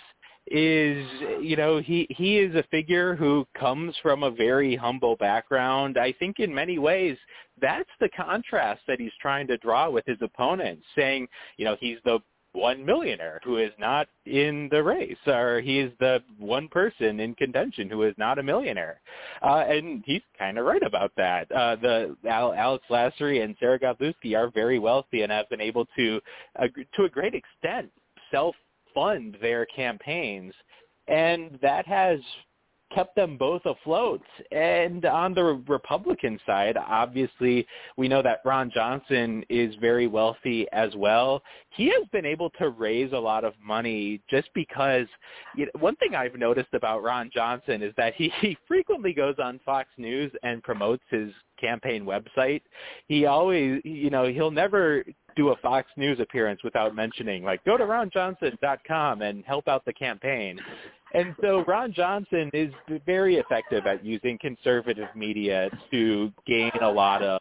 is 0.49 1.07
you 1.41 1.57
know 1.57 1.79
he 1.81 2.07
he 2.11 2.39
is 2.39 2.55
a 2.55 2.63
figure 2.65 3.17
who 3.17 3.47
comes 3.59 3.95
from 4.03 4.23
a 4.23 4.31
very 4.31 4.77
humble 4.77 5.17
background 5.17 5.97
i 5.97 6.13
think 6.13 6.39
in 6.39 6.55
many 6.55 6.79
ways 6.79 7.17
that's 7.63 7.89
the 7.99 8.11
contrast 8.11 8.83
that 8.87 9.01
he's 9.01 9.13
trying 9.23 9.47
to 9.47 9.57
draw 9.57 9.89
with 9.89 10.05
his 10.05 10.19
opponents 10.21 10.85
saying 10.95 11.27
you 11.57 11.65
know 11.65 11.79
he's 11.81 11.97
the 12.05 12.19
one 12.55 12.87
millionaire 12.87 13.41
who 13.45 13.59
is 13.59 13.73
not 13.79 14.07
in 14.27 14.69
the 14.71 14.83
race, 14.83 15.17
or 15.27 15.61
he's 15.61 15.91
the 15.99 16.23
one 16.39 16.69
person 16.69 17.21
in 17.21 17.35
contention 17.35 17.91
who 17.91 18.05
is 18.05 18.15
not 18.17 18.39
a 18.39 18.43
millionaire, 18.43 19.01
uh, 19.43 19.65
and 19.69 20.03
he's 20.07 20.23
kind 20.39 20.57
of 20.57 20.65
right 20.65 20.83
about 20.83 21.13
that. 21.17 21.51
Uh, 21.51 21.77
the 21.77 22.17
Alex 22.29 22.85
Lasry 22.89 23.43
and 23.43 23.57
Sarah 23.59 23.79
Godlewski 23.79 24.37
are 24.37 24.51
very 24.51 24.79
wealthy 24.79 25.23
and 25.23 25.33
have 25.33 25.49
been 25.51 25.61
able 25.61 25.87
to, 25.97 26.21
uh, 26.59 26.69
to 26.97 27.05
a 27.05 27.09
great 27.09 27.35
extent, 27.35 27.91
self 28.31 28.55
fund 28.95 29.37
their 29.43 29.67
campaigns, 29.67 30.55
and 31.09 31.59
that 31.61 31.87
has 31.87 32.21
kept 32.95 33.17
them 33.17 33.37
both 33.37 33.63
afloat. 33.65 34.23
And 34.53 35.05
on 35.05 35.35
the 35.35 35.63
Republican 35.69 36.39
side, 36.47 36.77
obviously, 36.77 37.67
we 37.97 38.09
know 38.09 38.23
that 38.23 38.41
Ron 38.45 38.71
Johnson 38.73 39.45
is 39.49 39.75
very 39.81 40.07
wealthy 40.07 40.67
as 40.73 40.95
well. 40.97 41.43
He 41.71 41.87
has 41.87 42.07
been 42.13 42.25
able 42.25 42.51
to 42.59 42.71
raise 42.71 43.13
a 43.13 43.19
lot 43.19 43.45
of 43.45 43.55
money 43.63 44.21
just 44.31 44.49
because 44.55 45.07
you 45.57 45.67
know, 45.67 45.73
one 45.81 45.97
thing 45.97 46.15
I've 46.15 46.37
noticed 46.37 46.73
about 46.73 47.03
Ron 47.03 47.31
Johnson 47.35 47.83
is 47.83 47.93
that 47.97 48.15
he, 48.15 48.31
he 48.41 48.57
frequently 48.69 49.13
goes 49.13 49.37
on 49.43 49.61
Fox 49.65 49.89
News 49.99 50.33
and 50.43 50.63
promotes 50.63 51.03
his 51.11 51.33
campaign 51.61 52.05
website. 52.05 52.63
He 53.09 53.27
always, 53.27 53.81
you 53.85 54.11
know, 54.11 54.27
he'll 54.27 54.51
never 54.51 55.05
do 55.37 55.49
a 55.49 55.57
Fox 55.57 55.89
News 55.97 56.21
appearance 56.21 56.63
without 56.63 56.95
mentioning 56.95 57.43
like 57.43 57.65
go 57.65 57.77
to 57.77 57.85
ronjohnson.com 57.85 59.23
and 59.23 59.45
help 59.45 59.69
out 59.69 59.85
the 59.85 59.93
campaign. 59.93 60.61
And 61.15 61.35
so 61.41 61.65
Ron 61.67 61.93
Johnson 61.93 62.51
is 62.53 62.73
very 63.07 63.37
effective 63.37 63.87
at 63.87 64.05
using 64.05 64.39
conservative 64.39 65.09
media 65.15 65.71
to 65.93 66.33
gain 66.47 66.73
a 66.83 66.91
lot 66.91 67.23
of 67.23 67.41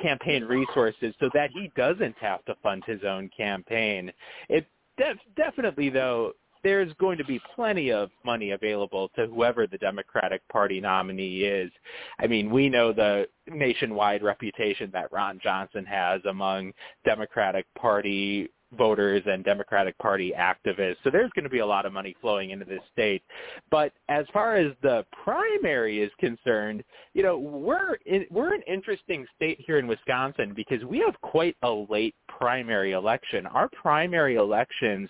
campaign 0.00 0.44
resources 0.44 1.14
so 1.20 1.28
that 1.34 1.50
he 1.52 1.70
doesn't 1.76 2.16
have 2.20 2.44
to 2.46 2.54
fund 2.62 2.82
his 2.86 3.00
own 3.06 3.30
campaign. 3.36 4.12
It 4.48 4.66
def- 4.96 5.18
definitely 5.36 5.90
though 5.90 6.32
there's 6.62 6.92
going 6.94 7.18
to 7.18 7.24
be 7.24 7.40
plenty 7.54 7.92
of 7.92 8.10
money 8.24 8.52
available 8.52 9.10
to 9.14 9.26
whoever 9.26 9.66
the 9.66 9.76
Democratic 9.78 10.46
Party 10.48 10.80
nominee 10.80 11.42
is. 11.42 11.70
I 12.18 12.26
mean, 12.26 12.50
we 12.50 12.70
know 12.70 12.92
the 12.92 13.28
nationwide 13.46 14.22
reputation 14.22 14.90
that 14.94 15.12
Ron 15.12 15.38
Johnson 15.42 15.84
has 15.84 16.22
among 16.24 16.72
Democratic 17.04 17.66
Party 17.74 18.48
voters 18.74 19.22
and 19.26 19.44
Democratic 19.44 19.96
Party 19.98 20.32
activists. 20.36 20.96
So 21.04 21.10
there's 21.10 21.30
going 21.34 21.44
to 21.44 21.50
be 21.50 21.60
a 21.60 21.66
lot 21.66 21.86
of 21.86 21.92
money 21.92 22.14
flowing 22.20 22.50
into 22.50 22.64
this 22.64 22.80
state. 22.92 23.22
But 23.70 23.92
as 24.08 24.26
far 24.32 24.56
as 24.56 24.72
the 24.82 25.04
primary 25.24 26.02
is 26.02 26.10
concerned, 26.18 26.84
you 27.14 27.22
know, 27.22 27.38
we're 27.38 27.94
in, 28.06 28.26
we're 28.30 28.54
an 28.54 28.62
interesting 28.66 29.26
state 29.36 29.58
here 29.66 29.78
in 29.78 29.86
Wisconsin 29.86 30.52
because 30.54 30.84
we 30.84 30.98
have 31.00 31.20
quite 31.22 31.56
a 31.62 31.70
late 31.88 32.14
primary 32.28 32.92
election. 32.92 33.46
Our 33.46 33.68
primary 33.68 34.36
elections 34.36 35.08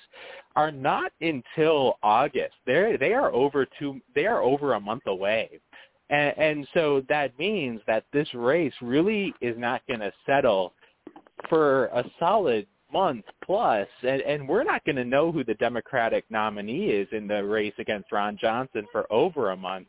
are 0.57 0.71
not 0.71 1.13
until 1.21 1.99
August. 2.03 2.55
They 2.67 2.97
they 2.99 3.13
are 3.13 3.33
over 3.33 3.67
two 3.79 4.01
they 4.15 4.27
are 4.27 4.43
over 4.43 4.75
a 4.75 4.81
month 4.81 5.07
away. 5.07 5.61
And, 6.11 6.39
and 6.39 6.69
so 6.75 7.03
that 7.09 7.39
means 7.39 7.81
that 7.87 8.05
this 8.13 8.29
race 8.35 8.75
really 8.83 9.35
is 9.41 9.57
not 9.59 9.83
going 9.89 10.01
to 10.01 10.13
settle 10.27 10.75
for 11.49 11.87
a 11.87 12.05
solid 12.19 12.67
month 12.95 13.25
plus, 13.45 13.89
and, 14.03 14.23
and 14.23 14.49
we're 14.49 14.63
not 14.63 14.85
going 14.85 14.97
to 14.97 15.05
know 15.05 15.33
who 15.33 15.43
the 15.43 15.55
Democratic 15.55 16.25
nominee 16.31 16.87
is 16.87 17.09
in 17.11 17.27
the 17.27 17.45
race 17.45 17.75
against 17.79 18.13
Ron 18.13 18.39
Johnson 18.41 18.87
for 18.93 19.13
over 19.13 19.51
a 19.51 19.57
month. 19.57 19.89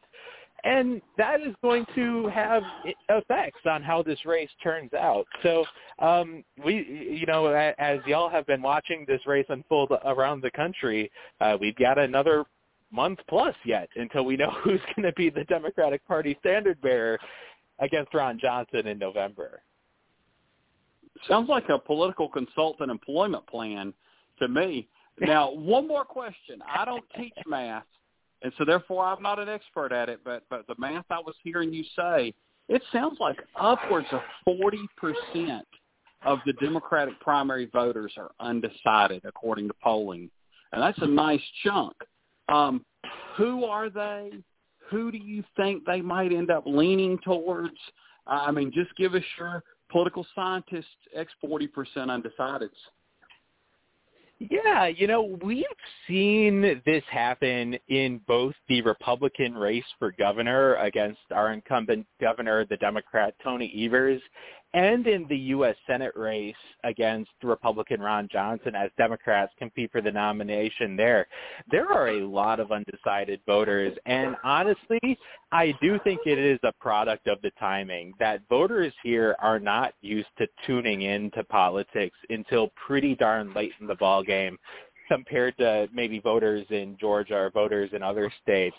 And 0.64 1.00
that 1.16 1.42
is 1.42 1.54
going 1.62 1.86
to 1.94 2.28
have 2.30 2.64
effects 3.10 3.60
on 3.70 3.84
how 3.84 4.02
this 4.02 4.18
race 4.26 4.50
turns 4.64 4.92
out. 4.94 5.28
So 5.44 5.64
um, 6.00 6.44
we, 6.66 7.18
you 7.22 7.28
know, 7.28 7.46
as 7.78 8.00
y'all 8.08 8.30
have 8.30 8.48
been 8.48 8.64
watching 8.64 9.06
this 9.08 9.22
race 9.28 9.46
unfold 9.50 9.92
around 10.04 10.42
the 10.42 10.50
country, 10.52 11.12
uh, 11.40 11.56
we've 11.62 11.76
got 11.76 12.00
another 12.00 12.46
month 12.92 13.20
plus 13.30 13.54
yet 13.64 13.90
until 13.96 14.26
we 14.26 14.36
know 14.36 14.50
who's 14.64 14.82
going 14.96 15.08
to 15.08 15.14
be 15.14 15.30
the 15.30 15.44
Democratic 15.44 16.06
Party 16.08 16.36
standard 16.40 16.82
bearer 16.82 17.20
against 17.80 18.16
Ron 18.16 18.40
Johnson 18.42 18.88
in 18.88 18.98
November. 18.98 19.62
Sounds 21.28 21.50
like 21.50 21.70
a 21.70 21.80
political 21.80 22.28
consultant 22.28 22.92
employment 22.92 23.46
plan 23.48 23.94
to 24.40 24.48
me. 24.48 24.88
Now, 25.20 25.52
one 25.54 25.88
more 25.88 26.06
question. 26.06 26.62
I 26.68 26.86
don't 26.86 27.06
teach 27.18 27.34
math, 27.48 27.86
and 28.42 28.52
so 28.58 28.66
therefore 28.66 29.06
I'm 29.06 29.24
not 29.24 29.40
an 29.40 29.50
expert 29.50 29.92
at 29.92 30.10
it, 30.10 30.22
but 30.24 30.44
but 30.50 30.68
the 30.68 30.76
math 30.78 31.06
I 31.10 31.20
was 31.20 31.36
hearing 31.44 31.74
you 31.74 31.84
say, 31.96 32.34
it 32.68 32.82
sounds 32.92 33.18
like 33.20 33.38
upwards 33.56 34.08
of 34.12 34.22
40% 34.48 35.62
of 36.26 36.40
the 36.46 36.54
Democratic 36.54 37.20
primary 37.20 37.68
voters 37.68 38.14
are 38.18 38.32
undecided 38.40 39.24
according 39.26 39.68
to 39.68 39.74
polling. 39.84 40.30
And 40.74 40.82
that's 40.82 40.98
a 41.02 41.08
nice 41.08 41.42
chunk. 41.64 41.94
Um, 42.50 42.84
who 43.38 43.66
are 43.66 43.90
they? 43.90 44.32
Who 44.90 45.12
do 45.12 45.18
you 45.18 45.44
think 45.56 45.86
they 45.86 46.02
might 46.02 46.32
end 46.32 46.52
up 46.52 46.64
leaning 46.66 47.18
towards? 47.24 47.78
I 48.28 48.52
mean, 48.52 48.72
just 48.74 48.96
give 48.98 49.14
us 49.14 49.24
your 49.38 49.64
political 49.90 50.26
scientists, 50.36 50.86
X 51.14 51.32
40% 51.44 51.70
undecideds. 51.96 52.70
Yeah, 54.40 54.88
you 54.88 55.08
know, 55.08 55.38
we've 55.44 55.64
seen 56.08 56.82
this 56.86 57.04
happen 57.10 57.78
in 57.88 58.20
both 58.28 58.54
the 58.68 58.82
Republican 58.82 59.56
race 59.56 59.86
for 59.98 60.12
governor 60.12 60.76
against 60.76 61.22
our 61.32 61.54
incumbent 61.54 62.06
governor, 62.20 62.66
the 62.66 62.76
Democrat 62.78 63.34
Tony 63.42 63.74
Evers, 63.86 64.22
and 64.76 65.08
in 65.08 65.26
the 65.30 65.38
U.S. 65.38 65.76
Senate 65.88 66.12
race 66.18 66.54
against 66.84 67.32
Republican 67.42 68.02
Ron 68.02 68.28
Johnson 68.30 68.76
as 68.76 68.92
Democrats 68.98 69.54
compete 69.58 69.90
for 69.90 70.02
the 70.02 70.12
nomination 70.12 70.98
there, 70.98 71.28
there 71.72 71.90
are 71.90 72.10
a 72.10 72.28
lot 72.28 72.60
of 72.60 72.74
undecided 72.74 73.40
voters. 73.48 73.98
And 74.06 74.36
honestly, 74.44 75.18
I 75.54 75.74
do 75.82 75.98
think 76.04 76.20
it 76.26 76.38
is 76.38 76.60
a 76.64 76.74
product 76.74 77.28
of 77.28 77.42
the 77.42 77.52
timing 77.58 78.14
that 78.20 78.42
voters 78.50 78.94
here 79.02 79.38
are 79.40 79.60
not 79.60 79.94
used 80.02 80.28
to 80.40 80.48
tuning 80.68 81.04
into 81.04 81.42
politics 81.46 82.18
until 82.30 82.70
pretty 82.86 83.16
darn 83.16 83.54
late 83.54 83.72
in 83.80 83.88
the 83.88 83.96
ball 83.96 84.24
game 84.24 84.58
compared 85.08 85.58
to 85.58 85.88
maybe 85.94 86.20
voters 86.20 86.66
in 86.70 86.98
Georgia 87.00 87.36
or 87.36 87.50
voters 87.50 87.92
in 87.94 88.04
other 88.04 88.30
states. 88.44 88.76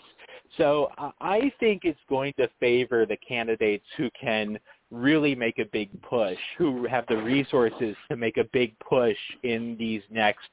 So 0.57 0.91
I 1.19 1.51
think 1.59 1.81
it's 1.85 1.99
going 2.07 2.33
to 2.37 2.47
favor 2.59 3.05
the 3.05 3.17
candidates 3.17 3.85
who 3.97 4.09
can 4.19 4.59
really 4.91 5.35
make 5.35 5.59
a 5.59 5.65
big 5.71 5.89
push, 6.01 6.37
who 6.57 6.87
have 6.87 7.05
the 7.07 7.17
resources 7.17 7.95
to 8.09 8.15
make 8.15 8.37
a 8.37 8.45
big 8.53 8.77
push 8.79 9.17
in 9.43 9.75
these 9.77 10.01
next 10.09 10.49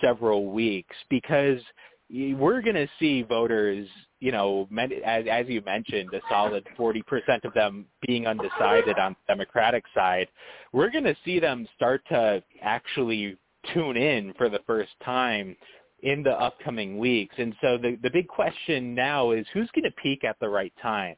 several 0.00 0.50
weeks 0.52 0.96
because 1.10 1.60
we're 2.10 2.62
going 2.62 2.76
to 2.76 2.88
see 2.98 3.22
voters, 3.22 3.88
you 4.20 4.30
know, 4.30 4.68
as, 5.04 5.24
as 5.30 5.46
you 5.48 5.62
mentioned, 5.62 6.10
a 6.12 6.20
solid 6.28 6.66
40% 6.78 7.02
of 7.44 7.54
them 7.54 7.86
being 8.06 8.26
undecided 8.26 8.98
on 8.98 9.12
the 9.12 9.34
Democratic 9.34 9.84
side. 9.94 10.28
We're 10.72 10.90
going 10.90 11.04
to 11.04 11.16
see 11.24 11.40
them 11.40 11.66
start 11.76 12.02
to 12.10 12.42
actually 12.62 13.36
tune 13.72 13.96
in 13.96 14.34
for 14.34 14.48
the 14.48 14.60
first 14.66 14.92
time 15.04 15.56
in 16.02 16.22
the 16.22 16.32
upcoming 16.32 16.98
weeks. 16.98 17.34
And 17.38 17.54
so 17.62 17.78
the, 17.78 17.98
the 18.02 18.10
big 18.10 18.28
question 18.28 18.94
now 18.94 19.30
is 19.30 19.46
who's 19.54 19.70
going 19.74 19.84
to 19.84 20.02
peak 20.02 20.22
at 20.24 20.36
the 20.40 20.48
right 20.48 20.72
time? 20.82 21.16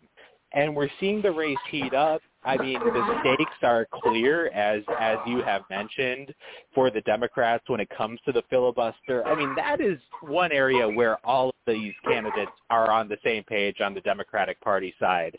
And 0.56 0.74
we're 0.74 0.90
seeing 0.98 1.22
the 1.22 1.30
race 1.30 1.56
heat 1.70 1.94
up. 1.94 2.22
I 2.42 2.56
mean, 2.56 2.78
the 2.78 3.20
stakes 3.20 3.58
are 3.62 3.86
clear, 3.92 4.46
as 4.48 4.82
as 4.98 5.18
you 5.26 5.42
have 5.42 5.62
mentioned, 5.68 6.32
for 6.74 6.90
the 6.90 7.00
Democrats 7.02 7.64
when 7.66 7.80
it 7.80 7.88
comes 7.90 8.20
to 8.24 8.32
the 8.32 8.42
filibuster. 8.48 9.26
I 9.26 9.34
mean, 9.34 9.54
that 9.56 9.80
is 9.80 9.98
one 10.22 10.52
area 10.52 10.88
where 10.88 11.18
all 11.26 11.48
of 11.50 11.54
these 11.66 11.92
candidates 12.04 12.52
are 12.70 12.90
on 12.90 13.08
the 13.08 13.18
same 13.24 13.42
page 13.44 13.80
on 13.80 13.94
the 13.94 14.00
Democratic 14.00 14.60
Party 14.60 14.94
side. 14.98 15.36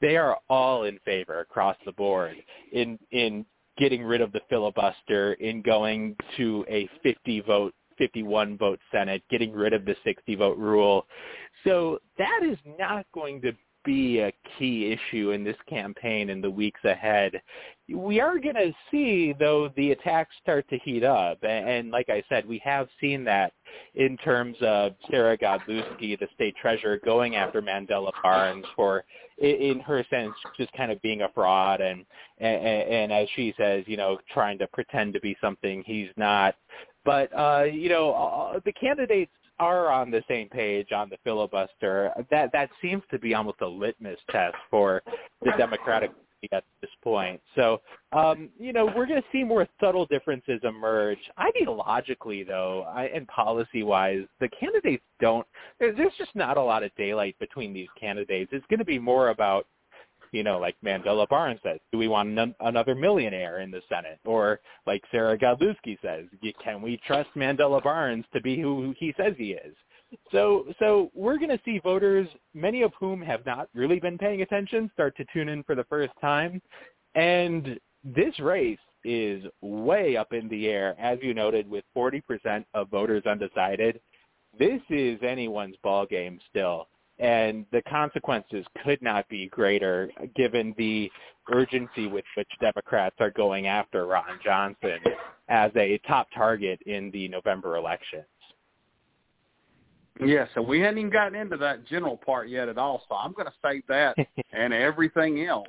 They 0.00 0.16
are 0.16 0.38
all 0.48 0.84
in 0.84 0.98
favor 1.04 1.40
across 1.40 1.76
the 1.84 1.92
board 1.92 2.36
in 2.72 2.98
in 3.10 3.44
getting 3.76 4.04
rid 4.04 4.20
of 4.20 4.32
the 4.32 4.40
filibuster, 4.48 5.34
in 5.34 5.60
going 5.60 6.16
to 6.36 6.64
a 6.68 6.88
50 7.02 7.40
vote 7.40 7.74
51 7.98 8.58
vote 8.58 8.80
Senate, 8.92 9.22
getting 9.30 9.52
rid 9.52 9.72
of 9.72 9.84
the 9.84 9.96
60 10.04 10.34
vote 10.36 10.58
rule. 10.58 11.06
So 11.64 11.98
that 12.18 12.40
is 12.42 12.58
not 12.78 13.06
going 13.12 13.40
to 13.42 13.52
be 13.84 14.20
a 14.20 14.32
key 14.58 14.92
issue 14.92 15.30
in 15.30 15.44
this 15.44 15.56
campaign 15.68 16.30
in 16.30 16.40
the 16.40 16.50
weeks 16.50 16.80
ahead. 16.84 17.40
We 17.88 18.20
are 18.20 18.38
going 18.38 18.54
to 18.54 18.72
see, 18.90 19.34
though, 19.38 19.70
the 19.76 19.92
attacks 19.92 20.34
start 20.42 20.66
to 20.70 20.78
heat 20.78 21.04
up. 21.04 21.38
And 21.42 21.90
like 21.90 22.08
I 22.08 22.22
said, 22.28 22.46
we 22.48 22.60
have 22.64 22.88
seen 23.00 23.24
that 23.24 23.52
in 23.94 24.16
terms 24.18 24.56
of 24.62 24.94
Sarah 25.10 25.36
Godlewski, 25.36 26.18
the 26.18 26.28
state 26.34 26.54
treasurer, 26.60 26.98
going 27.04 27.36
after 27.36 27.60
Mandela 27.60 28.10
Barnes 28.22 28.64
for, 28.74 29.04
in 29.38 29.80
her 29.80 30.04
sense, 30.08 30.34
just 30.56 30.72
kind 30.72 30.90
of 30.90 31.00
being 31.02 31.22
a 31.22 31.28
fraud 31.34 31.80
and, 31.80 32.04
and, 32.38 32.66
and 32.66 33.12
as 33.12 33.28
she 33.36 33.54
says, 33.58 33.84
you 33.86 33.96
know, 33.96 34.18
trying 34.32 34.58
to 34.58 34.66
pretend 34.68 35.12
to 35.14 35.20
be 35.20 35.36
something 35.40 35.82
he's 35.86 36.10
not. 36.16 36.54
But, 37.04 37.36
uh, 37.38 37.64
you 37.64 37.90
know, 37.90 38.60
the 38.64 38.72
candidates 38.72 39.30
are 39.58 39.90
on 39.90 40.10
the 40.10 40.22
same 40.28 40.48
page 40.48 40.92
on 40.92 41.08
the 41.08 41.16
filibuster, 41.24 42.12
that 42.30 42.50
that 42.52 42.70
seems 42.82 43.02
to 43.10 43.18
be 43.18 43.34
almost 43.34 43.60
a 43.60 43.66
litmus 43.66 44.18
test 44.30 44.56
for 44.70 45.02
the 45.42 45.52
Democratic 45.56 46.10
Party 46.10 46.20
at 46.52 46.64
this 46.80 46.90
point. 47.02 47.40
So, 47.54 47.80
um, 48.12 48.50
you 48.58 48.72
know, 48.72 48.86
we're 48.86 49.06
going 49.06 49.20
to 49.20 49.28
see 49.32 49.44
more 49.44 49.66
subtle 49.80 50.06
differences 50.06 50.60
emerge. 50.62 51.18
Ideologically, 51.38 52.46
though, 52.46 52.82
I, 52.82 53.04
and 53.06 53.26
policy-wise, 53.28 54.24
the 54.40 54.48
candidates 54.48 55.04
don't. 55.20 55.46
There's 55.80 55.96
just 56.18 56.34
not 56.34 56.56
a 56.56 56.62
lot 56.62 56.82
of 56.82 56.90
daylight 56.96 57.36
between 57.38 57.72
these 57.72 57.88
candidates. 57.98 58.50
It's 58.52 58.66
going 58.68 58.78
to 58.78 58.84
be 58.84 58.98
more 58.98 59.28
about 59.30 59.66
you 60.34 60.42
know, 60.42 60.58
like 60.58 60.74
Mandela 60.84 61.28
Barnes 61.28 61.60
says, 61.62 61.78
do 61.92 61.98
we 61.98 62.08
want 62.08 62.36
an- 62.36 62.56
another 62.58 62.96
millionaire 62.96 63.60
in 63.60 63.70
the 63.70 63.80
Senate? 63.88 64.18
Or 64.24 64.58
like 64.84 65.00
Sarah 65.12 65.38
Godlewski 65.38 65.96
says, 66.02 66.24
can 66.62 66.82
we 66.82 67.00
trust 67.06 67.30
Mandela 67.36 67.80
Barnes 67.80 68.24
to 68.34 68.40
be 68.40 68.60
who 68.60 68.92
he 68.98 69.14
says 69.16 69.34
he 69.38 69.52
is? 69.52 69.76
So, 70.32 70.66
so 70.80 71.12
we're 71.14 71.38
going 71.38 71.56
to 71.56 71.60
see 71.64 71.78
voters, 71.78 72.26
many 72.52 72.82
of 72.82 72.92
whom 72.98 73.22
have 73.22 73.46
not 73.46 73.68
really 73.74 74.00
been 74.00 74.18
paying 74.18 74.42
attention, 74.42 74.90
start 74.92 75.16
to 75.18 75.24
tune 75.32 75.48
in 75.48 75.62
for 75.62 75.76
the 75.76 75.84
first 75.84 76.12
time. 76.20 76.60
And 77.14 77.78
this 78.02 78.36
race 78.40 78.78
is 79.04 79.44
way 79.60 80.16
up 80.16 80.32
in 80.32 80.48
the 80.48 80.66
air, 80.66 80.96
as 80.98 81.18
you 81.22 81.32
noted, 81.32 81.70
with 81.70 81.84
40% 81.96 82.64
of 82.74 82.90
voters 82.90 83.22
undecided. 83.24 84.00
This 84.58 84.80
is 84.90 85.20
anyone's 85.22 85.76
ball 85.84 86.06
game 86.06 86.40
still 86.50 86.88
and 87.18 87.64
the 87.72 87.82
consequences 87.82 88.64
could 88.82 89.00
not 89.00 89.28
be 89.28 89.48
greater 89.48 90.10
given 90.34 90.74
the 90.76 91.10
urgency 91.52 92.06
with 92.06 92.24
which 92.36 92.48
Democrats 92.60 93.16
are 93.20 93.30
going 93.30 93.66
after 93.66 94.06
Ron 94.06 94.38
Johnson 94.42 94.98
as 95.48 95.70
a 95.76 95.98
top 96.06 96.26
target 96.34 96.80
in 96.86 97.10
the 97.10 97.28
November 97.28 97.76
elections. 97.76 98.24
Yeah, 100.24 100.46
so 100.54 100.62
we 100.62 100.80
hadn't 100.80 100.98
even 100.98 101.10
gotten 101.10 101.34
into 101.34 101.56
that 101.56 101.86
general 101.86 102.16
part 102.16 102.48
yet 102.48 102.68
at 102.68 102.78
all, 102.78 103.02
so 103.08 103.16
I'm 103.16 103.32
going 103.32 103.46
to 103.46 103.52
save 103.62 103.82
that 103.88 104.16
and 104.52 104.72
everything 104.72 105.44
else 105.44 105.66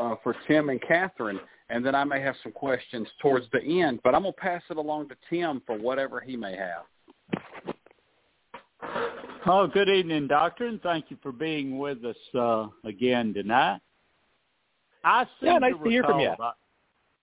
uh, 0.00 0.16
for 0.22 0.34
Tim 0.48 0.68
and 0.68 0.80
Catherine, 0.82 1.38
and 1.70 1.86
then 1.86 1.94
I 1.94 2.02
may 2.02 2.20
have 2.20 2.34
some 2.42 2.52
questions 2.52 3.06
towards 3.22 3.46
the 3.52 3.80
end, 3.80 4.00
but 4.02 4.14
I'm 4.16 4.22
going 4.22 4.34
to 4.34 4.40
pass 4.40 4.62
it 4.68 4.76
along 4.76 5.10
to 5.10 5.16
Tim 5.30 5.62
for 5.64 5.78
whatever 5.78 6.20
he 6.20 6.36
may 6.36 6.56
have. 6.56 6.82
Oh, 9.50 9.66
good 9.66 9.88
evening, 9.88 10.26
Doctor, 10.26 10.66
and 10.66 10.78
thank 10.82 11.06
you 11.10 11.16
for 11.22 11.32
being 11.32 11.78
with 11.78 12.04
us 12.04 12.16
uh, 12.38 12.66
again 12.84 13.32
tonight. 13.32 13.80
I 15.02 15.24
seem 15.40 15.52
yeah, 15.52 15.58
nice 15.58 15.72
to, 15.72 15.84
to 15.84 15.88
hear 15.88 16.02
from 16.02 16.20
you. 16.20 16.28
About, 16.28 16.56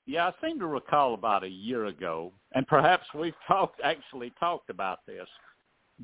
yeah, 0.08 0.30
I 0.30 0.32
seem 0.44 0.58
to 0.58 0.66
recall 0.66 1.14
about 1.14 1.44
a 1.44 1.48
year 1.48 1.86
ago, 1.86 2.34
and 2.54 2.66
perhaps 2.66 3.04
we've 3.14 3.36
talked 3.48 3.80
actually 3.84 4.34
talked 4.40 4.72
about 4.72 5.06
this, 5.06 5.28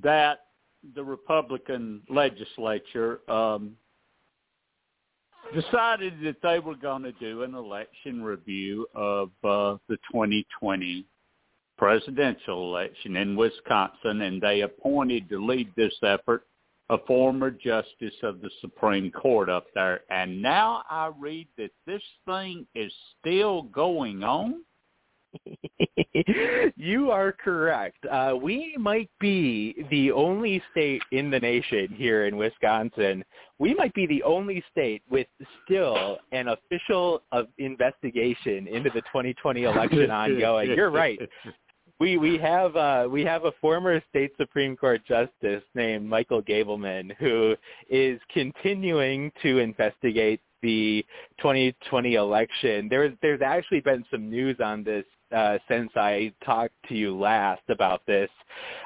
that 0.04 0.42
the 0.94 1.04
Republican 1.04 2.04
legislature 2.08 3.22
um, 3.28 3.76
decided 5.56 6.14
that 6.24 6.36
they 6.44 6.60
were 6.60 6.76
going 6.76 7.02
to 7.02 7.14
do 7.14 7.42
an 7.42 7.56
election 7.56 8.22
review 8.22 8.86
of 8.94 9.30
uh, 9.44 9.78
the 9.90 9.98
2020 10.12 11.04
presidential 11.82 12.76
election 12.76 13.16
in 13.16 13.36
Wisconsin, 13.36 14.22
and 14.22 14.40
they 14.40 14.62
appointed 14.62 15.28
to 15.30 15.44
lead 15.44 15.68
this 15.76 15.96
effort 16.04 16.46
a 16.92 16.98
former 17.08 17.50
justice 17.50 18.14
of 18.22 18.40
the 18.42 18.52
Supreme 18.60 19.10
Court 19.12 19.50
up 19.50 19.66
there. 19.74 20.02
And 20.12 20.42
now 20.42 20.84
I 20.90 21.10
read 21.18 21.48
that 21.58 21.72
this 21.88 22.04
thing 22.28 22.68
is 22.76 22.92
still 23.20 23.64
going 23.64 24.24
on. 24.24 24.64
you 26.76 27.10
are 27.10 27.32
correct. 27.32 28.06
Uh, 28.06 28.34
we 28.40 28.76
might 28.78 29.10
be 29.20 29.86
the 29.90 30.12
only 30.12 30.62
state 30.72 31.02
in 31.14 31.32
the 31.32 31.40
nation 31.40 31.88
here 31.96 32.26
in 32.26 32.36
Wisconsin. 32.36 33.24
We 33.58 33.74
might 33.74 33.94
be 33.94 34.06
the 34.06 34.22
only 34.24 34.62
state 34.70 35.02
with 35.10 35.28
still 35.64 36.18
an 36.34 36.50
official 36.50 37.24
uh, 37.32 37.44
investigation 37.58 38.68
into 38.68 38.90
the 38.90 39.02
2020 39.02 39.64
election 39.64 40.12
ongoing. 40.12 40.72
You're 40.72 40.92
right 40.92 41.18
we 42.02 42.18
we 42.18 42.40
have 42.40 42.76
uh, 42.76 43.08
we 43.10 43.24
have 43.24 43.46
a 43.46 43.52
former 43.62 44.02
state 44.10 44.32
supreme 44.36 44.76
court 44.76 45.02
justice 45.08 45.62
named 45.76 46.10
Michael 46.10 46.42
Gableman 46.42 47.16
who 47.20 47.56
is 47.92 48.20
continuing 48.34 49.32
to 49.44 49.60
investigate 49.60 50.42
the 50.64 51.06
2020 51.38 52.16
election. 52.16 52.88
There's 52.90 53.14
there's 53.22 53.42
actually 53.44 53.82
been 53.82 54.04
some 54.10 54.32
news 54.32 54.58
on 54.60 54.84
this 54.84 55.06
uh, 55.34 55.58
since 55.70 55.92
I 55.96 56.34
talked 56.44 56.76
to 56.90 56.96
you 56.96 57.18
last 57.18 57.64
about 57.70 58.06
this. 58.06 58.30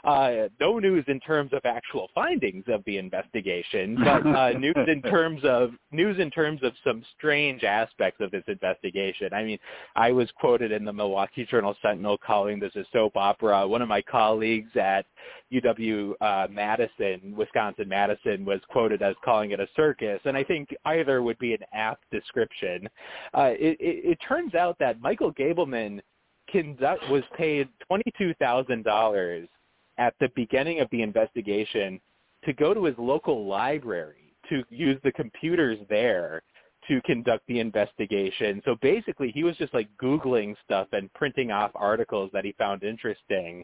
Uh, 0.03 0.47
no 0.59 0.79
news 0.79 1.03
in 1.07 1.19
terms 1.19 1.51
of 1.53 1.61
actual 1.65 2.09
findings 2.13 2.63
of 2.67 2.83
the 2.85 2.97
investigation, 2.97 3.97
but 4.03 4.25
uh, 4.25 4.49
news 4.51 4.75
in 4.87 5.01
terms 5.01 5.41
of 5.43 5.71
news 5.91 6.19
in 6.19 6.29
terms 6.29 6.61
of 6.63 6.73
some 6.83 7.03
strange 7.17 7.63
aspects 7.63 8.21
of 8.21 8.31
this 8.31 8.43
investigation. 8.47 9.33
I 9.33 9.43
mean, 9.43 9.57
I 9.95 10.11
was 10.11 10.29
quoted 10.39 10.71
in 10.71 10.85
the 10.85 10.93
Milwaukee 10.93 11.45
Journal 11.45 11.75
Sentinel 11.81 12.17
calling 12.17 12.59
this 12.59 12.75
a 12.75 12.85
soap 12.93 13.15
opera. 13.15 13.67
One 13.67 13.81
of 13.81 13.87
my 13.87 14.01
colleagues 14.01 14.69
at 14.75 15.05
UW 15.51 16.13
uh, 16.21 16.47
Madison, 16.49 17.33
Wisconsin 17.35 17.87
Madison, 17.87 18.45
was 18.45 18.59
quoted 18.69 19.01
as 19.01 19.15
calling 19.23 19.51
it 19.51 19.59
a 19.59 19.67
circus, 19.75 20.19
and 20.25 20.35
I 20.37 20.43
think 20.43 20.69
either 20.85 21.21
would 21.21 21.39
be 21.39 21.53
an 21.53 21.61
apt 21.73 22.03
description. 22.11 22.87
Uh, 23.33 23.51
it, 23.53 23.77
it, 23.79 24.11
it 24.11 24.17
turns 24.27 24.55
out 24.55 24.77
that 24.79 25.01
Michael 25.01 25.33
Gableman 25.33 26.01
conduct 26.55 27.09
was 27.09 27.23
paid 27.37 27.67
twenty 27.87 28.11
two 28.17 28.33
thousand 28.35 28.83
dollars 28.83 29.47
at 29.97 30.13
the 30.19 30.29
beginning 30.35 30.79
of 30.79 30.87
the 30.91 31.01
investigation 31.01 31.99
to 32.45 32.53
go 32.53 32.73
to 32.73 32.85
his 32.85 32.95
local 32.97 33.45
library 33.45 34.33
to 34.49 34.63
use 34.69 34.99
the 35.03 35.11
computers 35.11 35.77
there 35.89 36.41
to 36.87 37.01
conduct 37.01 37.43
the 37.47 37.59
investigation. 37.59 38.61
So 38.63 38.75
basically 38.81 39.31
he 39.33 39.43
was 39.43 39.57
just 39.57 39.73
like 39.73 39.89
Googling 40.01 40.55
stuff 40.63 40.87
and 40.91 41.11
printing 41.13 41.51
off 41.51 41.71
articles 41.73 42.29
that 42.31 42.45
he 42.45 42.53
found 42.57 42.83
interesting 42.83 43.63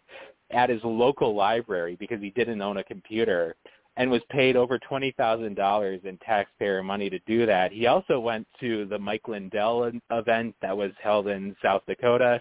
at 0.50 0.70
his 0.70 0.82
local 0.84 1.36
library 1.36 1.96
because 2.00 2.20
he 2.20 2.32
didn't 2.32 2.62
own 2.62 2.78
a 2.78 2.84
computer 2.84 3.56
and 3.98 4.10
was 4.10 4.22
paid 4.30 4.56
over 4.56 4.80
twenty 4.80 5.12
thousand 5.18 5.56
dollars 5.56 6.00
in 6.06 6.18
taxpayer 6.20 6.82
money 6.82 7.10
to 7.10 7.20
do 7.28 7.46
that. 7.46 7.72
He 7.72 7.88
also 7.88 8.20
went 8.20 8.48
to 8.60 8.86
the 8.86 8.98
Mike 8.98 9.28
Lindell 9.28 9.92
event 10.12 10.56
that 10.62 10.76
was 10.76 10.92
held 11.02 11.28
in 11.28 11.56
South 11.62 11.84
Dakota. 11.88 12.40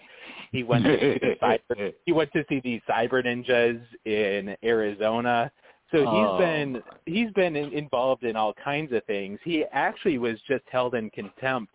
He 0.53 0.63
went 0.63 0.85
to 0.85 0.99
see 0.99 1.19
the 1.19 1.37
cyber, 1.43 1.93
he 2.07 2.13
went 2.13 2.33
to 2.33 2.45
see 2.49 2.61
the 2.61 2.81
cyber 2.89 3.25
ninjas 3.25 3.81
in 4.05 4.57
Arizona. 4.65 5.51
So 5.91 5.99
he's 5.99 6.07
Oh. 6.09 6.39
been 6.39 6.83
he's 7.07 7.31
been 7.33 7.57
in, 7.57 7.73
involved 7.73 8.23
in 8.23 8.37
all 8.37 8.55
kinds 8.55 8.93
of 8.93 9.05
things. 9.07 9.41
He 9.45 9.65
actually 9.73 10.19
was 10.19 10.39
just 10.47 10.63
held 10.71 10.95
in 10.95 11.11
contempt 11.11 11.75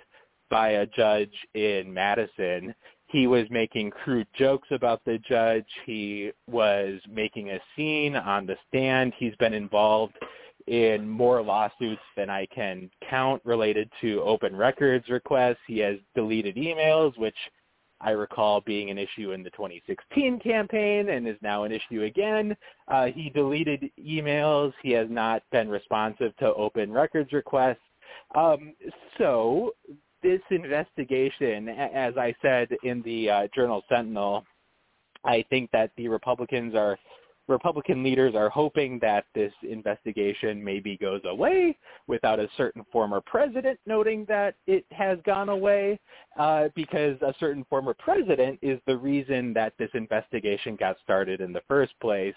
by 0.50 0.70
a 0.70 0.86
judge 0.86 1.34
in 1.54 1.94
Madison 1.94 2.74
he 3.08 3.28
was 3.28 3.46
making 3.50 3.92
crude 3.92 4.28
jokes 4.34 4.68
about 4.72 5.04
the 5.06 5.18
judge. 5.20 5.68
He 5.86 6.32
was 6.48 7.00
making 7.10 7.52
a 7.52 7.60
scene 7.76 8.16
on 8.16 8.46
the 8.46 8.58
stand. 8.68 9.14
He's 9.18 9.36
been 9.36 9.54
involved 9.54 10.16
in 10.68 11.08
more 11.08 11.44
lawsuits 11.44 12.02
than 12.18 12.30
I 12.30 12.48
can 12.48 12.90
count 13.08 13.42
related 13.46 13.90
to 14.02 14.22
open 14.22 14.56
records 14.56 15.08
requests. 15.10 15.60
He 15.68 15.78
has 15.80 15.98
deleted 16.16 16.56
emails, 16.56 17.18
which 17.20 17.36
I 18.02 18.12
recall 18.12 18.62
being 18.62 18.90
an 18.90 18.98
issue 18.98 19.32
in 19.32 19.44
the 19.44 19.52
2016 19.52 20.40
campaign 20.40 21.10
and 21.10 21.28
is 21.28 21.38
now 21.42 21.64
an 21.64 21.72
issue 21.72 22.04
again. 22.04 22.58
Uh, 22.88 23.06
he 23.06 23.30
deleted 23.30 23.90
emails. 24.00 24.74
He 24.82 24.92
has 24.92 25.08
not 25.10 25.44
been 25.52 25.70
responsive 25.70 26.36
to 26.38 26.54
open 26.56 26.92
records 26.92 27.32
requests. 27.32 27.78
Um, 28.34 28.74
so 29.18 29.72
this 30.26 30.42
investigation, 30.50 31.70
as 31.70 32.18
I 32.18 32.34
said 32.42 32.70
in 32.84 33.04
the 33.04 33.30
uh, 33.30 33.48
Journal 33.54 33.84
Sentinel, 33.88 34.44
I 35.24 35.46
think 35.52 35.70
that 35.72 35.92
the 35.98 36.08
Republicans 36.08 36.74
are 36.74 36.98
Republican 37.48 38.02
leaders 38.02 38.34
are 38.34 38.50
hoping 38.50 38.98
that 39.04 39.26
this 39.36 39.54
investigation 39.62 40.64
maybe 40.64 40.98
goes 40.98 41.22
away 41.26 41.78
without 42.08 42.40
a 42.40 42.50
certain 42.58 42.84
former 42.92 43.22
president 43.24 43.80
noting 43.86 44.26
that 44.28 44.56
it 44.66 44.84
has 44.90 45.20
gone 45.28 45.50
away 45.50 46.00
uh, 46.40 46.70
because 46.76 47.22
a 47.22 47.36
certain 47.40 47.64
former 47.70 47.94
president 47.94 48.58
is 48.64 48.80
the 48.88 48.98
reason 48.98 49.54
that 49.54 49.74
this 49.78 49.92
investigation 49.94 50.76
got 50.76 50.96
started 51.04 51.40
in 51.40 51.54
the 51.54 51.62
first 51.68 51.94
place 52.02 52.34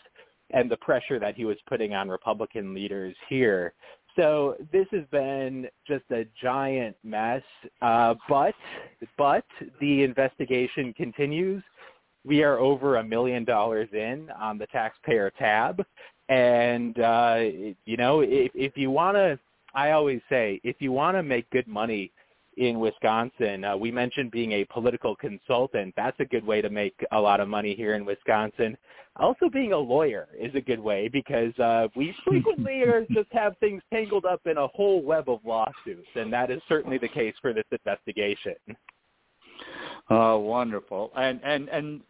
and 0.51 0.70
the 0.70 0.77
pressure 0.77 1.18
that 1.18 1.35
he 1.35 1.46
was 1.46 1.57
putting 1.66 1.94
on 1.94 2.11
Republican 2.11 2.74
leaders 2.74 3.16
here. 3.31 3.72
So 4.18 4.57
this 4.72 4.87
has 4.90 5.04
been 5.12 5.68
just 5.87 6.04
a 6.11 6.24
giant 6.42 6.96
mess, 7.04 7.42
uh, 7.83 8.14
but 8.28 8.54
but 9.16 9.44
the 9.81 10.02
investigation 10.02 10.92
continues. 10.92 11.62
We 12.24 12.42
are 12.42 12.59
over 12.59 12.96
a 12.96 13.04
million 13.04 13.44
dollars 13.44 13.88
in 13.92 14.28
on 14.31 14.59
the 14.59 14.66
taxpayer 14.66 15.31
tab. 15.38 15.85
And 16.28 16.98
uh 17.00 17.37
you 17.85 17.96
know 17.96 18.20
if 18.20 18.50
if 18.54 18.76
you 18.76 18.90
want 18.90 19.16
to 19.16 19.38
i 19.74 19.92
always 19.92 20.20
say 20.28 20.61
if 20.62 20.76
you 20.81 20.92
want 20.92 21.16
to 21.16 21.22
make 21.22 21.48
good 21.50 21.66
money 21.66 22.12
in 22.58 22.80
Wisconsin. 22.80 23.64
Uh, 23.64 23.76
we 23.76 23.90
mentioned 23.90 24.30
being 24.30 24.52
a 24.52 24.64
political 24.66 25.14
consultant. 25.16 25.94
That's 25.96 26.18
a 26.20 26.24
good 26.24 26.44
way 26.44 26.60
to 26.60 26.70
make 26.70 26.94
a 27.12 27.20
lot 27.20 27.40
of 27.40 27.48
money 27.48 27.74
here 27.74 27.94
in 27.94 28.04
Wisconsin. 28.04 28.76
Also, 29.16 29.48
being 29.48 29.72
a 29.72 29.78
lawyer 29.78 30.28
is 30.38 30.54
a 30.54 30.60
good 30.60 30.80
way 30.80 31.08
because 31.08 31.56
uh, 31.58 31.88
we 31.96 32.14
frequently 32.26 32.82
are 32.82 33.06
just 33.12 33.32
have 33.32 33.56
things 33.58 33.82
tangled 33.92 34.24
up 34.24 34.40
in 34.46 34.58
a 34.58 34.66
whole 34.68 35.02
web 35.02 35.28
of 35.28 35.40
lawsuits, 35.44 36.08
and 36.14 36.32
that 36.32 36.50
is 36.50 36.60
certainly 36.68 36.98
the 36.98 37.08
case 37.08 37.34
for 37.40 37.52
this 37.52 37.64
investigation. 37.70 38.54
Oh, 40.10 40.38
wonderful. 40.38 41.12
And 41.16 41.40
and 41.44 41.68
and 41.68 42.00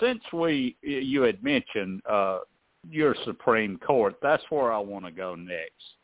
since 0.00 0.20
we 0.32 0.76
you 0.82 1.22
had 1.22 1.42
mentioned 1.42 2.02
uh, 2.08 2.40
your 2.88 3.16
Supreme 3.24 3.78
Court, 3.78 4.14
that's 4.22 4.44
where 4.50 4.72
I 4.72 4.78
want 4.78 5.04
to 5.04 5.10
go 5.10 5.34
next 5.34 5.97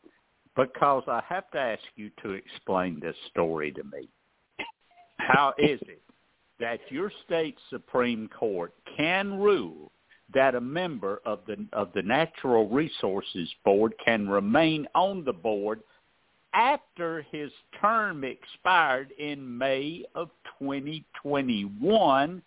because 0.57 1.03
I 1.09 1.23
have 1.29 1.51
to 1.53 1.59
ask 1.59 1.83
you 1.97 2.11
to 2.23 2.31
explain 2.31 3.01
this 3.01 3.17
story 3.31 3.73
to 3.73 3.85
me. 3.85 4.09
How 5.19 5.55
is 5.59 5.81
it 5.83 6.03
that 6.61 6.81
your 6.91 7.11
state 7.27 7.57
Supreme 7.71 8.29
Court 8.29 8.73
can 8.97 9.39
rule 9.39 9.91
that 10.33 10.55
a 10.55 10.61
member 10.61 11.21
of 11.25 11.41
the 11.47 11.67
of 11.73 11.91
the 11.95 12.03
Natural 12.03 12.69
Resources 12.69 13.49
Board 13.65 13.95
can 14.05 14.29
remain 14.29 14.87
on 14.95 15.25
the 15.25 15.33
board 15.33 15.81
after 16.55 17.23
his 17.31 17.51
term 17.81 18.25
expired 18.25 19.11
in 19.19 19.59
May 19.59 20.05
of 20.15 20.31
2021 20.61 22.43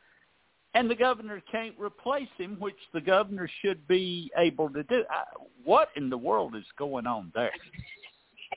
and 0.77 0.91
the 0.91 0.95
governor 0.95 1.41
can't 1.51 1.73
replace 1.79 2.29
him, 2.37 2.55
which 2.59 2.77
the 2.93 3.01
governor 3.01 3.49
should 3.63 3.87
be 3.87 4.29
able 4.37 4.69
to 4.69 4.83
do. 4.83 5.03
What 5.63 5.89
in 5.95 6.07
the 6.07 6.17
world 6.17 6.55
is 6.55 6.65
going 6.77 7.07
on 7.07 7.31
there? 7.33 7.51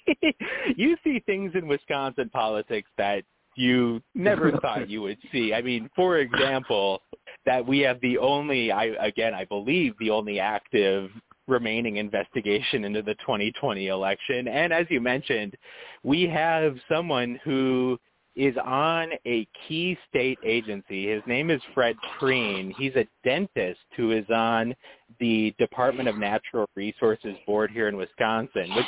you 0.77 0.99
see 1.03 1.23
things 1.25 1.53
in 1.55 1.67
Wisconsin 1.67 2.29
politics 2.31 2.91
that 2.99 3.25
you 3.57 4.03
never 4.15 4.53
thought 4.63 4.91
you 4.91 5.01
would 5.01 5.17
see. 5.33 5.55
I 5.55 5.63
mean, 5.63 5.89
for 5.97 6.19
example, 6.19 7.01
that 7.47 7.67
we 7.67 7.79
have 7.81 7.99
the 8.03 8.19
only, 8.19 8.71
I 8.71 8.85
again, 9.01 9.33
I 9.33 9.47
believe 9.47 9.95
the 9.99 10.11
only 10.11 10.41
active 10.41 11.11
remaining 11.49 11.97
investigation 11.97 12.85
into 12.85 13.01
the 13.01 13.15
2020 13.15 13.89
election. 13.89 14.47
And 14.47 14.75
as 14.75 14.85
you 14.91 15.01
mentioned, 15.01 15.57
we 16.03 16.25
have 16.25 16.77
someone 16.87 17.41
who 17.45 17.99
is 18.41 18.57
on 18.65 19.11
a 19.27 19.47
key 19.69 19.99
state 20.09 20.39
agency. 20.43 21.13
His 21.13 21.23
name 21.27 21.51
is 21.51 21.61
Fred 21.75 21.95
Prehn. 22.19 22.73
He's 22.75 22.95
a 22.97 23.07
dentist 23.23 23.81
who 23.99 24.13
is 24.13 24.25
on 24.35 24.75
the 25.19 25.55
Department 25.59 26.09
of 26.09 26.17
Natural 26.17 26.67
Resources 26.75 27.37
Board 27.47 27.71
here 27.71 27.87
in 27.89 27.99
Wisconsin, 27.99 28.75
which 28.75 28.87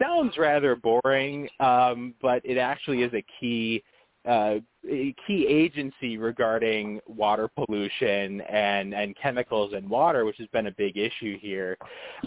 sounds 0.00 0.38
rather 0.38 0.76
boring, 0.76 1.46
um, 1.60 2.14
but 2.22 2.40
it 2.42 2.56
actually 2.56 3.02
is 3.02 3.12
a 3.12 3.22
key 3.38 3.84
uh, 4.26 4.56
a 4.90 5.14
key 5.24 5.46
agency 5.46 6.16
regarding 6.16 7.00
water 7.06 7.48
pollution 7.48 8.40
and, 8.40 8.92
and 8.92 9.14
chemicals 9.22 9.72
in 9.72 9.88
water, 9.88 10.24
which 10.24 10.36
has 10.38 10.48
been 10.48 10.66
a 10.66 10.72
big 10.72 10.96
issue 10.96 11.38
here. 11.38 11.76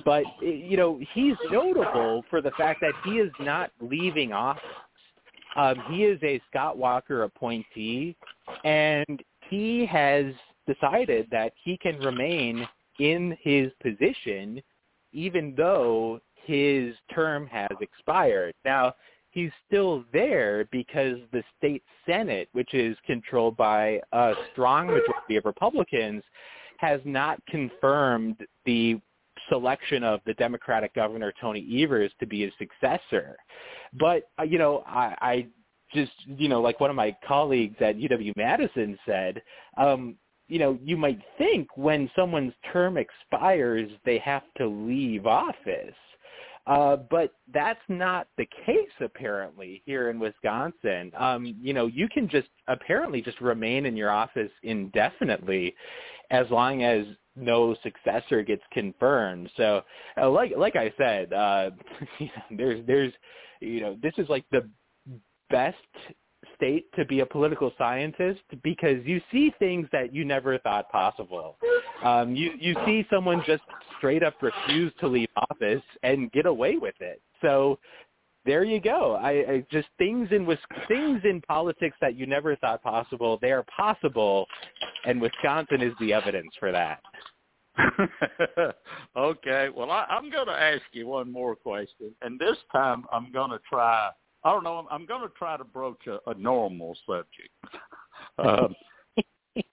But, 0.05 0.23
you 0.41 0.77
know, 0.77 0.97
he's 1.13 1.35
notable 1.51 2.23
for 2.29 2.41
the 2.41 2.51
fact 2.51 2.79
that 2.81 2.93
he 3.03 3.15
is 3.15 3.31
not 3.41 3.71
leaving 3.81 4.31
office. 4.31 4.63
Um, 5.59 5.75
he 5.91 6.05
is 6.05 6.17
a 6.23 6.39
Scott 6.49 6.77
Walker 6.77 7.23
appointee, 7.23 8.15
and 8.63 9.21
he 9.49 9.85
has 9.85 10.27
decided 10.65 11.27
that 11.31 11.51
he 11.61 11.77
can 11.77 11.99
remain 11.99 12.65
in 12.99 13.37
his 13.41 13.69
position 13.81 14.61
even 15.11 15.53
though 15.57 16.21
his 16.45 16.95
term 17.13 17.47
has 17.47 17.71
expired. 17.81 18.53
Now, 18.63 18.93
he's 19.31 19.51
still 19.67 20.05
there 20.13 20.67
because 20.71 21.17
the 21.31 21.43
state 21.57 21.83
Senate, 22.05 22.47
which 22.53 22.73
is 22.73 22.95
controlled 23.05 23.57
by 23.57 23.99
a 24.13 24.33
strong 24.51 24.87
majority 24.87 25.35
of 25.35 25.45
Republicans, 25.45 26.23
has 26.77 27.01
not 27.03 27.43
confirmed 27.47 28.37
the 28.65 28.99
selection 29.49 30.03
of 30.03 30.19
the 30.25 30.33
Democratic 30.35 30.93
governor 30.93 31.33
Tony 31.39 31.83
Evers 31.83 32.11
to 32.19 32.25
be 32.25 32.41
his 32.41 32.53
successor. 32.57 33.37
But 33.99 34.29
uh, 34.39 34.43
you 34.43 34.57
know, 34.57 34.83
I, 34.85 35.15
I 35.21 35.47
just 35.93 36.11
you 36.25 36.49
know, 36.49 36.61
like 36.61 36.79
one 36.79 36.89
of 36.89 36.95
my 36.95 37.15
colleagues 37.27 37.77
at 37.79 37.97
UW 37.97 38.35
Madison 38.35 38.97
said, 39.05 39.41
um, 39.77 40.15
you 40.47 40.59
know, 40.59 40.77
you 40.83 40.97
might 40.97 41.19
think 41.37 41.67
when 41.77 42.09
someone's 42.15 42.53
term 42.73 42.97
expires, 42.97 43.89
they 44.05 44.17
have 44.19 44.43
to 44.57 44.67
leave 44.67 45.25
office. 45.25 45.95
Uh, 46.67 46.97
but 47.09 47.33
that's 47.51 47.79
not 47.87 48.27
the 48.37 48.47
case 48.65 48.91
apparently 49.01 49.81
here 49.85 50.09
in 50.09 50.19
Wisconsin. 50.19 51.11
Um, 51.17 51.55
you 51.59 51.73
know, 51.73 51.87
you 51.87 52.07
can 52.07 52.29
just 52.29 52.49
apparently 52.67 53.21
just 53.21 53.41
remain 53.41 53.87
in 53.87 53.95
your 53.95 54.11
office 54.11 54.51
indefinitely 54.61 55.75
as 56.29 56.45
long 56.51 56.83
as 56.83 57.05
no 57.39 57.75
successor 57.83 58.43
gets 58.43 58.63
confirmed. 58.71 59.49
So, 59.57 59.81
uh, 60.21 60.29
like 60.29 60.53
like 60.57 60.75
I 60.75 60.93
said, 60.97 61.33
uh, 61.33 61.71
there's 62.51 62.85
there's 62.85 63.13
you 63.59 63.81
know 63.81 63.97
this 64.01 64.13
is 64.17 64.29
like 64.29 64.45
the 64.51 64.69
best 65.49 65.77
state 66.55 66.85
to 66.95 67.05
be 67.05 67.21
a 67.21 67.25
political 67.25 67.71
scientist 67.77 68.41
because 68.63 69.05
you 69.05 69.21
see 69.31 69.53
things 69.59 69.87
that 69.91 70.13
you 70.13 70.25
never 70.25 70.57
thought 70.59 70.89
possible. 70.89 71.57
Um, 72.03 72.35
you 72.35 72.51
you 72.59 72.75
see 72.85 73.05
someone 73.09 73.43
just 73.45 73.63
straight 73.97 74.23
up 74.23 74.35
refuse 74.41 74.93
to 74.99 75.07
leave 75.07 75.29
office 75.51 75.83
and 76.03 76.31
get 76.31 76.45
away 76.45 76.77
with 76.77 76.95
it. 76.99 77.21
So 77.41 77.79
there 78.49 78.63
you 78.63 78.81
go. 78.81 79.13
I, 79.21 79.29
I 79.29 79.65
just 79.71 79.89
things 79.99 80.29
in 80.31 80.47
things 80.87 81.21
in 81.23 81.39
politics 81.47 81.95
that 82.01 82.15
you 82.15 82.25
never 82.25 82.55
thought 82.55 82.81
possible. 82.81 83.37
They 83.43 83.51
are 83.51 83.63
possible, 83.63 84.47
and 85.05 85.21
Wisconsin 85.21 85.83
is 85.83 85.93
the 85.99 86.13
evidence 86.13 86.49
for 86.59 86.71
that. 86.71 86.99
okay. 89.15 89.69
Well, 89.75 89.91
I, 89.91 90.05
I'm 90.09 90.31
going 90.31 90.47
to 90.47 90.59
ask 90.59 90.81
you 90.93 91.05
one 91.05 91.31
more 91.31 91.55
question, 91.55 92.11
and 92.23 92.39
this 92.39 92.57
time 92.71 93.05
I'm 93.13 93.31
going 93.31 93.51
to 93.51 93.59
try 93.69 94.09
I 94.43 94.51
don't 94.51 94.63
know. 94.63 94.87
I'm 94.89 95.05
going 95.05 95.21
to 95.21 95.33
try 95.37 95.55
to 95.55 95.63
broach 95.63 96.07
a, 96.07 96.17
a 96.27 96.33
normal 96.33 96.97
subject. 97.05 97.53
Um, 98.37 98.75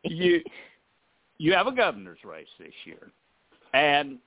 you 0.04 0.40
you 1.38 1.52
have 1.52 1.66
a 1.66 1.72
governor's 1.72 2.18
race 2.24 2.46
this 2.58 2.72
year, 2.84 3.10
and 3.74 4.18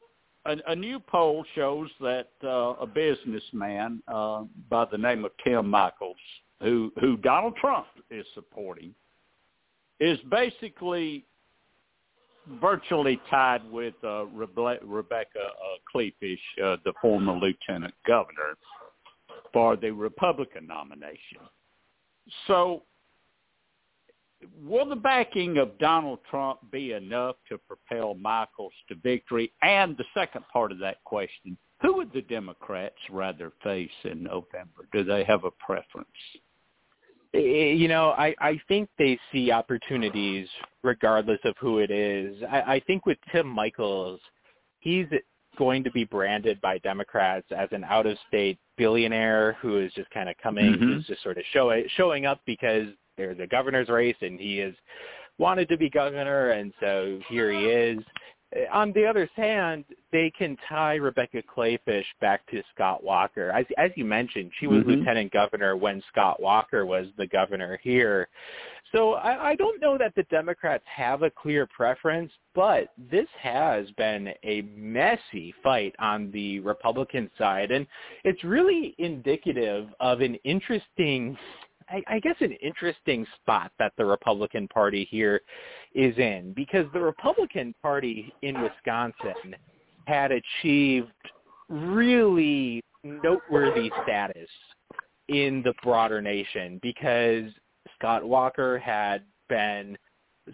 a, 0.46 0.56
a 0.68 0.76
new 0.76 1.00
poll 1.00 1.44
shows 1.56 1.90
that 2.00 2.30
uh, 2.44 2.76
a 2.80 2.88
businessman 2.88 4.02
uh, 4.08 4.44
by 4.70 4.86
the 4.92 4.98
name 4.98 5.26
of 5.26 5.32
Tim 5.44 5.70
Michels, 5.70 6.16
who 6.62 6.92
who 7.00 7.18
Donald 7.18 7.56
Trump 7.58 7.88
is 8.10 8.26
supporting, 8.34 8.94
is 10.00 10.20
basically 10.30 11.26
virtually 12.62 13.20
tied 13.30 13.70
with 13.72 13.94
uh, 14.04 14.26
Rebe- 14.36 14.80
Rebecca 14.84 15.40
uh, 15.40 16.64
uh, 16.64 16.78
the 16.84 16.94
former 17.02 17.34
lieutenant 17.34 17.94
governor 18.08 18.58
for 19.54 19.76
the 19.76 19.92
Republican 19.92 20.66
nomination. 20.68 21.42
So 22.48 22.84
will 24.64 24.88
the 24.88 24.96
backing 24.96 25.58
of 25.58 25.78
Donald 25.80 26.20
Trump 26.30 26.60
be 26.72 26.94
enough 26.94 27.36
to 27.50 27.58
propel 27.58 28.14
Michels 28.16 28.74
to 28.88 28.96
victory? 28.96 29.52
And 29.62 29.98
the 29.98 30.06
second 30.14 30.46
part 30.52 30.72
of 30.72 30.80
that 30.80 31.04
question, 31.04 31.58
who 31.82 31.96
would 31.96 32.12
the 32.14 32.22
Democrats 32.22 32.96
rather 33.10 33.52
face 33.64 33.90
in 34.04 34.24
November? 34.24 34.88
Do 34.92 35.04
they 35.04 35.24
have 35.24 35.44
a 35.44 35.52
preference? 35.52 36.08
You 37.32 37.88
know, 37.88 38.10
I, 38.12 38.34
I 38.40 38.60
think 38.68 38.90
they 38.98 39.20
see 39.32 39.52
opportunities 39.52 40.48
regardless 40.84 41.40
of 41.46 41.56
who 41.60 41.78
it 41.78 41.92
is. 41.92 42.42
I, 42.50 42.62
I 42.62 42.80
think 42.88 43.06
with 43.06 43.20
Tim 43.32 43.48
Michels, 43.54 44.20
he's 44.80 45.06
going 45.58 45.84
to 45.84 45.92
be 45.92 46.06
branded 46.06 46.60
by 46.62 46.80
Democrats 46.80 47.46
as 47.56 47.70
an 47.72 47.84
out-of-state 47.84 48.58
billionaire 48.78 49.58
who 49.62 49.78
is 49.78 49.94
just 49.94 50.10
kind 50.10 50.28
of 50.28 50.36
coming, 50.42 50.74
mm-hmm. 50.74 50.84
who's 50.84 51.06
just 51.06 51.22
sort 51.22 51.38
of 51.38 51.44
showing 51.54 51.86
showing 51.98 52.26
up 52.26 52.42
because 52.46 52.88
there's 53.20 53.40
a 53.40 53.48
governor's 53.48 53.90
race 53.90 54.16
and 54.22 54.40
he 54.40 54.58
has 54.60 54.74
wanted 55.38 55.70
to 55.70 55.78
be 55.78 55.90
governor, 55.90 56.52
and 56.52 56.74
so 56.80 57.20
here 57.30 57.52
he 57.52 57.66
is 57.66 58.00
on 58.72 58.92
the 58.94 59.06
other 59.06 59.30
hand, 59.36 59.86
they 60.12 60.32
can 60.36 60.58
tie 60.68 60.96
Rebecca 60.96 61.44
Kleefisch 61.44 62.06
back 62.20 62.46
to 62.48 62.64
Scott 62.74 63.04
Walker. 63.04 63.52
As, 63.52 63.66
as 63.78 63.92
you 63.96 64.06
mentioned, 64.06 64.52
she 64.60 64.66
was 64.66 64.80
mm-hmm. 64.80 64.92
lieutenant 64.92 65.32
governor 65.32 65.78
when 65.78 66.02
Scott 66.12 66.42
Walker 66.42 66.86
was 66.86 67.06
the 67.18 67.28
governor 67.28 67.80
here. 67.84 68.28
So 68.92 69.14
I, 69.14 69.52
I 69.52 69.56
don't 69.56 69.80
know 69.80 70.00
that 70.00 70.16
the 70.16 70.24
Democrats 70.24 70.84
have 70.88 71.22
a 71.22 71.30
clear 71.30 71.68
preference, 71.68 72.32
but 72.56 72.90
this 73.12 73.28
has 73.40 73.86
been 73.98 74.30
a 74.44 74.62
messy 74.76 75.54
fight 75.62 75.94
on 76.00 76.32
the 76.32 76.60
Republican 76.62 77.30
side, 77.38 77.70
and 77.70 77.86
it's 78.24 78.44
really 78.44 78.96
indicative 78.98 79.90
of 80.00 80.22
an 80.22 80.34
interesting 80.44 81.38
I, 81.90 82.04
I 82.08 82.20
guess 82.20 82.36
an 82.40 82.54
interesting 82.62 83.26
spot 83.42 83.72
that 83.80 83.94
the 83.98 84.06
Republican 84.06 84.68
Party 84.68 85.08
here 85.10 85.42
is 85.94 86.18
in 86.18 86.54
because 86.56 86.86
the 86.94 87.00
Republican 87.00 87.74
Party 87.82 88.34
in 88.42 88.62
Wisconsin 88.62 89.56
had 90.06 90.32
achieved 90.32 91.12
really 91.68 92.82
noteworthy 93.04 93.92
status 94.04 94.50
in 95.28 95.62
the 95.64 95.74
broader 95.84 96.22
nation 96.22 96.80
because 96.82 97.46
Scott 97.96 98.24
Walker 98.24 98.78
had 98.80 99.24
been 99.48 99.98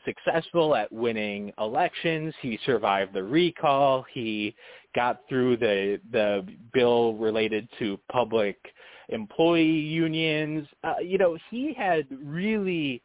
successful 0.04 0.76
at 0.76 0.92
winning 0.92 1.52
elections. 1.60 2.34
He 2.42 2.60
survived 2.66 3.14
the 3.14 3.24
recall. 3.24 4.06
He 4.14 4.56
got 4.94 5.22
through 5.30 5.58
the 5.58 6.00
the 6.12 6.46
bill 6.74 7.14
related 7.16 7.68
to 7.80 8.00
public 8.12 8.58
employee 9.10 9.64
unions. 9.64 10.68
Uh, 10.84 10.96
you 11.02 11.18
know, 11.18 11.38
he 11.50 11.74
had 11.74 12.06
really 12.24 13.02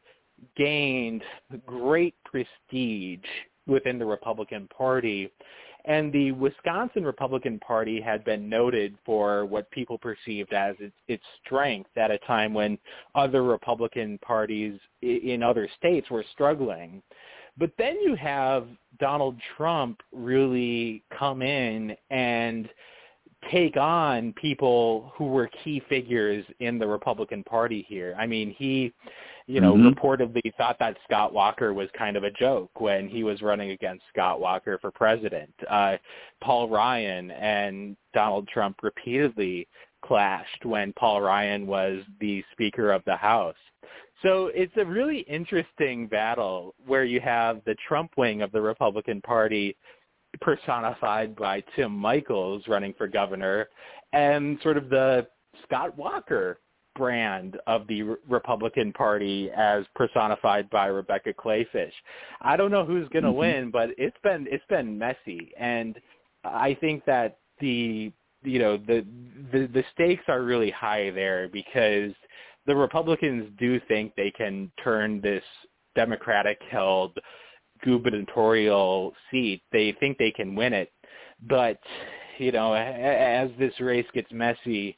gained 0.57 1.23
great 1.67 2.15
prestige 2.25 3.25
within 3.67 3.99
the 3.99 4.07
Republican 4.07 4.69
Party. 4.69 5.31
And 5.87 6.13
the 6.13 6.33
Wisconsin 6.33 7.05
Republican 7.05 7.59
Party 7.59 8.01
had 8.01 8.23
been 8.25 8.49
noted 8.49 8.97
for 9.05 9.47
what 9.47 9.71
people 9.71 9.97
perceived 9.97 10.53
as 10.53 10.77
its, 10.79 10.95
its 11.09 11.25
strength 11.45 11.91
at 11.97 12.11
a 12.11 12.19
time 12.19 12.53
when 12.53 12.79
other 13.15 13.43
Republican 13.43 14.19
parties 14.19 14.79
in 15.01 15.43
other 15.43 15.69
states 15.79 16.11
were 16.11 16.25
struggling. 16.33 17.03
But 17.57 17.73
then 17.79 17.97
you 18.03 18.15
have 18.17 18.69
Donald 18.99 19.37
Trump 19.57 20.01
really 20.13 21.03
come 21.19 21.41
in 21.43 21.97
and 22.11 22.69
take 23.51 23.76
on 23.76 24.32
people 24.34 25.12
who 25.16 25.26
were 25.26 25.49
key 25.64 25.82
figures 25.88 26.45
in 26.61 26.78
the 26.78 26.86
Republican 26.86 27.43
Party 27.45 27.84
here. 27.88 28.14
I 28.18 28.26
mean, 28.26 28.55
he, 28.57 28.93
you 29.47 29.61
know, 29.61 29.74
mm-hmm. 29.74 29.88
reportedly 29.88 30.55
thought 30.57 30.78
that 30.78 30.97
Scott 31.05 31.32
Walker 31.32 31.72
was 31.72 31.88
kind 31.97 32.16
of 32.16 32.24
a 32.24 32.30
joke 32.30 32.80
when 32.80 33.09
he 33.09 33.24
was 33.24 33.43
running 33.43 33.70
against 33.70 34.05
Scott 34.12 34.41
Walker 34.41 34.78
for 34.78 34.91
president. 34.91 35.53
Uh, 35.68 35.97
Paul 36.43 36.68
Ryan 36.68 37.30
and 37.30 37.97
Donald 38.14 38.47
Trump 38.49 38.76
repeatedly 38.82 39.66
clashed 40.05 40.64
when 40.64 40.93
Paul 40.95 41.20
Ryan 41.20 41.66
was 41.66 42.03
the 42.20 42.45
Speaker 42.53 42.93
of 42.93 43.03
the 43.07 43.16
House. 43.16 43.57
So 44.22 44.51
it's 44.55 44.76
a 44.76 44.84
really 44.84 45.20
interesting 45.20 46.07
battle 46.07 46.74
where 46.86 47.05
you 47.05 47.20
have 47.20 47.62
the 47.64 47.74
Trump 47.88 48.12
wing 48.18 48.43
of 48.43 48.53
the 48.53 48.61
Republican 48.61 49.22
Party 49.22 49.76
personified 50.41 51.37
by 51.37 51.62
Tim 51.76 51.99
Michels 51.99 52.62
running 52.68 52.95
for 52.97 53.07
governor 53.09 53.68
and 54.12 54.59
sort 54.62 54.76
of 54.76 54.89
the 54.89 55.26
Scott 55.64 55.97
Walker 55.97 56.61
brand 56.97 57.57
of 57.66 57.87
the 57.87 58.03
Republican 58.28 58.93
Party 58.93 59.51
as 59.57 59.85
personified 59.95 60.68
by 60.70 60.87
Rebecca 60.87 61.33
Kleefisch. 61.33 61.93
I 62.41 62.57
don't 62.57 62.70
know 62.70 62.85
who's 62.85 63.09
going 63.09 63.24
to 63.24 63.31
mm-hmm. 63.31 63.39
win, 63.39 63.70
but 63.70 63.91
it's 63.97 64.16
been 64.22 64.47
it's 64.51 64.64
been 64.68 64.99
messy 64.99 65.53
and 65.59 65.99
I 66.45 66.76
think 66.81 67.05
that 67.05 67.39
the 67.61 68.12
you 68.43 68.59
know 68.59 68.76
the 68.76 69.05
the 69.53 69.66
the 69.66 69.85
stakes 69.93 70.24
are 70.28 70.43
really 70.43 70.70
high 70.70 71.11
there 71.11 71.49
because 71.49 72.12
the 72.66 72.74
Republicans 72.74 73.51
do 73.59 73.81
think 73.89 74.14
they 74.14 74.31
can 74.31 74.70
turn 74.83 75.20
this 75.20 75.45
democratic 75.95 76.59
held 76.70 77.18
gubernatorial 77.85 79.12
seat. 79.31 79.62
They 79.72 79.93
think 80.01 80.18
they 80.18 80.31
can 80.31 80.55
win 80.55 80.72
it, 80.72 80.93
but 81.49 81.78
you 82.39 82.53
know, 82.53 82.72
as 82.72 83.51
this 83.59 83.78
race 83.81 84.07
gets 84.14 84.33
messy, 84.33 84.97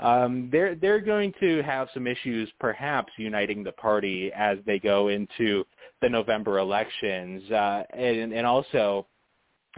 um, 0.00 0.48
they're 0.50 0.74
they're 0.74 1.00
going 1.00 1.32
to 1.40 1.62
have 1.62 1.88
some 1.94 2.06
issues, 2.06 2.50
perhaps 2.58 3.12
uniting 3.16 3.62
the 3.62 3.72
party 3.72 4.32
as 4.34 4.58
they 4.66 4.78
go 4.78 5.08
into 5.08 5.64
the 6.02 6.08
November 6.08 6.58
elections, 6.58 7.48
uh, 7.50 7.84
and, 7.92 8.32
and 8.32 8.46
also 8.46 9.06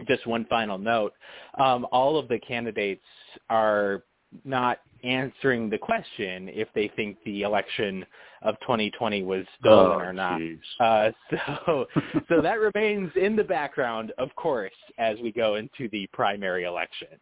just 0.07 0.25
one 0.25 0.45
final 0.49 0.77
note: 0.77 1.13
um, 1.59 1.85
all 1.91 2.17
of 2.17 2.27
the 2.29 2.39
candidates 2.39 3.05
are 3.49 4.03
not 4.43 4.79
answering 5.03 5.69
the 5.69 5.77
question 5.77 6.49
if 6.49 6.67
they 6.73 6.91
think 6.95 7.17
the 7.25 7.41
election 7.41 8.05
of 8.41 8.55
2020 8.61 9.23
was 9.23 9.45
stolen 9.59 9.91
oh, 9.91 10.05
or 10.05 10.13
not. 10.13 10.41
Uh, 10.79 11.11
so, 11.29 11.85
so 12.29 12.41
that 12.41 12.59
remains 12.59 13.11
in 13.15 13.35
the 13.35 13.43
background, 13.43 14.13
of 14.17 14.33
course, 14.35 14.73
as 14.97 15.17
we 15.21 15.31
go 15.31 15.55
into 15.55 15.89
the 15.91 16.07
primary 16.13 16.63
election. 16.63 17.19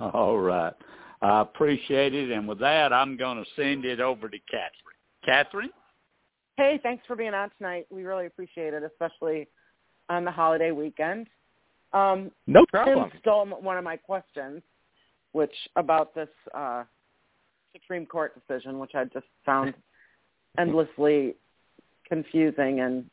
All 0.00 0.38
right. 0.38 0.74
I 1.20 1.40
appreciate 1.40 2.14
it. 2.14 2.30
And 2.30 2.46
with 2.46 2.60
that, 2.60 2.92
I'm 2.92 3.16
going 3.16 3.42
to 3.42 3.50
send 3.56 3.84
it 3.84 4.00
over 4.00 4.28
to 4.28 4.38
Catherine. 4.50 4.72
Catherine? 5.24 5.70
Hey, 6.56 6.78
thanks 6.82 7.04
for 7.06 7.16
being 7.16 7.34
on 7.34 7.50
tonight. 7.58 7.86
We 7.90 8.04
really 8.04 8.26
appreciate 8.26 8.74
it, 8.74 8.82
especially 8.82 9.48
on 10.08 10.24
the 10.24 10.30
holiday 10.30 10.70
weekend. 10.70 11.26
Um, 11.92 12.30
no 12.46 12.66
problem. 12.66 13.10
Tim 13.10 13.20
stole 13.20 13.46
one 13.46 13.78
of 13.78 13.84
my 13.84 13.96
questions 13.96 14.62
which 15.32 15.52
about 15.76 16.14
this 16.14 16.28
uh, 16.54 16.84
Supreme 17.72 18.06
Court 18.06 18.34
decision, 18.34 18.78
which 18.78 18.92
I 18.94 19.04
just 19.04 19.26
found 19.44 19.74
endlessly 20.58 21.34
confusing 22.06 22.80
and. 22.80 23.04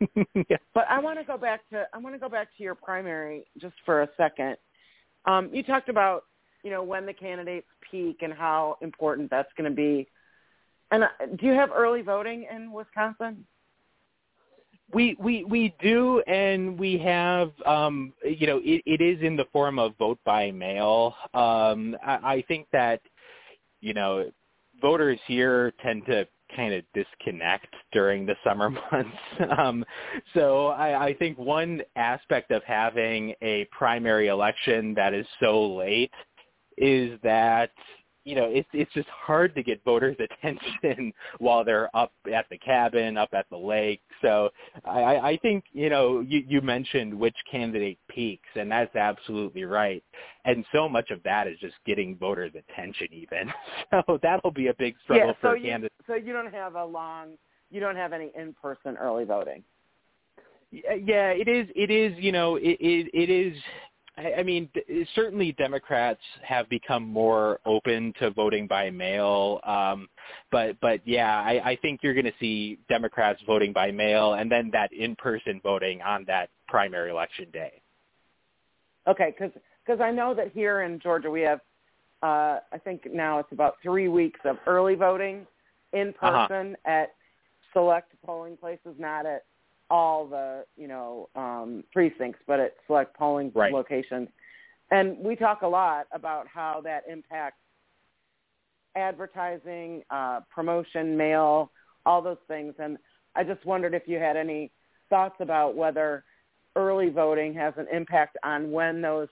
yeah. 0.48 0.56
But 0.72 0.86
I 0.88 0.98
want 0.98 1.18
to 1.18 1.24
go 1.26 1.36
back 1.36 1.68
to 1.70 1.84
I 1.92 1.98
want 1.98 2.14
to 2.14 2.18
go 2.18 2.28
back 2.30 2.48
to 2.56 2.62
your 2.62 2.74
primary 2.74 3.44
just 3.60 3.74
for 3.84 4.00
a 4.02 4.08
second. 4.16 4.56
Um, 5.26 5.50
you 5.52 5.62
talked 5.62 5.90
about 5.90 6.24
you 6.62 6.70
know 6.70 6.82
when 6.82 7.04
the 7.04 7.12
candidates 7.12 7.66
peak 7.90 8.20
and 8.22 8.32
how 8.32 8.78
important 8.80 9.28
that's 9.28 9.50
going 9.58 9.70
to 9.70 9.76
be. 9.76 10.08
And 10.90 11.04
uh, 11.04 11.08
do 11.38 11.46
you 11.46 11.52
have 11.52 11.70
early 11.70 12.00
voting 12.00 12.46
in 12.50 12.72
Wisconsin? 12.72 13.44
We 14.92 15.16
we 15.20 15.44
we 15.44 15.74
do, 15.80 16.20
and 16.26 16.78
we 16.78 16.98
have 16.98 17.52
um, 17.66 18.12
you 18.24 18.46
know 18.46 18.60
it, 18.64 18.82
it 18.86 19.00
is 19.00 19.22
in 19.22 19.36
the 19.36 19.46
form 19.52 19.78
of 19.78 19.96
vote 19.98 20.18
by 20.24 20.50
mail. 20.50 21.14
Um, 21.34 21.96
I, 22.04 22.18
I 22.22 22.44
think 22.48 22.66
that 22.72 23.00
you 23.80 23.94
know 23.94 24.30
voters 24.80 25.18
here 25.26 25.72
tend 25.82 26.06
to 26.06 26.26
kind 26.56 26.74
of 26.74 26.84
disconnect 26.94 27.68
during 27.92 28.26
the 28.26 28.34
summer 28.44 28.70
months. 28.92 29.16
Um, 29.58 29.84
so 30.34 30.68
I, 30.68 31.06
I 31.06 31.14
think 31.14 31.38
one 31.38 31.82
aspect 31.96 32.50
of 32.50 32.62
having 32.64 33.34
a 33.42 33.66
primary 33.70 34.28
election 34.28 34.94
that 34.94 35.14
is 35.14 35.26
so 35.40 35.74
late 35.74 36.12
is 36.76 37.18
that 37.22 37.70
you 38.24 38.34
know, 38.34 38.44
it's 38.44 38.68
it's 38.72 38.92
just 38.92 39.08
hard 39.08 39.54
to 39.54 39.62
get 39.62 39.82
voters' 39.84 40.16
attention 40.42 41.12
while 41.38 41.64
they're 41.64 41.94
up 41.96 42.12
at 42.32 42.46
the 42.50 42.58
cabin, 42.58 43.16
up 43.16 43.30
at 43.32 43.46
the 43.50 43.56
lake. 43.56 44.02
So 44.22 44.50
I, 44.84 45.16
I 45.16 45.38
think 45.40 45.64
you 45.72 45.88
know 45.88 46.20
you, 46.20 46.44
you 46.46 46.60
mentioned 46.60 47.14
which 47.14 47.36
candidate 47.50 47.98
peaks, 48.08 48.48
and 48.54 48.70
that's 48.70 48.94
absolutely 48.94 49.64
right. 49.64 50.02
And 50.44 50.64
so 50.72 50.88
much 50.88 51.10
of 51.10 51.22
that 51.22 51.46
is 51.46 51.58
just 51.60 51.74
getting 51.86 52.16
voters' 52.16 52.52
attention, 52.54 53.08
even. 53.12 53.52
So 54.06 54.18
that'll 54.22 54.52
be 54.52 54.68
a 54.68 54.74
big 54.74 54.94
struggle 55.02 55.28
yeah, 55.28 55.32
so 55.34 55.50
for 55.50 55.56
you, 55.56 55.70
candidates. 55.70 55.94
So 56.06 56.14
you 56.14 56.32
don't 56.32 56.52
have 56.52 56.74
a 56.74 56.84
long, 56.84 57.36
you 57.70 57.80
don't 57.80 57.96
have 57.96 58.12
any 58.12 58.30
in-person 58.36 58.96
early 58.96 59.24
voting. 59.24 59.64
Yeah, 60.70 61.30
it 61.30 61.48
is. 61.48 61.68
It 61.74 61.90
is. 61.90 62.12
You 62.18 62.32
know, 62.32 62.56
it 62.56 62.76
it, 62.80 63.10
it 63.12 63.30
is 63.30 63.56
I, 64.20 64.40
I 64.40 64.42
mean, 64.42 64.68
certainly 65.14 65.52
Democrats 65.52 66.20
have 66.42 66.68
become 66.68 67.04
more 67.04 67.58
open 67.64 68.12
to 68.18 68.30
voting 68.30 68.66
by 68.66 68.90
mail, 68.90 69.60
um, 69.64 70.08
but 70.52 70.78
but 70.80 71.00
yeah, 71.06 71.40
I, 71.40 71.70
I 71.70 71.76
think 71.76 72.00
you're 72.02 72.14
going 72.14 72.26
to 72.26 72.38
see 72.38 72.78
Democrats 72.88 73.40
voting 73.46 73.72
by 73.72 73.90
mail, 73.90 74.34
and 74.34 74.50
then 74.50 74.70
that 74.72 74.92
in-person 74.92 75.60
voting 75.62 76.02
on 76.02 76.24
that 76.26 76.50
primary 76.68 77.10
election 77.10 77.46
day. 77.52 77.72
Okay, 79.06 79.34
because 79.36 79.52
because 79.84 80.00
I 80.00 80.10
know 80.10 80.34
that 80.34 80.52
here 80.52 80.82
in 80.82 81.00
Georgia 81.00 81.30
we 81.30 81.40
have, 81.42 81.60
uh, 82.22 82.60
I 82.72 82.78
think 82.84 83.06
now 83.12 83.38
it's 83.38 83.52
about 83.52 83.76
three 83.82 84.08
weeks 84.08 84.40
of 84.44 84.58
early 84.66 84.94
voting 84.94 85.46
in 85.92 86.14
Uh-huh. 86.20 86.46
person 86.46 86.76
at 86.84 87.08
select 87.72 88.12
polling 88.24 88.56
places, 88.56 88.94
not 88.98 89.24
at 89.24 89.44
all 89.90 90.26
the 90.26 90.64
you 90.76 90.88
know 90.88 91.28
um, 91.34 91.84
precincts, 91.92 92.40
but 92.46 92.60
at 92.60 92.74
select 92.86 93.16
polling 93.16 93.50
Right. 93.54 93.72
locations. 93.72 94.28
And 94.90 95.18
we 95.18 95.36
talk 95.36 95.62
a 95.62 95.68
lot 95.68 96.06
about 96.12 96.48
how 96.48 96.80
that 96.84 97.04
impacts 97.08 97.58
advertising, 98.96 100.02
uh, 100.10 100.40
promotion, 100.52 101.16
mail, 101.16 101.70
all 102.06 102.20
those 102.22 102.38
things. 102.48 102.74
And 102.78 102.98
I 103.36 103.44
just 103.44 103.64
wondered 103.64 103.94
if 103.94 104.02
you 104.06 104.18
had 104.18 104.36
any 104.36 104.72
thoughts 105.08 105.36
about 105.40 105.76
whether 105.76 106.24
early 106.74 107.08
voting 107.08 107.54
has 107.54 107.74
an 107.76 107.86
impact 107.92 108.36
on 108.42 108.72
when 108.72 109.00
those 109.00 109.28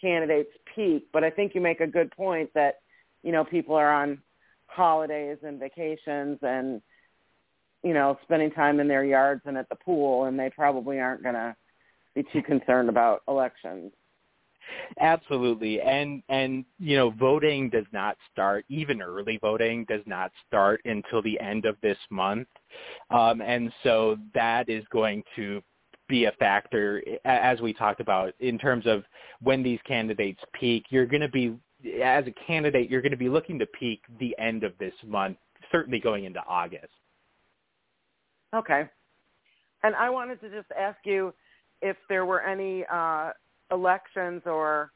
candidates 0.00 0.50
peak. 0.74 1.08
But 1.12 1.24
I 1.24 1.30
think 1.30 1.54
you 1.54 1.60
make 1.60 1.80
a 1.80 1.86
good 1.86 2.10
point 2.12 2.50
that, 2.54 2.76
you 3.22 3.32
know, 3.32 3.44
people 3.44 3.74
are 3.74 3.92
on 3.92 4.22
holidays 4.66 5.38
and 5.42 5.58
vacations 5.58 6.38
and, 6.42 6.80
you 7.86 7.94
know, 7.94 8.18
spending 8.24 8.50
time 8.50 8.80
in 8.80 8.88
their 8.88 9.04
yards 9.04 9.42
and 9.44 9.56
at 9.56 9.68
the 9.68 9.76
pool 9.76 10.24
and 10.24 10.36
they 10.36 10.50
probably 10.50 10.98
aren't 10.98 11.22
going 11.22 11.36
to 11.36 11.54
be 12.16 12.24
too 12.32 12.42
concerned 12.42 12.88
about 12.88 13.22
elections. 13.28 13.92
Absolutely. 14.98 15.80
And 15.80 16.20
and 16.28 16.64
you 16.80 16.96
know, 16.96 17.10
voting 17.10 17.70
does 17.70 17.84
not 17.92 18.16
start 18.32 18.64
even 18.68 19.00
early 19.00 19.38
voting 19.40 19.86
does 19.88 20.00
not 20.06 20.32
start 20.48 20.80
until 20.84 21.22
the 21.22 21.38
end 21.38 21.64
of 21.64 21.76
this 21.80 21.98
month. 22.10 22.48
Um 23.10 23.40
and 23.40 23.72
so 23.84 24.16
that 24.34 24.68
is 24.68 24.84
going 24.90 25.22
to 25.36 25.62
be 26.08 26.24
a 26.24 26.32
factor 26.32 27.00
as 27.24 27.60
we 27.60 27.72
talked 27.72 28.00
about 28.00 28.34
in 28.40 28.58
terms 28.58 28.84
of 28.86 29.04
when 29.40 29.62
these 29.62 29.78
candidates 29.86 30.40
peak. 30.58 30.86
You're 30.90 31.06
going 31.06 31.22
to 31.22 31.28
be 31.28 31.54
as 32.02 32.26
a 32.26 32.34
candidate, 32.48 32.90
you're 32.90 33.02
going 33.02 33.12
to 33.12 33.16
be 33.16 33.28
looking 33.28 33.60
to 33.60 33.66
peak 33.66 34.00
the 34.18 34.34
end 34.40 34.64
of 34.64 34.72
this 34.80 34.94
month, 35.06 35.36
certainly 35.70 36.00
going 36.00 36.24
into 36.24 36.40
August. 36.48 36.92
Okay. 38.54 38.88
And 39.82 39.94
I 39.94 40.10
wanted 40.10 40.40
to 40.40 40.50
just 40.50 40.68
ask 40.78 40.98
you 41.04 41.32
if 41.82 41.96
there 42.08 42.24
were 42.24 42.42
any 42.42 42.84
uh, 42.92 43.30
elections 43.70 44.42
or 44.46 44.90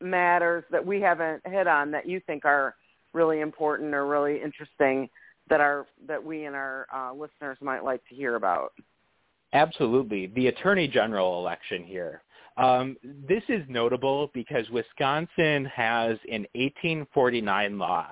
matters 0.00 0.64
that 0.70 0.84
we 0.84 1.00
haven't 1.00 1.42
hit 1.46 1.66
on 1.66 1.90
that 1.90 2.08
you 2.08 2.20
think 2.26 2.44
are 2.44 2.74
really 3.12 3.40
important 3.40 3.94
or 3.94 4.06
really 4.06 4.42
interesting 4.42 5.08
that 5.48 5.60
are 5.60 5.86
that 6.06 6.22
we 6.22 6.44
and 6.44 6.56
our 6.56 6.86
uh, 6.94 7.12
listeners 7.12 7.56
might 7.60 7.84
like 7.84 8.06
to 8.08 8.14
hear 8.14 8.34
about. 8.34 8.72
Absolutely. 9.52 10.26
The 10.34 10.48
Attorney 10.48 10.88
General 10.88 11.38
election 11.38 11.84
here. 11.84 12.22
Um, 12.56 12.96
this 13.02 13.42
is 13.48 13.62
notable 13.68 14.30
because 14.34 14.68
Wisconsin 14.70 15.66
has 15.66 16.18
an 16.30 16.46
1849 16.54 17.78
law 17.78 18.06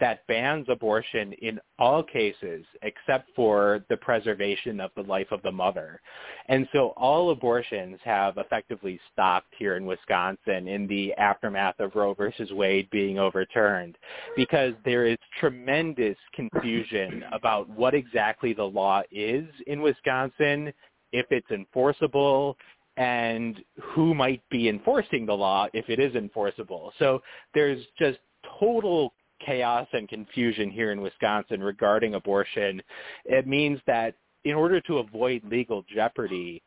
that 0.00 0.26
bans 0.26 0.66
abortion 0.68 1.32
in 1.34 1.58
all 1.78 2.02
cases 2.02 2.64
except 2.82 3.30
for 3.34 3.84
the 3.88 3.96
preservation 3.96 4.80
of 4.80 4.90
the 4.96 5.02
life 5.02 5.28
of 5.30 5.42
the 5.42 5.52
mother. 5.52 6.00
And 6.46 6.68
so 6.72 6.88
all 6.96 7.30
abortions 7.30 7.98
have 8.04 8.38
effectively 8.38 9.00
stopped 9.12 9.54
here 9.58 9.76
in 9.76 9.86
Wisconsin 9.86 10.68
in 10.68 10.86
the 10.86 11.14
aftermath 11.14 11.78
of 11.80 11.94
Roe 11.94 12.14
versus 12.14 12.50
Wade 12.52 12.88
being 12.90 13.18
overturned 13.18 13.96
because 14.36 14.74
there 14.84 15.06
is 15.06 15.18
tremendous 15.40 16.16
confusion 16.34 17.24
about 17.32 17.68
what 17.70 17.94
exactly 17.94 18.52
the 18.52 18.64
law 18.64 19.02
is 19.10 19.44
in 19.66 19.82
Wisconsin, 19.82 20.72
if 21.12 21.26
it's 21.30 21.50
enforceable, 21.50 22.56
and 22.96 23.60
who 23.80 24.12
might 24.12 24.42
be 24.50 24.68
enforcing 24.68 25.24
the 25.24 25.32
law 25.32 25.68
if 25.72 25.88
it 25.88 26.00
is 26.00 26.14
enforceable. 26.16 26.92
So 26.98 27.22
there's 27.54 27.80
just 27.98 28.18
total 28.58 29.12
chaos 29.44 29.86
and 29.92 30.08
confusion 30.08 30.70
here 30.70 30.92
in 30.92 31.00
Wisconsin 31.00 31.62
regarding 31.62 32.14
abortion. 32.14 32.82
It 33.24 33.46
means 33.46 33.80
that 33.86 34.14
in 34.44 34.54
order 34.54 34.80
to 34.82 34.98
avoid 34.98 35.42
legal 35.44 35.84
jeopardy, 35.92 36.62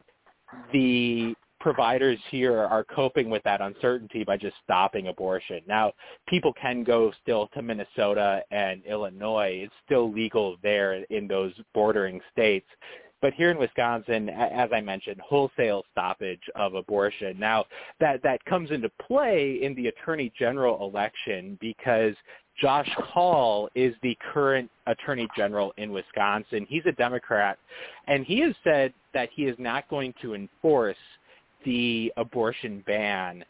the 0.73 1.33
providers 1.61 2.19
here 2.29 2.57
are 2.57 2.83
coping 2.83 3.29
with 3.29 3.43
that 3.43 3.61
uncertainty 3.61 4.23
by 4.23 4.35
just 4.35 4.55
stopping 4.63 5.07
abortion. 5.07 5.61
Now, 5.67 5.93
people 6.27 6.53
can 6.59 6.83
go 6.83 7.11
still 7.21 7.49
to 7.53 7.61
Minnesota 7.61 8.41
and 8.51 8.83
Illinois. 8.85 9.61
It's 9.63 9.73
still 9.85 10.11
legal 10.11 10.57
there 10.63 11.03
in 11.09 11.27
those 11.27 11.53
bordering 11.73 12.19
states. 12.31 12.67
But 13.21 13.35
here 13.35 13.51
in 13.51 13.59
Wisconsin, 13.59 14.29
as 14.29 14.71
I 14.73 14.81
mentioned, 14.81 15.21
wholesale 15.21 15.83
stoppage 15.91 16.41
of 16.55 16.73
abortion. 16.73 17.37
Now, 17.39 17.65
that, 17.99 18.23
that 18.23 18.43
comes 18.45 18.71
into 18.71 18.89
play 19.07 19.59
in 19.61 19.75
the 19.75 19.87
Attorney 19.87 20.33
General 20.37 20.83
election 20.83 21.55
because 21.61 22.15
Josh 22.61 22.89
Kaul 23.11 23.69
is 23.73 23.95
the 24.03 24.15
current 24.33 24.69
Attorney 24.85 25.27
General 25.35 25.73
in 25.77 25.91
Wisconsin. 25.91 26.65
He's 26.69 26.85
a 26.85 26.91
Democrat, 26.91 27.57
and 28.07 28.25
he 28.25 28.39
has 28.41 28.53
said 28.63 28.93
that 29.13 29.29
he 29.35 29.45
is 29.45 29.55
not 29.57 29.89
going 29.89 30.13
to 30.21 30.35
enforce 30.35 30.97
the 31.65 32.13
abortion 32.17 32.83
ban. 32.85 33.43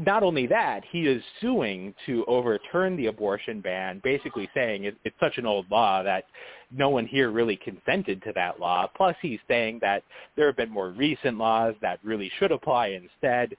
Not 0.00 0.22
only 0.22 0.46
that, 0.46 0.82
he 0.90 1.06
is 1.06 1.22
suing 1.40 1.94
to 2.06 2.24
overturn 2.26 2.96
the 2.96 3.06
abortion 3.06 3.60
ban, 3.60 4.00
basically 4.02 4.48
saying 4.54 4.84
it, 4.84 4.96
it's 5.04 5.16
such 5.20 5.38
an 5.38 5.46
old 5.46 5.70
law 5.70 6.02
that 6.02 6.24
no 6.70 6.88
one 6.88 7.06
here 7.06 7.30
really 7.30 7.56
consented 7.56 8.22
to 8.22 8.32
that 8.34 8.60
law. 8.60 8.86
Plus, 8.96 9.16
he's 9.22 9.38
saying 9.48 9.78
that 9.80 10.02
there 10.36 10.46
have 10.46 10.56
been 10.56 10.70
more 10.70 10.90
recent 10.90 11.38
laws 11.38 11.74
that 11.80 12.00
really 12.02 12.30
should 12.38 12.52
apply 12.52 12.88
instead. 12.88 13.56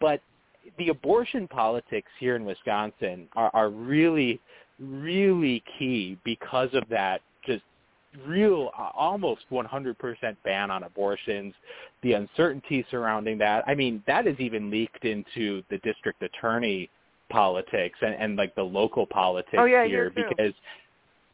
But 0.00 0.20
the 0.78 0.88
abortion 0.88 1.48
politics 1.48 2.08
here 2.18 2.36
in 2.36 2.44
Wisconsin 2.44 3.28
are, 3.34 3.50
are 3.54 3.70
really, 3.70 4.40
really 4.78 5.62
key 5.78 6.18
because 6.24 6.70
of 6.72 6.84
that 6.90 7.20
just 7.46 7.62
real 8.26 8.70
uh, 8.78 8.90
almost 8.94 9.42
100% 9.50 10.36
ban 10.44 10.70
on 10.70 10.82
abortions, 10.84 11.54
the 12.02 12.12
uncertainty 12.14 12.84
surrounding 12.90 13.38
that. 13.38 13.64
I 13.66 13.74
mean, 13.74 14.02
that 14.06 14.26
is 14.26 14.38
even 14.38 14.70
leaked 14.70 15.04
into 15.04 15.62
the 15.70 15.78
district 15.78 16.22
attorney 16.22 16.90
politics 17.30 17.98
and, 18.02 18.14
and 18.14 18.36
like 18.36 18.54
the 18.54 18.62
local 18.62 19.06
politics 19.06 19.56
Oh, 19.58 19.64
yeah, 19.64 19.86
here 19.86 20.10
here 20.14 20.28
because 20.28 20.52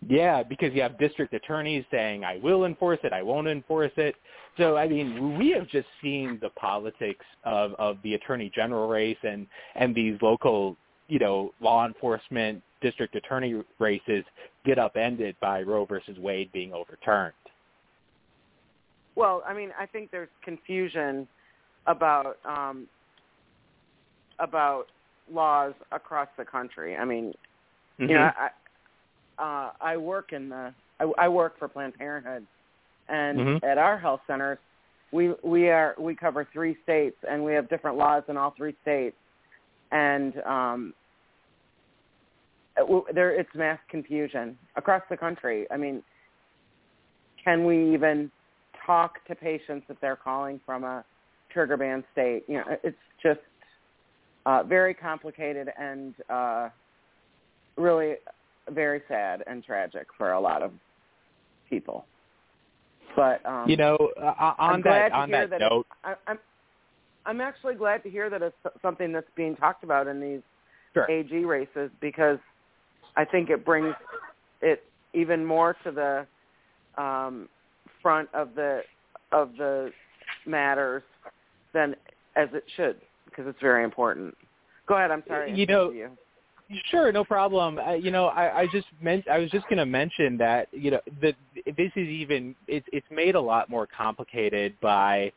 yeah, 0.06 0.42
because 0.42 0.72
you 0.74 0.82
have 0.82 0.98
district 0.98 1.34
attorneys 1.34 1.84
saying 1.90 2.24
I 2.24 2.38
will 2.38 2.64
enforce 2.64 3.00
it, 3.02 3.12
I 3.12 3.22
won't 3.22 3.48
enforce 3.48 3.92
it. 3.96 4.14
So 4.56 4.76
I 4.76 4.88
mean, 4.88 5.38
we 5.38 5.50
have 5.50 5.68
just 5.68 5.88
seen 6.02 6.38
the 6.40 6.50
politics 6.50 7.24
of 7.44 7.72
of 7.74 7.98
the 8.02 8.14
attorney 8.14 8.50
general 8.54 8.88
race 8.88 9.18
and 9.22 9.46
and 9.74 9.94
these 9.94 10.16
local, 10.22 10.76
you 11.08 11.18
know, 11.18 11.52
law 11.60 11.86
enforcement 11.86 12.62
district 12.80 13.16
attorney 13.16 13.60
races 13.78 14.24
get 14.64 14.78
upended 14.78 15.34
by 15.40 15.62
Roe 15.62 15.84
versus 15.84 16.16
Wade 16.18 16.50
being 16.52 16.72
overturned. 16.72 17.34
Well, 19.16 19.42
I 19.46 19.52
mean, 19.52 19.70
I 19.78 19.86
think 19.86 20.12
there's 20.12 20.28
confusion 20.44 21.26
about 21.86 22.36
um, 22.44 22.86
about 24.38 24.86
laws 25.32 25.74
across 25.90 26.28
the 26.36 26.44
country. 26.44 26.96
I 26.96 27.04
mean, 27.04 27.34
you 27.98 28.06
know, 28.06 28.14
Mhm. 28.14 28.36
I 28.38 28.50
uh, 29.38 29.70
I 29.80 29.96
work 29.96 30.32
in 30.32 30.48
the 30.48 30.74
I, 31.00 31.04
I 31.16 31.28
work 31.28 31.58
for 31.58 31.68
Planned 31.68 31.94
Parenthood, 31.94 32.46
and 33.08 33.38
Mhm. 33.38 33.64
at 33.64 33.78
our 33.78 33.98
health 33.98 34.20
centers, 34.26 34.58
we 35.12 35.34
we 35.42 35.70
are 35.70 35.94
we 35.98 36.14
cover 36.14 36.44
three 36.52 36.76
states, 36.82 37.16
and 37.28 37.44
we 37.44 37.52
have 37.54 37.68
different 37.68 37.96
laws 37.96 38.24
in 38.28 38.36
all 38.36 38.52
three 38.56 38.76
states, 38.82 39.16
and 39.92 40.40
um, 40.42 40.94
there 43.12 43.32
it's 43.32 43.54
mass 43.54 43.78
confusion 43.88 44.58
across 44.76 45.02
the 45.10 45.16
country. 45.16 45.66
I 45.70 45.76
mean, 45.76 46.02
can 47.42 47.64
we 47.64 47.94
even 47.94 48.30
talk 48.86 49.24
to 49.26 49.34
patients 49.34 49.86
if 49.88 50.00
they're 50.00 50.16
calling 50.16 50.60
from 50.66 50.84
a 50.84 51.04
trigger 51.50 51.76
ban 51.76 52.04
state? 52.12 52.44
You 52.48 52.58
know, 52.58 52.76
it's 52.82 52.96
just 53.22 53.40
uh, 54.46 54.62
very 54.62 54.94
complicated 54.94 55.68
and 55.78 56.14
uh, 56.28 56.68
really 57.76 58.14
very 58.72 59.02
sad 59.08 59.42
and 59.46 59.64
tragic 59.64 60.06
for 60.16 60.32
a 60.32 60.40
lot 60.40 60.62
of 60.62 60.72
people. 61.68 62.06
But 63.16 63.44
um, 63.46 63.68
you 63.68 63.76
know, 63.76 63.96
uh, 64.20 64.54
I'm 64.58 64.74
on 64.74 64.82
that 64.82 65.12
on 65.12 65.30
that 65.30 65.50
that 65.50 65.60
note, 65.60 65.86
I, 66.04 66.14
I'm 66.26 66.38
I'm 67.26 67.40
actually 67.40 67.74
glad 67.74 68.02
to 68.04 68.10
hear 68.10 68.30
that 68.30 68.42
it's 68.42 68.56
something 68.82 69.12
that's 69.12 69.30
being 69.36 69.56
talked 69.56 69.84
about 69.84 70.06
in 70.06 70.20
these 70.20 70.40
Sure. 70.94 71.10
AG 71.10 71.44
races 71.44 71.90
because 72.00 72.38
I 73.16 73.24
think 73.24 73.50
it 73.50 73.64
brings 73.64 73.94
it 74.62 74.84
even 75.14 75.44
more 75.44 75.76
to 75.84 75.90
the 75.90 77.02
um, 77.02 77.48
front 78.02 78.28
of 78.34 78.54
the 78.54 78.80
of 79.32 79.52
the 79.58 79.90
matters 80.46 81.02
than 81.74 81.94
as 82.36 82.48
it 82.52 82.64
should 82.76 83.00
because 83.26 83.46
it's 83.46 83.60
very 83.60 83.84
important. 83.84 84.34
Go 84.86 84.96
ahead. 84.96 85.10
I'm 85.10 85.22
sorry. 85.28 85.54
You 85.54 85.66
know, 85.66 85.90
you. 85.90 86.10
Sure, 86.90 87.10
no 87.12 87.24
problem. 87.24 87.78
Uh, 87.78 87.92
you 87.94 88.10
know, 88.10 88.26
I, 88.26 88.60
I 88.60 88.66
just 88.70 88.86
meant 89.00 89.26
I 89.28 89.38
was 89.38 89.50
just 89.50 89.64
going 89.68 89.78
to 89.78 89.86
mention 89.86 90.36
that 90.38 90.68
you 90.72 90.90
know 90.90 91.00
that 91.22 91.34
this 91.64 91.90
is 91.96 92.08
even 92.08 92.54
it's 92.66 92.86
it's 92.92 93.06
made 93.10 93.36
a 93.36 93.40
lot 93.40 93.70
more 93.70 93.86
complicated 93.86 94.74
by 94.82 95.32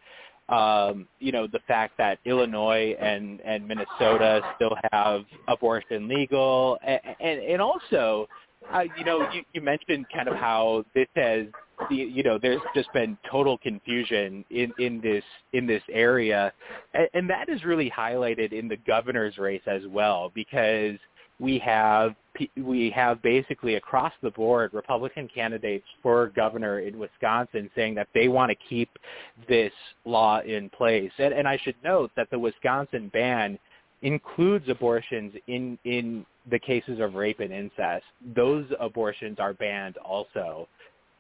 um, 0.50 1.08
you 1.20 1.32
know 1.32 1.48
the 1.48 1.62
fact 1.68 1.98
that 1.98 2.20
Illinois 2.26 2.98
and 3.00 3.40
and 3.42 3.66
Minnesota 3.66 4.42
still 4.58 4.76
have 4.92 5.22
abortion 5.48 6.10
legal, 6.10 6.78
and 6.86 7.00
and, 7.22 7.40
and 7.40 7.62
also 7.62 8.28
uh, 8.74 8.84
you 8.98 9.06
know 9.06 9.32
you, 9.32 9.44
you 9.54 9.62
mentioned 9.62 10.08
kind 10.14 10.28
of 10.28 10.36
how 10.36 10.84
this 10.94 11.08
has 11.16 11.46
you 11.90 12.24
know 12.24 12.38
there's 12.42 12.62
just 12.76 12.92
been 12.94 13.18
total 13.30 13.58
confusion 13.58 14.44
in 14.52 14.74
in 14.80 15.00
this 15.00 15.24
in 15.54 15.66
this 15.66 15.82
area, 15.90 16.52
and, 16.94 17.08
and 17.14 17.30
that 17.30 17.48
is 17.48 17.64
really 17.64 17.90
highlighted 17.90 18.52
in 18.52 18.68
the 18.68 18.78
governor's 18.86 19.38
race 19.38 19.64
as 19.66 19.82
well 19.88 20.30
because 20.36 20.98
we 21.42 21.58
have 21.60 22.16
we 22.56 22.92
have 22.92 23.22
basically 23.22 23.76
across 23.76 24.14
the 24.22 24.30
board 24.32 24.74
Republican 24.74 25.28
candidates 25.34 25.86
for 26.02 26.28
governor 26.36 26.80
in 26.80 26.98
Wisconsin 26.98 27.70
saying 27.76 27.96
that 27.96 28.08
they 28.14 28.28
want 28.28 28.52
to 28.52 28.56
keep 28.70 28.90
this 29.50 29.74
law 30.06 30.40
in 30.42 30.70
place. 30.70 31.12
And, 31.18 31.34
and 31.34 31.48
I 31.48 31.60
should 31.64 31.76
note 31.84 32.12
that 32.16 32.30
the 32.32 32.40
Wisconsin 32.40 33.10
ban 33.12 33.60
includes 34.04 34.70
abortions 34.70 35.34
in 35.48 35.78
in 35.84 36.26
the 36.50 36.60
cases 36.60 37.00
of 37.00 37.16
rape 37.16 37.40
and 37.40 37.52
incest. 37.52 38.06
Those 38.36 38.66
abortions 38.80 39.38
are 39.40 39.54
banned 39.54 39.98
also. 39.98 40.68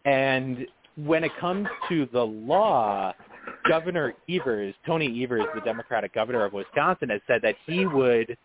And 0.05 0.65
when 0.97 1.23
it 1.23 1.31
comes 1.39 1.67
to 1.89 2.07
the 2.13 2.25
law, 2.25 3.13
Governor 3.67 4.13
Evers, 4.29 4.73
Tony 4.85 5.23
Evers, 5.23 5.45
the 5.53 5.61
Democratic 5.61 6.13
governor 6.13 6.45
of 6.45 6.53
Wisconsin, 6.53 7.09
has 7.09 7.21
said 7.27 7.41
that 7.43 7.55
he 7.65 7.85
would 7.85 8.37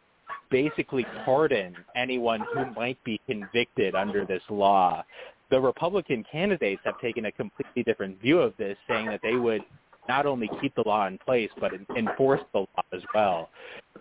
basically 0.50 1.06
pardon 1.24 1.76
anyone 1.94 2.44
who 2.52 2.66
might 2.74 3.02
be 3.04 3.20
convicted 3.26 3.94
under 3.94 4.24
this 4.24 4.42
law. 4.50 5.04
The 5.50 5.60
Republican 5.60 6.24
candidates 6.30 6.82
have 6.84 6.98
taken 7.00 7.26
a 7.26 7.32
completely 7.32 7.82
different 7.82 8.20
view 8.20 8.40
of 8.40 8.56
this, 8.56 8.76
saying 8.88 9.06
that 9.06 9.20
they 9.22 9.36
would 9.36 9.62
not 10.08 10.26
only 10.26 10.48
keep 10.60 10.74
the 10.74 10.82
law 10.86 11.06
in 11.06 11.18
place 11.18 11.50
but 11.60 11.72
enforce 11.96 12.40
the 12.52 12.60
law 12.60 12.84
as 12.92 13.02
well. 13.14 13.50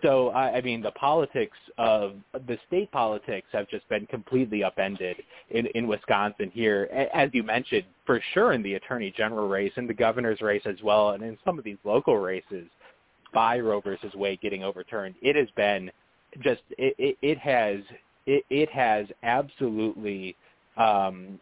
So 0.02 0.30
I 0.30 0.60
mean, 0.60 0.82
the 0.82 0.92
politics 0.92 1.56
of 1.78 2.14
the 2.46 2.58
state 2.66 2.90
politics 2.92 3.48
have 3.52 3.68
just 3.68 3.88
been 3.88 4.06
completely 4.06 4.62
upended 4.62 5.16
in, 5.50 5.66
in 5.74 5.86
Wisconsin 5.86 6.50
here, 6.52 6.88
as 7.12 7.30
you 7.32 7.42
mentioned, 7.42 7.84
for 8.04 8.20
sure 8.34 8.52
in 8.52 8.62
the 8.62 8.74
attorney 8.74 9.12
general 9.16 9.48
race 9.48 9.72
and 9.76 9.88
the 9.88 9.94
governor's 9.94 10.40
race 10.40 10.62
as 10.64 10.76
well, 10.82 11.10
and 11.10 11.22
in 11.22 11.38
some 11.44 11.58
of 11.58 11.64
these 11.64 11.78
local 11.84 12.18
races 12.18 12.66
by 13.32 13.58
Roe 13.58 13.80
versus 13.80 14.14
Wade 14.14 14.40
getting 14.40 14.64
overturned. 14.64 15.14
It 15.22 15.36
has 15.36 15.48
been 15.56 15.90
just 16.42 16.62
it, 16.78 16.94
it, 16.98 17.16
it 17.22 17.38
has 17.38 17.80
it, 18.26 18.44
it 18.50 18.70
has 18.70 19.06
absolutely 19.22 20.36
um, 20.76 21.38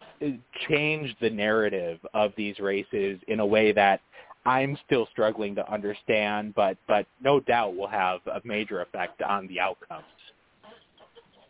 changed 0.67 1.15
the 1.19 1.29
narrative 1.29 1.99
of 2.13 2.31
these 2.37 2.59
races 2.59 3.19
in 3.27 3.39
a 3.39 3.45
way 3.45 3.71
that 3.73 3.99
I'm 4.45 4.77
still 4.85 5.07
struggling 5.11 5.55
to 5.55 5.71
understand, 5.71 6.53
but 6.55 6.77
but 6.87 7.05
no 7.21 7.39
doubt 7.39 7.75
will 7.75 7.87
have 7.87 8.19
a 8.27 8.41
major 8.43 8.81
effect 8.81 9.21
on 9.21 9.47
the 9.47 9.59
outcomes. 9.59 10.05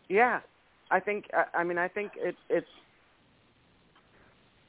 Yeah, 0.08 0.40
I 0.92 1.00
think 1.00 1.26
I 1.54 1.64
mean 1.64 1.78
I 1.78 1.88
think 1.88 2.14
it, 2.16 2.36
it's 2.50 2.68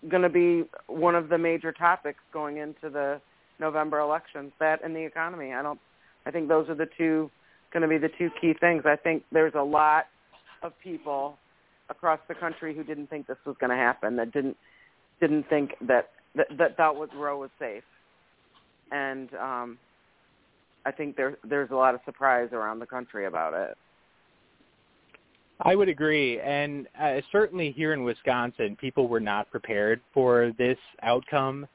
going 0.08 0.22
to 0.22 0.28
be 0.28 0.64
one 0.88 1.14
of 1.14 1.28
the 1.28 1.38
major 1.38 1.72
topics 1.72 2.18
going 2.32 2.58
into 2.58 2.90
the 2.90 3.20
November 3.58 4.00
elections. 4.00 4.52
That 4.58 4.82
and 4.84 4.94
the 4.94 5.04
economy. 5.04 5.52
I 5.52 5.62
don't. 5.62 5.80
I 6.26 6.32
think 6.32 6.48
those 6.48 6.68
are 6.68 6.74
the 6.74 6.88
two 6.98 7.30
going 7.76 7.86
to 7.86 7.88
be 7.88 7.98
the 7.98 8.12
two 8.16 8.30
key 8.40 8.54
things. 8.58 8.84
I 8.86 8.96
think 8.96 9.22
there's 9.30 9.52
a 9.54 9.62
lot 9.62 10.06
of 10.62 10.72
people 10.82 11.36
across 11.90 12.18
the 12.26 12.34
country 12.34 12.74
who 12.74 12.82
didn't 12.82 13.10
think 13.10 13.26
this 13.26 13.36
was 13.44 13.54
going 13.60 13.68
to 13.68 13.76
happen. 13.76 14.16
That 14.16 14.32
didn't 14.32 14.56
didn't 15.20 15.46
think 15.50 15.72
that 15.82 16.08
that, 16.34 16.46
that 16.56 16.76
thought 16.78 16.96
was 16.96 17.10
Roe 17.14 17.38
was 17.38 17.50
safe, 17.58 17.82
and 18.92 19.28
um, 19.34 19.78
I 20.86 20.90
think 20.90 21.16
there 21.16 21.36
there's 21.44 21.70
a 21.70 21.74
lot 21.74 21.94
of 21.94 22.00
surprise 22.06 22.48
around 22.52 22.78
the 22.78 22.86
country 22.86 23.26
about 23.26 23.52
it. 23.52 23.76
I 25.60 25.74
would 25.74 25.90
agree, 25.90 26.40
and 26.40 26.86
uh, 26.98 27.20
certainly 27.30 27.72
here 27.72 27.92
in 27.92 28.04
Wisconsin, 28.04 28.74
people 28.80 29.06
were 29.06 29.20
not 29.20 29.50
prepared 29.50 30.00
for 30.14 30.52
this 30.56 30.78
outcome. 31.02 31.66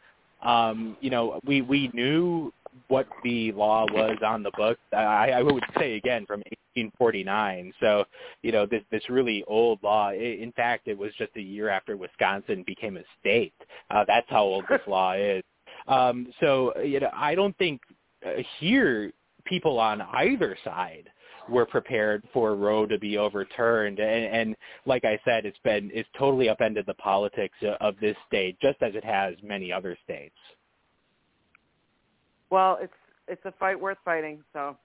Um, 0.41 0.97
you 0.99 1.11
know, 1.11 1.39
we 1.45 1.61
we 1.61 1.91
knew 1.93 2.51
what 2.87 3.07
the 3.23 3.51
law 3.53 3.85
was 3.91 4.17
on 4.25 4.43
the 4.43 4.51
books. 4.57 4.81
I, 4.93 5.31
I 5.31 5.41
would 5.41 5.63
say 5.77 5.95
again 5.95 6.25
from 6.25 6.39
1849. 6.75 7.73
So, 7.79 8.05
you 8.41 8.51
know, 8.51 8.65
this 8.65 8.83
this 8.91 9.03
really 9.09 9.43
old 9.47 9.81
law. 9.83 10.11
In 10.11 10.51
fact, 10.55 10.87
it 10.87 10.97
was 10.97 11.11
just 11.17 11.31
a 11.35 11.41
year 11.41 11.69
after 11.69 11.97
Wisconsin 11.97 12.63
became 12.65 12.97
a 12.97 13.03
state. 13.19 13.53
Uh, 13.89 14.05
that's 14.07 14.29
how 14.29 14.43
old 14.43 14.65
this 14.69 14.81
law 14.87 15.13
is. 15.17 15.43
Um, 15.87 16.31
so, 16.39 16.73
you 16.81 16.99
know, 16.99 17.09
I 17.13 17.35
don't 17.35 17.57
think 17.57 17.81
uh, 18.25 18.41
here 18.59 19.11
people 19.45 19.79
on 19.79 20.01
either 20.01 20.57
side 20.63 21.09
were 21.49 21.65
prepared 21.65 22.23
for 22.33 22.55
Roe 22.55 22.85
to 22.85 22.99
be 22.99 23.17
overturned. 23.17 23.99
And, 23.99 24.25
and 24.25 24.55
like 24.85 25.05
I 25.05 25.19
said, 25.25 25.45
it's 25.45 25.57
been 25.63 25.89
it's 25.93 26.09
totally 26.17 26.49
upended 26.49 26.85
the 26.85 26.93
politics 26.95 27.57
of 27.79 27.95
this 27.99 28.15
state, 28.27 28.57
just 28.61 28.81
as 28.81 28.95
it 28.95 29.03
has 29.03 29.35
many 29.43 29.71
other 29.71 29.97
states. 30.03 30.35
Well, 32.51 32.77
it's 32.81 32.93
it's 33.27 33.43
a 33.45 33.53
fight 33.53 33.79
worth 33.79 33.97
fighting. 34.05 34.43
So, 34.53 34.77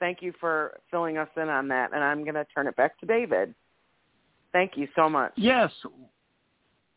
thank 0.00 0.20
you 0.20 0.32
for 0.40 0.78
filling 0.90 1.16
us 1.16 1.28
in 1.36 1.48
on 1.48 1.68
that, 1.68 1.92
and 1.94 2.04
I'm 2.04 2.24
going 2.24 2.34
to 2.34 2.44
turn 2.54 2.66
it 2.66 2.76
back 2.76 2.98
to 3.00 3.06
David. 3.06 3.54
Thank 4.52 4.72
you 4.76 4.88
so 4.94 5.08
much. 5.08 5.32
Yes. 5.36 5.70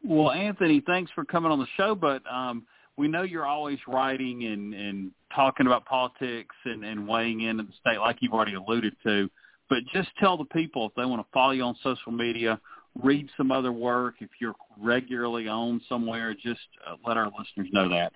Well, 0.04 0.32
Anthony, 0.32 0.82
thanks 0.86 1.12
for 1.14 1.26
coming 1.26 1.52
on 1.52 1.60
the 1.60 1.68
show, 1.76 1.96
but 1.96 2.22
um, 2.32 2.66
we 2.98 3.08
know 3.08 3.24
you're 3.24 3.46
always 3.46 3.80
writing 3.88 4.46
and, 4.46 4.74
and 4.74 5.12
talking 5.36 5.66
about 5.66 5.86
politics 5.86 6.56
and, 6.66 6.84
and 6.84 7.08
weighing 7.08 7.42
in 7.42 7.60
at 7.60 7.68
the 7.68 7.74
state, 7.80 8.00
like 8.00 8.18
you've 8.20 8.34
already 8.34 8.54
alluded 8.54 8.96
to. 9.04 9.30
But 9.70 9.80
just 9.94 10.10
tell 10.20 10.38
the 10.38 10.46
people 10.46 10.86
if 10.86 10.94
they 10.96 11.04
want 11.06 11.22
to 11.22 11.28
follow 11.34 11.52
you 11.52 11.64
on 11.64 11.76
social 11.84 12.12
media, 12.12 12.60
read 13.04 13.28
some 13.38 13.52
other 13.52 13.72
work, 13.72 14.16
if 14.20 14.30
you're 14.40 14.56
regularly 14.80 15.48
on 15.48 15.82
somewhere, 15.90 16.34
just 16.34 16.60
uh, 16.88 16.96
let 17.06 17.18
our 17.18 17.32
listeners 17.38 17.68
know 17.72 17.90
that. 17.90 18.14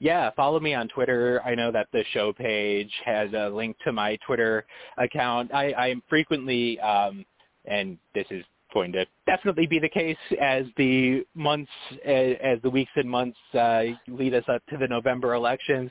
Yeah, 0.00 0.30
follow 0.36 0.60
me 0.60 0.74
on 0.74 0.88
Twitter. 0.88 1.40
I 1.44 1.54
know 1.54 1.70
that 1.72 1.88
the 1.92 2.04
show 2.12 2.32
page 2.32 2.90
has 3.04 3.32
a 3.32 3.48
link 3.48 3.76
to 3.84 3.92
my 3.92 4.16
Twitter 4.26 4.66
account. 4.98 5.54
I, 5.54 5.72
I'm 5.74 6.02
frequently, 6.08 6.78
um, 6.80 7.24
and 7.64 7.96
this 8.14 8.26
is 8.30 8.44
going 8.74 8.92
to 8.92 9.06
definitely 9.26 9.66
be 9.66 9.78
the 9.78 9.88
case 9.88 10.16
as 10.40 10.66
the 10.76 11.24
months, 11.34 11.70
as 12.04 12.58
the 12.62 12.68
weeks 12.70 12.90
and 12.96 13.08
months 13.08 13.38
uh, 13.54 13.84
lead 14.08 14.34
us 14.34 14.44
up 14.48 14.60
to 14.68 14.76
the 14.76 14.86
November 14.86 15.34
elections. 15.34 15.90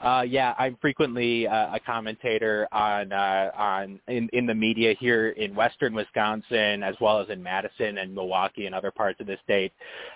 Uh, 0.00 0.24
yeah, 0.26 0.54
I'm 0.58 0.76
frequently 0.80 1.46
uh, 1.46 1.76
a 1.76 1.80
commentator 1.80 2.68
on 2.72 3.12
uh, 3.12 3.50
on 3.56 4.00
in, 4.08 4.28
in 4.32 4.46
the 4.46 4.54
media 4.54 4.94
here 4.98 5.30
in 5.30 5.54
Western 5.54 5.94
Wisconsin, 5.94 6.82
as 6.82 6.96
well 7.00 7.20
as 7.20 7.30
in 7.30 7.42
Madison 7.42 7.98
and 7.98 8.14
Milwaukee 8.14 8.66
and 8.66 8.74
other 8.74 8.90
parts 8.90 9.20
of 9.20 9.26
the 9.26 9.38
state. 9.42 9.72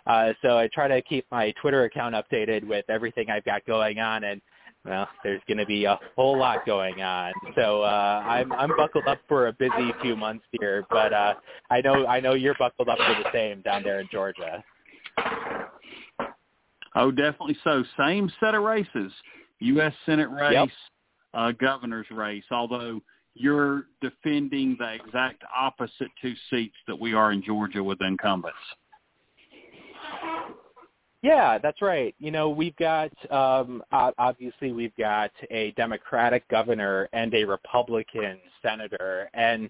Uh, 0.07 0.33
so 0.43 0.59
I 0.59 0.69
try 0.75 0.89
to 0.89 1.01
keep 1.03 1.25
my 1.31 1.55
Twitter 1.61 1.85
account 1.85 2.15
updated 2.15 2.67
with 2.67 2.85
everything 2.89 3.31
I've 3.31 3.45
got 3.45 3.65
going 3.65 4.01
on 4.01 4.25
and 4.25 4.43
well, 4.89 5.09
there's 5.23 5.43
going 5.47 5.59
to 5.59 5.67
be 5.67 5.85
a 5.85 5.99
whole 6.17 6.39
lot 6.39 6.65
going 6.65 7.03
on. 7.03 7.33
So 7.55 7.83
uh, 7.83 8.23
I'm 8.27 8.53
I'm 8.53 8.71
buckled 8.77 9.07
up 9.07 9.19
for 9.29 9.49
a 9.49 9.53
busy 9.53 9.93
few 10.01 10.17
months 10.17 10.45
here, 10.53 10.85
but 10.91 11.13
uh, 11.13 11.35
I 11.71 11.81
know 11.81 12.07
I 12.07 12.21
know 12.21 12.35
you're 12.35 12.57
buckled 12.59 12.89
up 12.89 12.99
for 12.99 13.23
the 13.23 13.31
same 13.33 13.61
down 13.63 13.83
there 13.83 14.01
in 14.01 14.09
Georgia. 14.11 14.63
Oh, 16.95 17.11
definitely 17.11 17.57
so. 17.65 17.85
Same 17.99 18.31
set 18.41 18.55
of 18.55 18.63
races: 18.63 19.13
U.S. 19.61 19.93
Senate 20.07 20.31
race, 20.31 20.53
yep. 20.53 20.69
uh, 21.35 21.53
governor's 21.53 22.11
race. 22.11 22.45
Although 22.51 23.01
you're 23.35 23.85
defending 24.01 24.77
the 24.79 24.95
exact 24.95 25.43
opposite 25.57 26.09
two 26.21 26.35
seats 26.51 26.77
that 26.87 26.99
we 26.99 27.15
are 27.15 27.33
in 27.33 27.43
Georgia 27.43 27.83
with 27.83 28.01
incumbents. 28.01 28.57
Yeah, 31.23 31.59
that's 31.59 31.83
right. 31.83 32.15
You 32.19 32.31
know, 32.31 32.49
we've 32.49 32.77
got 32.77 33.11
um, 33.33 33.83
obviously 33.91 34.73
we've 34.73 34.97
got 34.97 35.33
a 35.51 35.73
Democratic 35.73 36.47
governor 36.49 37.09
and 37.13 37.35
a 37.35 37.45
Republican 37.45 38.39
senator, 38.63 39.29
and 39.35 39.69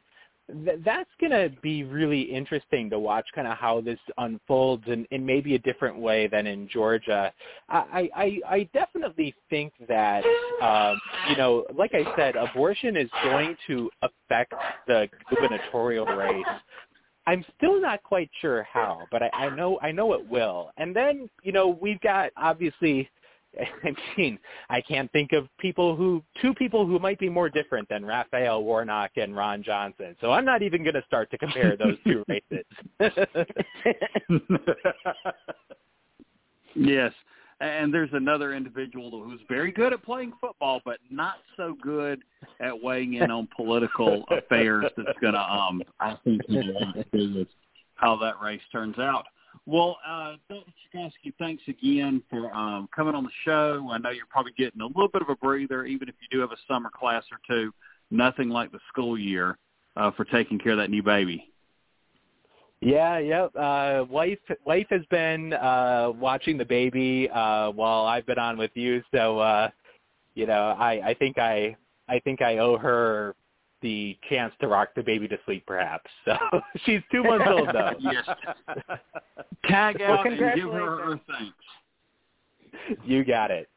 th- 0.65 0.81
that's 0.85 1.11
going 1.19 1.31
to 1.33 1.51
be 1.63 1.85
really 1.85 2.21
interesting 2.21 2.91
to 2.91 2.99
watch 2.99 3.27
kind 3.35 3.47
of 3.49 3.57
how 3.57 3.81
this 3.81 3.99
unfolds 4.19 4.85
in, 4.89 5.07
in 5.11 5.25
maybe 5.25 5.55
a 5.55 5.59
different 5.61 5.99
way 5.99 6.27
than 6.27 6.47
in 6.47 6.69
Georgia. 6.69 7.33
I, 7.71 8.11
I, 8.15 8.41
I 8.47 8.69
definitely 8.75 9.35
think 9.49 9.73
that, 9.89 10.25
um, 10.63 11.01
you 11.31 11.37
know, 11.37 11.65
like 11.75 11.93
I 11.95 12.05
said, 12.17 12.37
abortion 12.37 12.97
is 12.97 13.09
going 13.25 13.57
to 13.69 13.91
affect 14.03 14.53
the 14.87 15.09
gubernatorial 15.31 16.05
race 16.05 16.45
I'm 17.29 17.45
still 17.59 17.79
not 17.79 18.03
quite 18.03 18.31
sure 18.41 18.63
how, 18.63 19.07
but 19.11 19.23
I, 19.23 19.31
I 19.35 19.55
know 19.55 19.79
I 19.83 19.93
know 19.93 20.15
it 20.15 20.27
will. 20.29 20.71
And 20.79 20.97
then 20.97 21.29
you 21.43 21.53
know 21.53 21.79
we've 21.81 22.01
got 22.01 22.31
obviously 22.39 23.09
I 23.85 23.95
mean, 24.17 24.39
I 24.71 24.81
can't 24.81 25.13
think 25.13 25.33
of 25.33 25.47
people 25.59 25.95
who 25.95 26.23
two 26.41 26.55
people 26.55 26.87
who 26.87 26.99
might 26.99 27.19
be 27.19 27.29
more 27.29 27.51
different 27.51 27.87
than 27.89 28.05
Raphael 28.05 28.63
Warnock 28.65 29.11
and 29.17 29.37
Ron 29.37 29.63
Johnson. 29.63 30.17
So 30.21 30.33
I'm 30.33 30.47
not 30.47 30.63
even 30.63 30.83
going 30.83 30.95
to 30.95 31.05
start 31.07 31.31
to 31.31 31.39
compare 31.39 31.77
those 31.77 31.97
two 32.07 32.25
races. 32.29 32.65
yes. 36.75 37.13
And 37.61 37.93
there's 37.93 38.11
another 38.13 38.55
individual 38.55 39.11
who's 39.11 39.41
very 39.49 39.73
good 39.73 39.93
at 39.93 40.05
playing 40.05 40.33
football, 40.41 40.81
but 40.85 40.99
not 41.11 41.37
so 41.57 41.77
good 41.83 42.23
at 42.61 42.81
weighing 42.81 43.15
in 43.15 43.31
on 43.33 43.49
political 43.57 44.25
affairs. 44.31 44.87
That's 44.97 45.19
going 45.21 45.35
to, 45.35 45.41
um, 45.41 45.83
I 45.99 46.17
think, 46.23 46.43
have 46.49 46.57
a 46.57 46.85
lot 46.85 46.95
to 46.95 47.05
do 47.13 47.39
with 47.39 47.49
how 47.97 48.17
that 48.19 48.41
race 48.41 48.61
turns 48.71 48.99
out. 48.99 49.25
Well, 49.67 49.99
uh, 50.07 50.37
Dr. 50.49 50.65
Thanks 51.39 51.63
again 51.67 52.23
for 52.31 52.53
um, 52.55 52.89
coming 52.95 53.15
on 53.15 53.25
the 53.25 53.31
show. 53.45 53.89
I 53.91 53.99
know 53.99 54.11
you're 54.11 54.27
probably 54.31 54.53
getting 54.57 54.81
a 54.81 54.87
little 54.87 55.09
bit 55.09 55.21
of 55.21 55.29
a 55.29 55.37
breather, 55.37 55.85
even 55.85 56.09
if 56.09 56.15
you 56.23 56.29
do 56.31 56.41
have 56.41 56.53
a 56.53 56.57
summer 56.67 56.91
class 56.95 57.25
or 57.31 57.39
two. 57.47 57.73
Nothing 58.11 58.49
like 58.49 58.73
the 58.73 58.79
school 58.89 59.19
year 59.19 59.59
uh, 59.97 60.11
for 60.13 60.25
taking 60.25 60.59
care 60.59 60.73
of 60.73 60.79
that 60.79 60.91
new 60.91 61.03
baby. 61.03 61.53
Yeah, 62.81 63.19
yep. 63.19 63.51
Uh, 63.57 64.05
wife, 64.09 64.39
wife 64.65 64.87
has 64.91 65.05
been 65.11 65.53
uh, 65.53 66.13
watching 66.15 66.57
the 66.57 66.65
baby 66.65 67.29
uh, 67.31 67.71
while 67.71 68.07
I've 68.07 68.27
been 68.27 68.39
on 68.39 68.57
with 68.57 68.71
you. 68.75 69.03
So, 69.13 69.39
uh, 69.39 69.71
you 70.35 70.47
know, 70.47 70.77
I, 70.79 71.09
I 71.09 71.15
think 71.15 71.39
I, 71.39 71.77
I 72.09 72.21
think 72.21 72.41
I 72.41 72.59
owe 72.59 72.79
her 72.79 73.35
the 73.83 74.17
chance 74.29 74.53
to 74.61 74.69
rock 74.69 74.91
the 74.95 75.03
baby 75.03 75.27
to 75.29 75.39
sleep, 75.45 75.65
perhaps. 75.67 76.11
So 76.25 76.37
she's 76.85 77.01
two 77.11 77.25
months 77.25 77.47
old, 77.49 77.69
though. 77.73 77.93
yes. 77.99 78.25
Tag 79.65 80.01
out 80.03 80.25
well, 80.25 80.33
and 80.33 80.55
give 80.55 80.71
her 80.71 81.05
her 81.05 81.21
thanks. 81.29 82.99
You 83.05 83.25
got 83.25 83.51
it. 83.51 83.69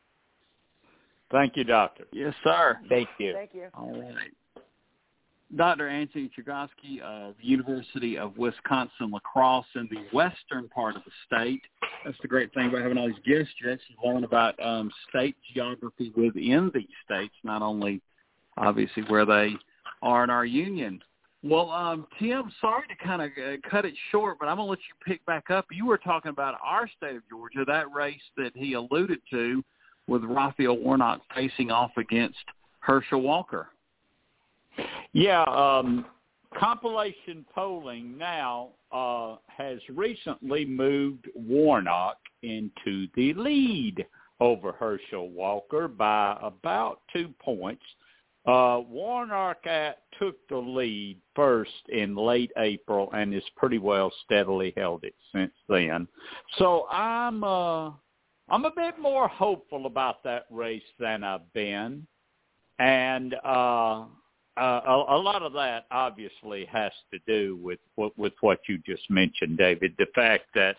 Thank 1.31 1.55
you, 1.55 1.63
Doctor. 1.63 2.05
Yes, 2.11 2.33
sir. 2.43 2.79
Thank 2.89 3.09
you. 3.17 3.33
Thank 3.33 3.53
you. 3.53 3.67
All 3.73 3.91
right. 3.91 4.31
Dr. 5.55 5.89
Anthony 5.89 6.29
Chergosky 6.37 7.01
of 7.01 7.35
University 7.41 8.17
of 8.17 8.37
Wisconsin 8.37 9.11
La 9.11 9.19
Crosse 9.19 9.65
in 9.75 9.89
the 9.91 10.05
western 10.15 10.69
part 10.69 10.95
of 10.95 11.01
the 11.03 11.11
state. 11.25 11.61
That's 12.05 12.17
the 12.21 12.27
great 12.27 12.53
thing 12.53 12.69
about 12.69 12.81
having 12.81 12.97
all 12.97 13.07
these 13.07 13.15
guests. 13.25 13.53
You 13.61 13.71
actually 13.71 13.97
learn 14.03 14.23
about 14.23 14.55
um, 14.63 14.89
state 15.09 15.35
geography 15.53 16.13
within 16.15 16.71
these 16.73 16.87
states, 17.03 17.33
not 17.43 17.61
only 17.61 18.01
obviously 18.57 19.03
where 19.03 19.25
they 19.25 19.53
are 20.01 20.23
in 20.23 20.29
our 20.29 20.45
union. 20.45 21.01
Well, 21.43 21.71
um, 21.71 22.07
Tim, 22.19 22.51
sorry 22.61 22.87
to 22.87 23.03
kind 23.03 23.21
of 23.21 23.31
uh, 23.31 23.57
cut 23.69 23.83
it 23.83 23.95
short, 24.11 24.37
but 24.39 24.47
I'm 24.47 24.57
going 24.57 24.67
to 24.67 24.69
let 24.69 24.79
you 24.79 24.95
pick 25.05 25.25
back 25.25 25.49
up. 25.49 25.65
You 25.71 25.87
were 25.87 25.97
talking 25.97 26.29
about 26.29 26.55
our 26.63 26.87
state 26.87 27.15
of 27.15 27.23
Georgia, 27.29 27.65
that 27.65 27.91
race 27.91 28.21
that 28.37 28.51
he 28.55 28.73
alluded 28.73 29.19
to 29.31 29.63
with 30.07 30.23
Raphael 30.23 30.77
Warnock 30.77 31.21
facing 31.35 31.71
off 31.71 31.91
against 31.97 32.37
Herschel 32.79 33.21
Walker. 33.21 33.69
Yeah, 35.13 35.43
um, 35.43 36.05
compilation 36.57 37.45
polling 37.53 38.17
now 38.17 38.69
uh, 38.91 39.37
has 39.47 39.79
recently 39.89 40.65
moved 40.65 41.27
Warnock 41.35 42.17
into 42.43 43.07
the 43.15 43.33
lead 43.33 44.05
over 44.39 44.71
Herschel 44.71 45.29
Walker 45.29 45.87
by 45.87 46.37
about 46.41 47.01
two 47.13 47.33
points. 47.39 47.83
Uh, 48.45 48.81
Warnock 48.89 49.63
took 50.17 50.35
the 50.49 50.57
lead 50.57 51.17
first 51.35 51.69
in 51.89 52.15
late 52.15 52.51
April 52.57 53.09
and 53.13 53.33
has 53.33 53.43
pretty 53.55 53.77
well 53.77 54.11
steadily 54.25 54.73
held 54.75 55.03
it 55.03 55.13
since 55.31 55.53
then. 55.69 56.07
So 56.57 56.87
I'm 56.89 57.43
uh, 57.43 57.91
I'm 58.49 58.65
a 58.65 58.71
bit 58.75 58.97
more 58.99 59.27
hopeful 59.27 59.85
about 59.85 60.23
that 60.23 60.45
race 60.49 60.81
than 60.99 61.23
I've 61.23 61.53
been, 61.53 62.07
and 62.79 63.35
uh, 63.45 64.05
uh, 64.57 64.81
a, 64.85 65.15
a 65.15 65.19
lot 65.19 65.43
of 65.43 65.53
that 65.53 65.85
obviously 65.91 66.65
has 66.65 66.91
to 67.13 67.19
do 67.27 67.57
with 67.61 67.79
what 67.95 68.17
with 68.17 68.33
what 68.41 68.59
you 68.67 68.77
just 68.85 69.09
mentioned, 69.09 69.57
David. 69.57 69.95
The 69.97 70.07
fact 70.13 70.45
that 70.55 70.75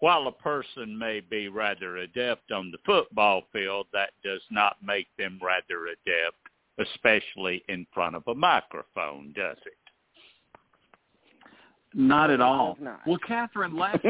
while 0.00 0.26
a 0.26 0.32
person 0.32 0.98
may 0.98 1.20
be 1.20 1.48
rather 1.48 1.98
adept 1.98 2.52
on 2.52 2.70
the 2.70 2.78
football 2.84 3.42
field, 3.52 3.86
that 3.92 4.10
does 4.22 4.42
not 4.50 4.76
make 4.82 5.06
them 5.16 5.38
rather 5.42 5.86
adept 5.86 6.36
especially 6.78 7.62
in 7.68 7.86
front 7.92 8.16
of 8.16 8.22
a 8.26 8.34
microphone, 8.34 9.32
does 9.34 9.56
it? 9.66 9.72
Not 11.96 12.30
at 12.30 12.40
all. 12.40 12.76
Well, 13.06 13.18
Catherine, 13.24 13.76
last 13.76 14.04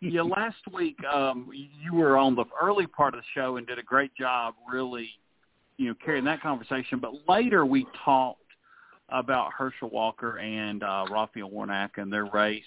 yeah, 0.00 0.22
last 0.22 0.62
week 0.72 0.96
um, 1.04 1.50
you 1.52 1.92
were 1.92 2.16
on 2.16 2.36
the 2.36 2.44
early 2.62 2.86
part 2.86 3.14
of 3.14 3.20
the 3.20 3.26
show 3.34 3.56
and 3.56 3.66
did 3.66 3.76
a 3.76 3.82
great 3.82 4.14
job, 4.14 4.54
really, 4.70 5.08
you 5.76 5.88
know, 5.88 5.94
carrying 6.04 6.24
that 6.26 6.40
conversation. 6.40 7.00
But 7.00 7.28
later 7.28 7.66
we 7.66 7.86
talked 8.04 8.40
about 9.08 9.52
Herschel 9.52 9.90
Walker 9.90 10.38
and 10.38 10.82
uh, 10.82 11.06
Raphael 11.10 11.50
Warnock 11.50 11.98
and 11.98 12.12
their 12.12 12.26
race, 12.26 12.62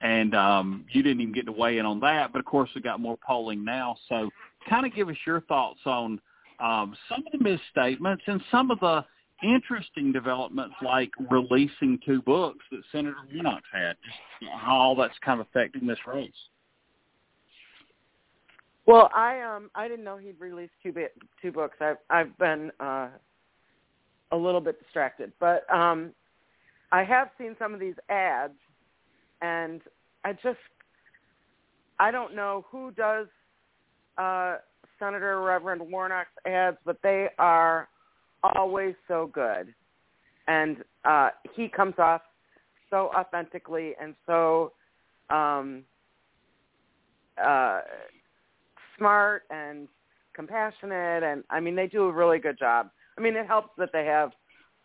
and 0.00 0.34
um, 0.34 0.84
you 0.90 1.02
didn't 1.02 1.20
even 1.20 1.34
get 1.34 1.46
to 1.46 1.52
weigh 1.52 1.78
in 1.78 1.86
on 1.86 2.00
that. 2.00 2.32
But 2.32 2.38
of 2.38 2.44
course, 2.44 2.70
we 2.74 2.80
got 2.80 3.00
more 3.00 3.18
polling 3.26 3.64
now. 3.64 3.96
So, 4.08 4.30
kind 4.68 4.86
of 4.86 4.94
give 4.94 5.08
us 5.08 5.16
your 5.26 5.40
thoughts 5.42 5.80
on 5.86 6.20
um, 6.60 6.96
some 7.08 7.24
of 7.26 7.38
the 7.38 7.42
misstatements 7.42 8.22
and 8.26 8.40
some 8.50 8.70
of 8.70 8.80
the 8.80 9.04
interesting 9.42 10.12
developments 10.12 10.76
like 10.82 11.10
releasing 11.30 11.98
two 12.04 12.22
books 12.22 12.64
that 12.70 12.80
Senator 12.92 13.16
Warnock's 13.32 13.66
had, 13.72 13.96
just 14.04 14.52
how 14.52 14.76
all 14.76 14.94
that's 14.96 15.14
kind 15.24 15.40
of 15.40 15.46
affecting 15.48 15.86
this 15.86 15.98
race. 16.06 16.30
Well, 18.86 19.10
I 19.14 19.40
um 19.40 19.70
I 19.74 19.88
didn't 19.88 20.04
know 20.04 20.18
he'd 20.18 20.38
released 20.38 20.72
two 20.82 20.92
bit, 20.92 21.14
two 21.40 21.52
books. 21.52 21.76
I've 21.80 21.96
I've 22.10 22.36
been 22.38 22.70
uh 22.80 23.08
a 24.32 24.36
little 24.36 24.60
bit 24.60 24.80
distracted, 24.82 25.32
but 25.40 25.64
um 25.72 26.12
I 26.92 27.02
have 27.04 27.30
seen 27.38 27.56
some 27.58 27.74
of 27.74 27.80
these 27.80 27.96
ads 28.08 28.58
and 29.40 29.80
I 30.24 30.32
just 30.32 30.58
I 31.98 32.10
don't 32.10 32.34
know 32.34 32.64
who 32.70 32.90
does 32.92 33.26
uh 34.18 34.56
Senator 34.98 35.40
Reverend 35.42 35.82
Warnock's 35.82 36.30
ads, 36.46 36.76
but 36.84 36.98
they 37.02 37.28
are 37.38 37.88
always 38.42 38.94
so 39.08 39.30
good. 39.32 39.74
And 40.46 40.78
uh, 41.04 41.30
he 41.54 41.68
comes 41.68 41.94
off 41.98 42.22
so 42.90 43.10
authentically 43.16 43.94
and 44.00 44.14
so 44.26 44.72
um, 45.30 45.82
uh, 47.42 47.80
smart 48.98 49.44
and 49.50 49.88
compassionate. 50.34 51.22
And 51.22 51.44
I 51.50 51.60
mean, 51.60 51.74
they 51.74 51.86
do 51.86 52.04
a 52.04 52.12
really 52.12 52.38
good 52.38 52.58
job. 52.58 52.90
I 53.16 53.20
mean, 53.20 53.36
it 53.36 53.46
helps 53.46 53.70
that 53.78 53.90
they 53.92 54.04
have 54.06 54.32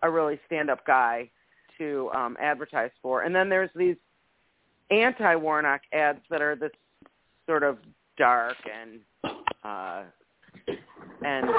a 0.02 0.10
really 0.10 0.40
stand-up 0.46 0.86
guy 0.86 1.30
to 1.78 2.10
um, 2.14 2.38
advertise 2.40 2.92
for. 3.02 3.24
And 3.24 3.36
then 3.36 3.50
there's 3.50 3.70
these 3.76 3.96
anti-Warnock 4.92 5.82
ads 5.94 6.20
that 6.30 6.42
are 6.42 6.56
this 6.56 6.72
sort 7.48 7.64
of 7.64 7.78
dark 8.18 8.56
and 8.72 9.00
uh, 9.64 10.04
and 11.24 11.50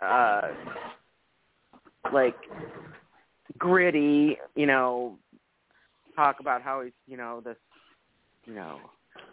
uh, 0.00 0.48
like 2.12 2.36
gritty, 3.58 4.38
you 4.54 4.66
know, 4.66 5.18
talk 6.16 6.40
about 6.40 6.62
how 6.62 6.82
he's, 6.82 6.92
you 7.06 7.16
know, 7.16 7.40
this, 7.44 7.56
you 8.44 8.54
know, 8.54 8.78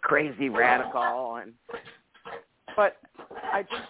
crazy 0.02 0.50
radical 0.50 1.38
and 1.38 1.54
but 2.76 2.98
I 3.54 3.64
just 3.64 3.90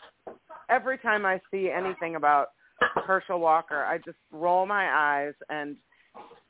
every 0.70 0.98
time 0.98 1.26
I 1.26 1.40
see 1.52 1.70
anything 1.70 2.16
about 2.16 2.50
Herschel 3.06 3.40
Walker, 3.40 3.84
I 3.84 3.98
just 4.00 4.18
roll 4.32 4.66
my 4.66 4.90
eyes 4.90 5.34
and 5.50 5.78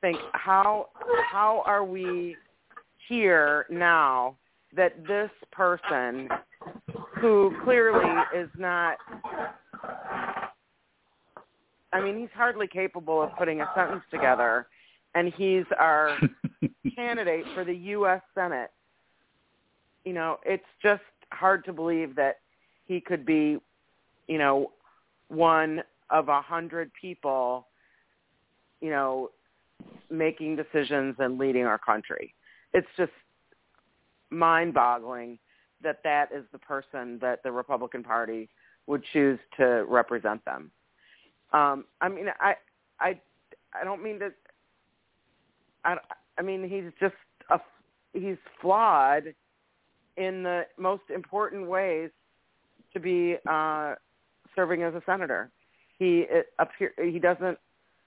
think 0.01 0.18
how 0.34 0.89
how 1.32 1.63
are 1.66 1.84
we 1.84 2.36
here 3.07 3.66
now 3.70 4.36
that 4.76 5.05
this 5.07 5.30
person 5.51 6.30
who 7.20 7.53
clearly 7.63 8.09
is 8.36 8.49
not 8.57 8.97
I 11.95 12.01
mean, 12.01 12.20
he's 12.20 12.30
hardly 12.36 12.68
capable 12.68 13.22
of 13.22 13.30
putting 13.38 13.61
a 13.61 13.72
sentence 13.74 14.03
together 14.11 14.68
and 15.16 15.34
he's 15.34 15.63
our 15.80 16.18
candidate 16.95 17.45
for 17.55 17.63
the 17.63 17.74
US 17.74 18.22
Senate. 18.36 18.72
You 20.03 20.11
know, 20.11 20.38
it's 20.45 20.66
just 20.84 21.01
hard 21.32 21.63
to 21.66 21.74
believe 21.74 22.16
that 22.18 22.39
he 22.86 22.99
could 22.99 23.26
be, 23.26 23.59
you 24.28 24.38
know, 24.38 24.71
one 25.28 25.82
of 26.09 26.30
a 26.30 26.41
hundred 26.41 26.91
people, 26.99 27.67
you 28.82 28.89
know, 28.89 29.30
making 30.09 30.55
decisions 30.55 31.15
and 31.19 31.38
leading 31.38 31.63
our 31.63 31.78
country. 31.78 32.34
It's 32.73 32.88
just 32.97 33.11
mind-boggling 34.30 35.39
that 35.82 35.99
that 36.03 36.30
is 36.34 36.43
the 36.51 36.59
person 36.59 37.19
that 37.21 37.43
the 37.43 37.51
Republican 37.51 38.03
Party 38.03 38.49
would 38.88 39.03
choose 39.13 39.39
to 39.57 39.86
represent 39.88 40.43
them. 40.45 40.71
Um, 41.53 41.86
I 42.01 42.09
mean, 42.09 42.28
I, 42.39 42.55
I, 42.99 43.19
I 43.73 43.84
don't 43.84 44.03
mean 44.03 44.19
to. 44.19 44.30
I, 45.84 45.97
I 46.38 46.41
mean, 46.41 46.67
he's 46.67 46.91
just 46.99 47.15
a, 47.49 47.59
he's 48.13 48.38
flawed 48.61 49.34
in 50.17 50.43
the 50.43 50.63
most 50.78 51.03
important 51.13 51.67
ways 51.67 52.09
to 52.93 52.99
be 52.99 53.36
uh, 53.47 53.95
serving 54.56 54.84
as 54.84 54.93
a 54.93 55.01
senator. 55.06 55.51
He 55.99 56.26
he 57.01 57.20
doesn't 57.20 57.58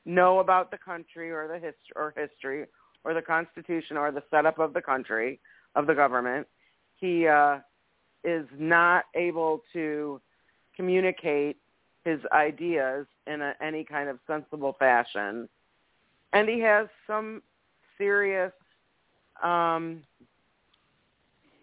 know 0.05 0.41
about 0.41 0.71
the 0.71 0.79
country 0.79 1.31
or 1.31 1.49
the 1.49 1.55
history 1.55 1.93
or 1.97 2.15
history 2.17 2.67
or 3.05 3.15
the 3.15 3.23
constitution 3.23 3.97
or 3.97 4.11
the 4.11 4.23
setup 4.31 4.59
of 4.59 4.73
the 4.73 4.83
country 4.83 5.41
of 5.75 5.87
the 5.87 5.95
government. 5.95 6.47
He 6.97 7.27
uh, 7.27 7.59
is 8.25 8.47
not 8.59 9.05
able 9.15 9.63
to 9.73 10.21
communicate 10.77 11.57
his 12.05 12.21
ideas 12.33 13.07
in 13.27 13.43
a, 13.43 13.55
any 13.61 13.85
kind 13.85 14.09
of 14.09 14.19
sensible 14.27 14.77
fashion, 14.79 15.49
and 16.33 16.49
he 16.49 16.61
has 16.61 16.89
some 17.07 17.43
serious 17.97 18.53
um, 19.43 20.03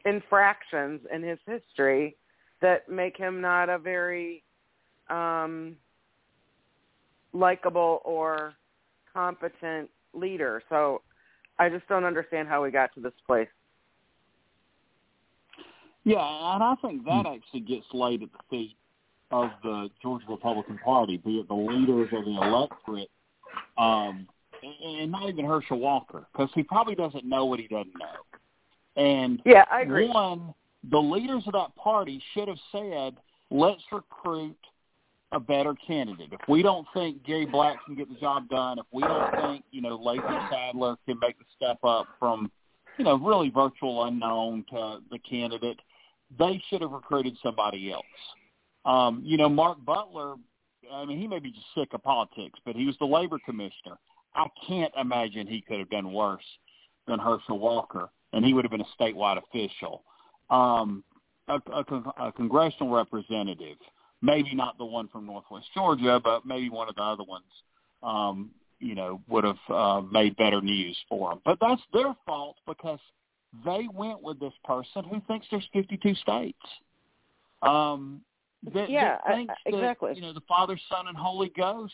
infractions 0.05 1.01
in 1.11 1.23
his 1.23 1.39
history 1.45 2.15
that 2.61 2.87
make 2.89 3.17
him 3.17 3.41
not 3.41 3.69
a 3.69 3.77
very 3.77 4.43
um, 5.09 5.75
likable 7.33 8.01
or 8.03 8.53
competent 9.13 9.89
leader. 10.13 10.61
So 10.69 11.01
I 11.59 11.69
just 11.69 11.87
don't 11.87 12.03
understand 12.03 12.47
how 12.47 12.63
we 12.63 12.71
got 12.71 12.93
to 12.95 13.01
this 13.01 13.13
place. 13.25 13.47
Yeah, 16.03 16.19
and 16.19 16.63
I 16.63 16.75
think 16.81 17.03
that 17.05 17.25
actually 17.25 17.61
gets 17.61 17.85
laid 17.91 18.21
at 18.21 18.29
the 18.31 18.39
feet 18.49 18.77
of 19.31 19.49
the 19.63 19.89
Georgia 20.01 20.25
Republican 20.29 20.77
Party, 20.77 21.17
be 21.17 21.39
it 21.39 21.47
the 21.47 21.55
leaders 21.55 22.09
or 22.11 22.23
the 22.23 22.39
electorate, 22.41 23.09
um, 23.77 24.27
and 24.61 25.11
not 25.11 25.29
even 25.29 25.45
Herschel 25.45 25.79
Walker, 25.79 26.27
because 26.31 26.49
he 26.53 26.61
probably 26.61 26.93
doesn't 26.93 27.25
know 27.25 27.45
what 27.45 27.59
he 27.59 27.67
doesn't 27.67 27.93
know. 27.97 29.01
And 29.01 29.41
yeah, 29.45 29.65
I 29.71 29.81
agree. 29.81 30.07
One, 30.07 30.53
the 30.91 30.99
leaders 30.99 31.43
of 31.47 31.53
that 31.53 31.75
party 31.75 32.21
should 32.33 32.47
have 32.47 32.59
said, 32.71 33.17
"Let's 33.49 33.81
recruit 33.91 34.57
a 35.31 35.39
better 35.39 35.75
candidate. 35.85 36.29
If 36.31 36.41
we 36.47 36.61
don't 36.61 36.87
think 36.93 37.23
Gary 37.23 37.45
Black 37.45 37.83
can 37.85 37.95
get 37.95 38.09
the 38.09 38.19
job 38.19 38.47
done, 38.49 38.79
if 38.79 38.85
we 38.91 39.01
don't 39.01 39.31
think 39.41 39.65
you 39.71 39.81
know 39.81 39.95
Latham 39.95 40.47
Saddler 40.49 40.95
can 41.05 41.19
make 41.19 41.37
the 41.37 41.45
step 41.55 41.77
up 41.83 42.07
from 42.19 42.51
you 42.97 43.05
know 43.05 43.15
really 43.15 43.49
virtual 43.49 44.05
unknown 44.05 44.65
to 44.71 44.99
the 45.11 45.19
candidate, 45.19 45.79
they 46.37 46.61
should 46.69 46.81
have 46.81 46.91
recruited 46.91 47.35
somebody 47.43 47.91
else. 47.91 48.05
Um, 48.85 49.21
you 49.23 49.37
know, 49.37 49.49
Mark 49.49 49.83
Butler. 49.83 50.35
I 50.93 51.03
mean, 51.03 51.19
he 51.19 51.27
may 51.27 51.39
be 51.39 51.49
just 51.49 51.65
sick 51.73 51.95
of 51.95 52.03
politics, 52.03 52.59
but 52.63 52.75
he 52.75 52.85
was 52.85 52.95
the 52.99 53.05
labor 53.05 53.39
commissioner. 53.43 53.97
I 54.35 54.45
can't 54.67 54.93
imagine 54.99 55.47
he 55.47 55.61
could 55.61 55.79
have 55.79 55.89
done 55.89 56.13
worse 56.13 56.43
than 57.07 57.17
Herschel 57.17 57.57
Walker, 57.57 58.09
and 58.33 58.45
he 58.45 58.53
would 58.53 58.63
have 58.63 58.71
been 58.71 58.81
a 58.81 59.01
statewide 59.01 59.41
official, 59.41 60.03
um, 60.51 61.03
a, 61.47 61.55
a, 61.71 62.25
a 62.27 62.31
congressional 62.33 62.93
representative 62.93 63.77
maybe 64.25 64.55
not 64.55 64.77
the 64.77 64.85
one 64.85 65.07
from 65.07 65.25
Northwest 65.25 65.67
Georgia, 65.73 66.19
but 66.23 66.45
maybe 66.45 66.69
one 66.69 66.89
of 66.89 66.95
the 66.95 67.01
other 67.01 67.23
ones, 67.23 67.45
um, 68.03 68.49
you 68.79 68.95
know, 68.95 69.21
would 69.29 69.43
have 69.43 69.57
uh, 69.69 70.01
made 70.11 70.35
better 70.35 70.61
news 70.61 70.97
for 71.07 71.29
them. 71.29 71.41
But 71.45 71.59
that's 71.61 71.81
their 71.93 72.15
fault 72.25 72.57
because 72.67 72.99
they 73.63 73.87
went 73.93 74.21
with 74.21 74.39
this 74.39 74.53
person 74.63 75.03
who 75.03 75.21
thinks 75.27 75.47
there's 75.51 75.67
52 75.73 76.15
states. 76.15 76.57
Um, 77.61 78.21
that, 78.73 78.89
yeah, 78.89 79.17
that 79.25 79.35
thinks 79.35 79.53
I, 79.65 79.69
exactly. 79.69 80.09
That, 80.11 80.15
you 80.17 80.21
know, 80.23 80.33
the 80.33 80.41
Father, 80.47 80.77
Son, 80.89 81.07
and 81.07 81.15
Holy 81.15 81.51
Ghost 81.55 81.93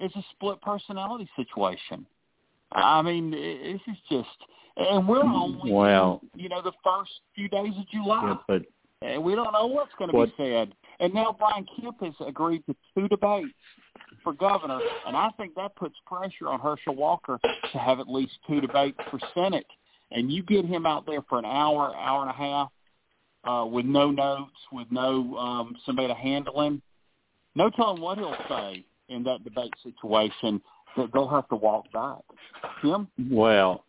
is 0.00 0.10
a 0.16 0.24
split 0.32 0.60
personality 0.60 1.28
situation. 1.36 2.06
I 2.72 3.00
mean, 3.02 3.30
this 3.30 3.80
is 3.86 3.96
just, 4.10 4.28
and 4.76 5.08
we're 5.08 5.22
only, 5.22 5.72
well, 5.72 6.20
you 6.34 6.48
know, 6.48 6.60
the 6.60 6.72
first 6.84 7.10
few 7.34 7.48
days 7.48 7.72
of 7.78 7.88
July. 7.88 8.22
Yeah, 8.24 8.36
but 8.46 8.62
and 9.02 9.22
we 9.22 9.34
don't 9.34 9.52
know 9.52 9.66
what's 9.66 9.92
going 9.98 10.10
to 10.10 10.16
what, 10.16 10.36
be 10.36 10.44
said. 10.44 10.72
And 11.00 11.14
now 11.14 11.34
Brian 11.38 11.66
Kemp 11.80 12.02
has 12.02 12.14
agreed 12.26 12.64
to 12.66 12.74
two 12.94 13.08
debates 13.08 13.48
for 14.24 14.32
governor, 14.32 14.80
and 15.06 15.16
I 15.16 15.30
think 15.36 15.54
that 15.54 15.76
puts 15.76 15.94
pressure 16.06 16.48
on 16.48 16.60
Herschel 16.60 16.96
Walker 16.96 17.38
to 17.72 17.78
have 17.78 18.00
at 18.00 18.08
least 18.08 18.32
two 18.48 18.60
debates 18.60 18.98
for 19.10 19.20
Senate. 19.34 19.66
And 20.10 20.32
you 20.32 20.42
get 20.42 20.64
him 20.64 20.86
out 20.86 21.06
there 21.06 21.22
for 21.28 21.38
an 21.38 21.44
hour, 21.44 21.94
hour 21.94 22.22
and 22.22 22.30
a 22.30 22.32
half, 22.32 22.70
uh, 23.44 23.66
with 23.66 23.84
no 23.84 24.10
notes, 24.10 24.56
with 24.72 24.88
no 24.90 25.36
um, 25.36 25.76
somebody 25.84 26.08
to 26.08 26.14
handle 26.14 26.60
him. 26.62 26.82
No 27.54 27.70
telling 27.70 28.00
what 28.00 28.18
he'll 28.18 28.36
say 28.48 28.84
in 29.08 29.22
that 29.24 29.44
debate 29.44 29.74
situation. 29.82 30.60
That 30.96 31.10
they'll 31.12 31.28
have 31.28 31.48
to 31.50 31.56
walk 31.56 31.92
back. 31.92 32.22
Tim? 32.82 33.08
Well, 33.30 33.84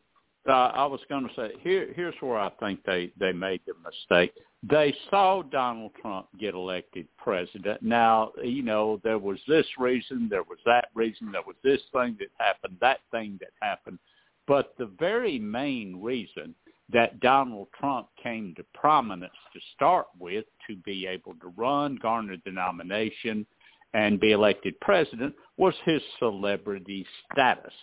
uh, 0.47 0.51
I 0.51 0.86
was 0.86 0.99
going 1.10 1.28
to 1.28 1.34
say 1.36 1.51
here. 1.62 1.88
Here's 1.95 2.14
where 2.20 2.38
I 2.38 2.49
think 2.60 2.84
they 2.84 3.12
they 3.20 3.32
made 3.32 3.62
the 3.66 3.74
mistake 3.84 4.34
they 4.62 4.93
saw 5.10 5.41
Donald 5.41 5.91
Trump 6.01 6.28
get 6.38 6.53
elected 6.53 7.07
president. 7.18 7.82
Now, 7.82 8.32
you 8.43 8.62
know, 8.62 8.99
there 9.03 9.18
was 9.18 9.39
this 9.47 9.66
reason, 9.78 10.28
there 10.30 10.43
was 10.43 10.60
that 10.66 10.89
reason, 10.93 11.32
there 11.32 11.43
was 11.45 11.55
this 11.64 11.82
thing 11.93 12.18
that 12.20 12.30
happened, 12.38 12.78
that 12.82 12.99
thing 13.12 13.38
that 13.39 13.51
happened. 13.62 13.99
But 14.47 14.74
the 14.78 14.91
very 14.99 15.39
main 15.39 16.01
reason 16.01 16.55
that 16.91 17.20
Donald 17.20 17.68
Trump 17.80 18.07
came 18.22 18.53
to 18.55 18.64
prominence 18.74 19.32
to 19.53 19.60
start 19.76 20.07
with 20.20 20.45
to 20.68 20.76
be 20.78 21.05
able 21.05 21.36
to 21.36 21.53
run, 21.55 21.97
garner 22.01 22.36
the 22.43 22.51
nomination, 22.51 23.45
and 23.93 24.20
be 24.20 24.32
elected 24.32 24.80
president 24.82 25.34
was 25.57 25.74
his 25.86 26.01
celebrity 26.18 27.05
status. 27.32 27.74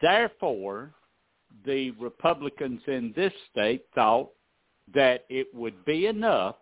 Therefore, 0.00 0.92
the 1.64 1.90
Republicans 1.92 2.80
in 2.86 3.12
this 3.16 3.32
state 3.50 3.84
thought 3.94 4.30
that 4.94 5.24
it 5.28 5.48
would 5.54 5.84
be 5.84 6.06
enough 6.06 6.56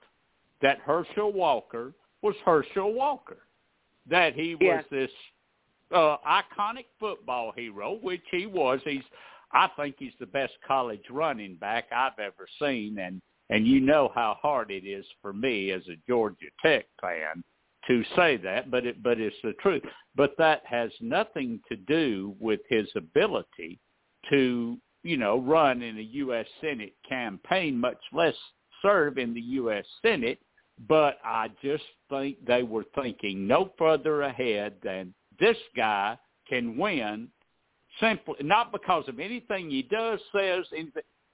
that 0.61 0.79
Herschel 0.81 1.33
Walker 1.33 1.93
was 2.23 2.35
Herschel 2.45 2.93
Walker, 2.93 3.39
that 4.09 4.35
he 4.35 4.55
was 4.55 4.85
yeah. 4.91 4.99
this 4.99 5.11
uh, 5.95 6.17
iconic 6.27 6.87
football 6.99 7.53
hero, 7.57 7.99
which 8.03 8.23
he 8.31 8.47
was. 8.47 8.81
He's, 8.85 9.03
I 9.53 9.69
think, 9.77 9.97
he's 9.99 10.13
the 10.19 10.27
best 10.27 10.55
college 10.67 11.05
running 11.11 11.55
back 11.57 11.87
I've 11.95 12.19
ever 12.19 12.47
seen, 12.61 12.99
and 12.99 13.23
and 13.51 13.67
you 13.67 13.81
know 13.81 14.13
how 14.15 14.37
hard 14.43 14.71
it 14.71 14.87
is 14.87 15.07
for 15.23 15.33
me 15.33 15.71
as 15.71 15.83
a 15.89 15.97
Georgia 16.07 16.49
Tech 16.63 16.85
fan 17.01 17.43
to 17.87 18.05
say 18.15 18.37
that, 18.37 18.71
but 18.71 18.85
it 18.85 19.03
but 19.03 19.19
it's 19.19 19.37
the 19.43 19.55
truth. 19.55 19.83
But 20.15 20.35
that 20.39 20.63
has 20.67 20.91
nothing 21.01 21.61
to 21.69 21.77
do 21.77 22.35
with 22.39 22.61
his 22.69 22.87
ability 22.97 23.79
to 24.31 24.77
you 25.03 25.17
know, 25.17 25.41
run 25.41 25.83
in 25.83 25.99
a 25.99 26.03
U.S. 26.03 26.47
Senate 26.61 26.95
campaign, 27.09 27.79
much 27.79 27.99
less 28.13 28.35
serve 28.83 29.19
in 29.19 29.35
the 29.35 29.41
U.S. 29.41 29.85
Senate. 30.03 30.39
But 30.89 31.19
I 31.25 31.49
just 31.63 31.85
think 32.09 32.45
they 32.47 32.63
were 32.63 32.85
thinking 32.95 33.47
no 33.47 33.73
further 33.79 34.23
ahead 34.23 34.75
than 34.83 35.13
this 35.41 35.57
guy 35.77 36.17
can 36.49 36.77
win 36.77 37.29
simply 38.01 38.37
not 38.43 38.73
because 38.73 39.09
of 39.09 39.19
anything 39.19 39.71
he 39.71 39.83
does, 39.83 40.21
says, 40.33 40.65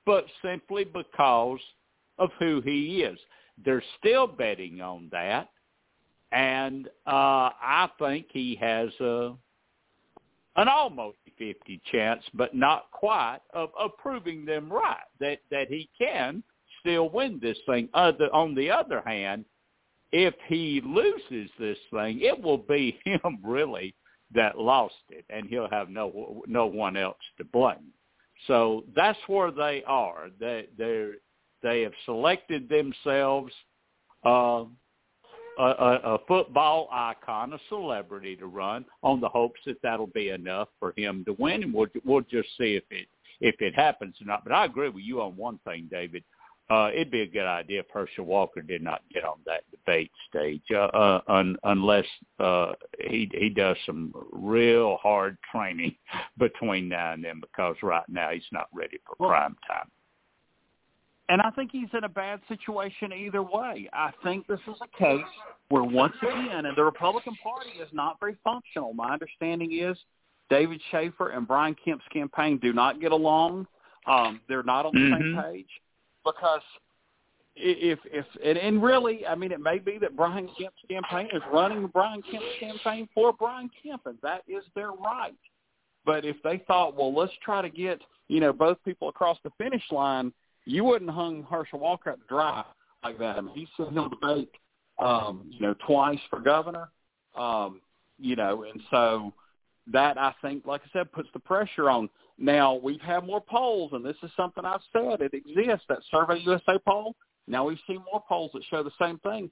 but 0.07 0.25
simply 0.43 0.85
because 0.85 1.61
of 2.19 2.31
who 2.39 2.61
he 2.63 3.03
is. 3.03 3.19
They're 3.65 3.83
still 3.99 4.27
betting 4.27 4.81
on 4.81 5.09
that, 5.13 5.51
and 6.33 6.89
uh, 7.07 7.51
I 7.61 7.89
think 7.99 8.27
he 8.31 8.57
has 8.61 8.89
a 9.01 9.35
an 10.57 10.69
almost 10.69 11.19
50 11.39 11.81
chance, 11.91 12.23
but 12.35 12.55
not 12.55 12.91
quite, 12.93 13.41
of, 13.53 13.71
of 13.79 13.97
proving 13.99 14.45
them 14.45 14.73
right, 14.73 14.97
that, 15.21 15.41
that 15.51 15.69
he 15.69 15.89
can 15.99 16.43
still 16.81 17.09
win 17.09 17.39
this 17.43 17.59
thing. 17.67 17.89
Other, 17.95 18.33
on 18.33 18.55
the 18.55 18.71
other 18.71 19.03
hand, 19.05 19.45
if 20.13 20.35
he 20.47 20.81
loses 20.85 21.51
this 21.59 21.79
thing, 21.93 22.21
it 22.21 22.41
will 22.41 22.59
be 22.59 22.99
him 23.05 23.39
really 23.43 23.95
that 24.35 24.59
lost 24.59 24.95
it, 25.11 25.25
and 25.31 25.49
he'll 25.49 25.71
have 25.71 25.89
no 25.89 26.43
no 26.47 26.67
one 26.67 26.97
else 26.97 27.19
to 27.39 27.45
blame. 27.45 27.93
So 28.47 28.85
that's 28.95 29.19
where 29.27 29.51
they 29.51 29.83
are. 29.87 30.29
They 30.41 30.67
they 30.77 31.11
they 31.63 31.83
have 31.83 31.93
selected 32.05 32.69
themselves 32.69 33.53
uh, 34.25 34.65
a, 35.59 35.63
a, 35.63 36.15
a 36.15 36.19
football 36.27 36.89
icon, 36.93 37.53
a 37.53 37.59
celebrity 37.69 38.37
to 38.37 38.47
run 38.47 38.85
on 39.03 39.21
the 39.21 39.29
hopes 39.29 39.61
that 39.67 39.81
that'll 39.83 40.07
be 40.09 40.31
enough 40.31 40.69
for 40.79 40.93
him 40.97 41.25
to 41.27 41.35
win, 41.39 41.63
and 41.63 41.75
we'll 41.75 41.87
we'll 42.05 42.23
just 42.23 42.49
see 42.59 42.75
if 42.75 42.85
it 42.91 43.09
if 43.41 43.57
it 43.61 43.75
happens 43.75 44.17
or 44.21 44.27
not. 44.27 44.45
But 44.45 44.53
I 44.53 44.65
agree 44.65 44.89
with 44.89 45.05
you 45.05 45.21
on 45.21 45.37
one 45.37 45.59
thing, 45.65 45.89
David. 45.91 46.25
Uh, 46.71 46.89
it'd 46.95 47.11
be 47.11 47.21
a 47.21 47.27
good 47.27 47.45
idea 47.45 47.81
if 47.81 47.87
Herschel 47.93 48.25
Walker 48.25 48.63
did 48.63 48.81
not 48.81 49.03
get 49.13 49.23
on 49.23 49.37
that 49.45 49.65
debate 49.71 50.11
stage, 50.31 50.63
uh, 50.73 50.87
uh, 50.87 51.21
un, 51.29 51.57
unless 51.65 52.07
uh, 52.39 52.73
he 53.01 53.31
he 53.35 53.51
does 53.51 53.77
some 53.85 54.15
real 54.33 54.97
hard 55.03 55.37
training 55.53 55.95
between 56.39 56.89
now 56.89 57.13
and 57.13 57.23
then, 57.23 57.41
because 57.41 57.77
right 57.83 58.09
now 58.09 58.31
he's 58.31 58.43
not 58.51 58.69
ready 58.73 58.99
for 59.07 59.15
well, 59.19 59.29
prime 59.29 59.57
time. 59.69 59.91
And 61.29 61.41
I 61.41 61.51
think 61.51 61.71
he's 61.73 61.89
in 61.97 62.05
a 62.05 62.09
bad 62.09 62.41
situation 62.49 63.13
either 63.13 63.43
way. 63.43 63.89
I 63.93 64.11
think 64.23 64.47
this 64.47 64.61
is 64.69 64.77
a 64.83 64.99
case 64.99 65.25
where 65.71 65.83
once 65.83 66.13
again, 66.21 66.67
and 66.67 66.77
the 66.77 66.85
Republican 66.85 67.35
Party 67.43 67.71
is 67.81 67.89
not 67.93 68.21
very 68.21 68.37
functional. 68.45 68.93
My 68.93 69.13
understanding 69.13 69.73
is 69.73 69.97
David 70.51 70.81
Shafer 70.91 71.31
and 71.31 71.49
Brian 71.49 71.75
Kemp's 71.83 72.05
campaign 72.13 72.59
do 72.59 72.73
not 72.75 73.01
get 73.01 73.13
along. 73.13 73.67
Um, 74.07 74.41
they're 74.49 74.63
not 74.63 74.85
on 74.85 74.93
the 74.93 75.01
mm-hmm. 75.01 75.39
same 75.39 75.43
page 75.43 75.69
because 76.25 76.61
if 77.57 77.99
if 78.05 78.27
and, 78.45 78.59
and 78.59 78.83
really, 78.83 79.27
I 79.27 79.35
mean, 79.35 79.53
it 79.53 79.61
may 79.61 79.79
be 79.79 79.99
that 79.99 80.17
Brian 80.17 80.49
Kemp's 80.59 80.77
campaign 80.91 81.29
is 81.33 81.43
running 81.53 81.87
Brian 81.87 82.23
Kemp's 82.23 82.47
campaign 82.61 83.09
for 83.15 83.33
Brian 83.33 83.71
Kemp, 83.83 84.03
and 84.07 84.19
that 84.23 84.43
is 84.49 84.65
their 84.75 84.91
right. 84.91 85.35
But 86.05 86.27
if 86.27 86.37
they 86.43 86.63
thought, 86.67 86.97
well, 86.97 87.15
let's 87.15 87.33
try 87.43 87.63
to 87.63 87.71
get 87.71 88.01
you 88.29 88.41
know 88.41 88.53
both 88.53 88.77
people 88.85 89.09
across 89.09 89.39
the 89.45 89.51
finish 89.57 89.85
line, 89.91 90.33
you 90.65 90.85
wouldn't 90.85 91.11
hung 91.11 91.43
Herschel 91.43 91.79
Walker 91.79 92.13
to 92.13 92.19
dry 92.29 92.65
like 93.03 93.19
that. 93.19 93.37
I 93.37 93.41
mean, 93.41 93.55
he 93.55 93.69
said 93.77 93.89
he'll 93.93 94.09
debate, 94.09 94.51
um, 94.99 95.47
you 95.51 95.61
know, 95.61 95.75
twice 95.87 96.19
for 96.31 96.41
governor, 96.41 96.89
um, 97.37 97.81
you 98.19 98.37
know, 98.37 98.65
and 98.65 98.81
so 98.91 99.33
that 99.93 100.17
I 100.19 100.35
think, 100.41 100.65
like 100.67 100.83
I 100.85 100.99
said, 100.99 101.13
puts 101.13 101.29
the 101.33 101.41
pressure 101.41 101.91
on. 101.91 102.09
Now 102.39 102.75
we've 102.75 103.01
had 103.01 103.25
more 103.25 103.41
polls, 103.41 103.93
and 103.93 104.05
this 104.05 104.17
is 104.23 104.31
something 104.37 104.65
I've 104.65 104.81
said. 104.93 105.21
It 105.21 105.35
exists 105.35 105.85
that 105.89 105.99
Survey 106.11 106.41
USA 106.41 106.79
poll. 106.79 107.15
Now 107.47 107.67
we've 107.67 107.79
seen 107.87 108.03
more 108.11 108.23
polls 108.27 108.51
that 108.55 108.63
show 108.71 108.83
the 108.83 108.91
same 109.01 109.19
thing. 109.19 109.51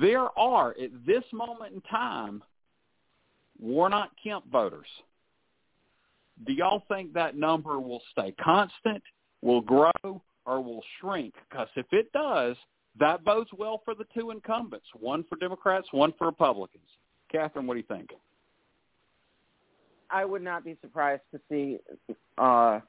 There 0.00 0.28
are 0.38 0.70
at 0.70 0.90
this 1.06 1.24
moment 1.32 1.74
in 1.74 1.80
time 1.82 2.42
Warnock 3.60 4.10
Kemp 4.22 4.50
voters. 4.50 4.86
Do 6.46 6.52
y'all 6.52 6.84
think 6.88 7.14
that 7.14 7.36
number 7.36 7.80
will 7.80 8.02
stay 8.12 8.32
constant, 8.40 9.02
will 9.42 9.60
grow, 9.60 10.22
or 10.48 10.62
will 10.62 10.82
shrink? 10.98 11.34
Because 11.48 11.68
if 11.76 11.86
it 11.92 12.10
does, 12.12 12.56
that 12.98 13.22
bodes 13.24 13.50
well 13.56 13.82
for 13.84 13.94
the 13.94 14.06
two 14.14 14.30
incumbents, 14.30 14.86
one 14.98 15.24
for 15.28 15.36
Democrats, 15.36 15.86
one 15.92 16.14
for 16.16 16.26
Republicans. 16.26 16.88
Catherine, 17.30 17.66
what 17.66 17.74
do 17.74 17.80
you 17.80 17.86
think? 17.86 18.10
I 20.10 20.24
would 20.24 20.42
not 20.42 20.64
be 20.64 20.76
surprised 20.80 21.22
to 21.32 21.40
see 21.50 21.78
uh, 22.38 22.80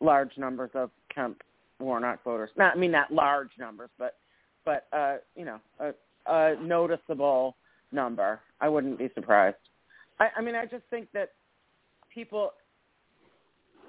large 0.00 0.36
numbers 0.36 0.70
of 0.74 0.90
Kemp 1.14 1.40
Warnock 1.78 2.24
voters. 2.24 2.50
Not, 2.56 2.74
I 2.74 2.78
mean, 2.78 2.90
not 2.90 3.12
large 3.12 3.50
numbers, 3.58 3.90
but 3.96 4.16
but 4.64 4.88
uh, 4.92 5.18
you 5.36 5.44
know, 5.44 5.60
a, 5.78 5.92
a 6.26 6.56
noticeable 6.60 7.56
number. 7.92 8.40
I 8.60 8.68
wouldn't 8.68 8.98
be 8.98 9.08
surprised. 9.14 9.56
I, 10.18 10.30
I 10.36 10.42
mean, 10.42 10.56
I 10.56 10.66
just 10.66 10.82
think 10.90 11.08
that 11.14 11.30
people, 12.12 12.50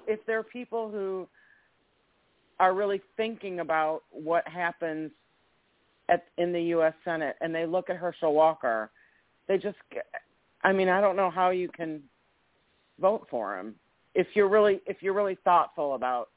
if 0.06 0.24
there 0.26 0.38
are 0.38 0.44
people 0.44 0.88
who 0.90 1.28
are 2.60 2.74
really 2.74 3.00
thinking 3.16 3.58
about 3.58 4.02
what 4.10 4.46
happens 4.46 5.10
at 6.08 6.26
in 6.38 6.52
the 6.52 6.62
U.S. 6.74 6.94
Senate 7.04 7.34
and 7.40 7.52
they 7.52 7.66
look 7.66 7.90
at 7.90 7.96
Herschel 7.96 8.34
Walker, 8.34 8.90
they 9.48 9.58
just, 9.58 9.78
I 10.62 10.72
mean, 10.72 10.88
I 10.88 11.00
don't 11.00 11.16
know 11.16 11.30
how 11.30 11.50
you 11.50 11.68
can 11.68 12.02
vote 13.00 13.26
for 13.30 13.58
him 13.58 13.74
if 14.14 14.26
you're 14.34 14.48
really 14.48 14.80
if 14.86 14.98
you're 15.02 15.14
really 15.14 15.38
thoughtful 15.44 15.94
about 15.94 16.28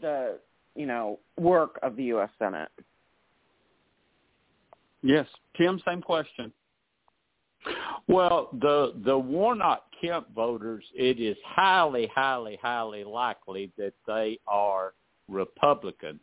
the 0.00 0.38
you 0.74 0.86
know 0.86 1.18
work 1.38 1.78
of 1.82 1.96
the 1.96 2.04
U.S. 2.04 2.30
Senate. 2.38 2.70
Yes, 5.02 5.26
Tim, 5.56 5.80
same 5.86 6.02
question. 6.02 6.52
Well, 8.06 8.48
the 8.60 8.94
the 9.04 9.16
Warnock 9.16 9.84
Kemp 10.00 10.32
voters, 10.34 10.84
it 10.94 11.20
is 11.20 11.36
highly, 11.44 12.10
highly, 12.14 12.58
highly 12.62 13.04
likely 13.04 13.72
that 13.76 13.94
they 14.06 14.38
are 14.46 14.94
Republicans. 15.28 16.22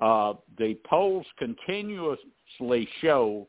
Uh, 0.00 0.34
the 0.58 0.76
polls 0.86 1.26
continuously 1.38 2.88
show 3.00 3.46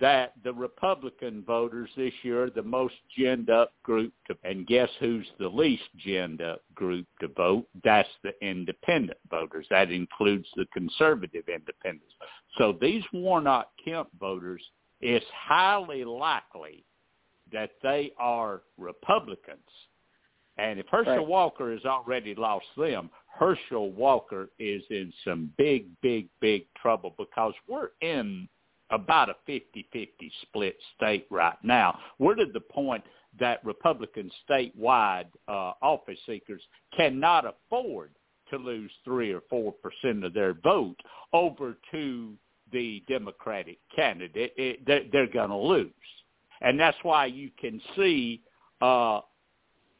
that 0.00 0.32
the 0.42 0.52
Republican 0.52 1.44
voters 1.46 1.88
this 1.96 2.12
year 2.22 2.44
are 2.44 2.50
the 2.50 2.62
most 2.62 2.94
ginned 3.16 3.48
up 3.48 3.72
group 3.84 4.12
to, 4.26 4.36
and 4.42 4.66
guess 4.66 4.88
who's 4.98 5.26
the 5.38 5.48
least 5.48 5.84
ginned 6.04 6.42
up 6.42 6.62
group 6.74 7.06
to 7.20 7.28
vote? 7.28 7.66
That's 7.84 8.08
the 8.24 8.32
independent 8.42 9.18
voters. 9.30 9.66
That 9.70 9.92
includes 9.92 10.48
the 10.56 10.66
conservative 10.72 11.44
independents. 11.48 12.12
So 12.58 12.76
these 12.80 13.04
Warnock 13.12 13.68
Kemp 13.84 14.08
voters, 14.18 14.62
it's 15.00 15.24
highly 15.32 16.04
likely 16.04 16.84
that 17.54 17.70
they 17.82 18.12
are 18.18 18.62
Republicans. 18.76 19.58
And 20.58 20.78
if 20.78 20.86
Herschel 20.88 21.16
right. 21.16 21.26
Walker 21.26 21.72
has 21.72 21.84
already 21.84 22.34
lost 22.34 22.66
them, 22.76 23.10
Herschel 23.26 23.90
Walker 23.92 24.50
is 24.58 24.82
in 24.90 25.12
some 25.24 25.50
big, 25.56 25.86
big, 26.02 26.28
big 26.40 26.66
trouble 26.80 27.14
because 27.18 27.54
we're 27.68 27.90
in 28.02 28.48
about 28.90 29.30
a 29.30 29.36
50-50 29.48 30.08
split 30.42 30.76
state 30.96 31.26
right 31.30 31.56
now. 31.64 31.98
We're 32.18 32.36
to 32.36 32.46
the 32.52 32.60
point 32.60 33.02
that 33.40 33.64
Republican 33.64 34.30
statewide 34.48 35.26
uh, 35.48 35.72
office 35.82 36.18
seekers 36.26 36.62
cannot 36.96 37.44
afford 37.46 38.10
to 38.50 38.56
lose 38.58 38.90
three 39.04 39.32
or 39.32 39.40
four 39.50 39.72
percent 39.72 40.24
of 40.24 40.34
their 40.34 40.54
vote 40.54 40.96
over 41.32 41.76
to 41.90 42.34
the 42.72 43.02
Democratic 43.08 43.78
candidate. 43.94 44.52
It, 44.56 44.86
they're, 44.86 45.04
they're 45.10 45.26
going 45.26 45.50
to 45.50 45.56
lose, 45.56 45.92
and 46.64 46.80
that's 46.80 46.96
why 47.02 47.26
you 47.26 47.50
can 47.60 47.80
see 47.94 48.40
uh, 48.82 49.20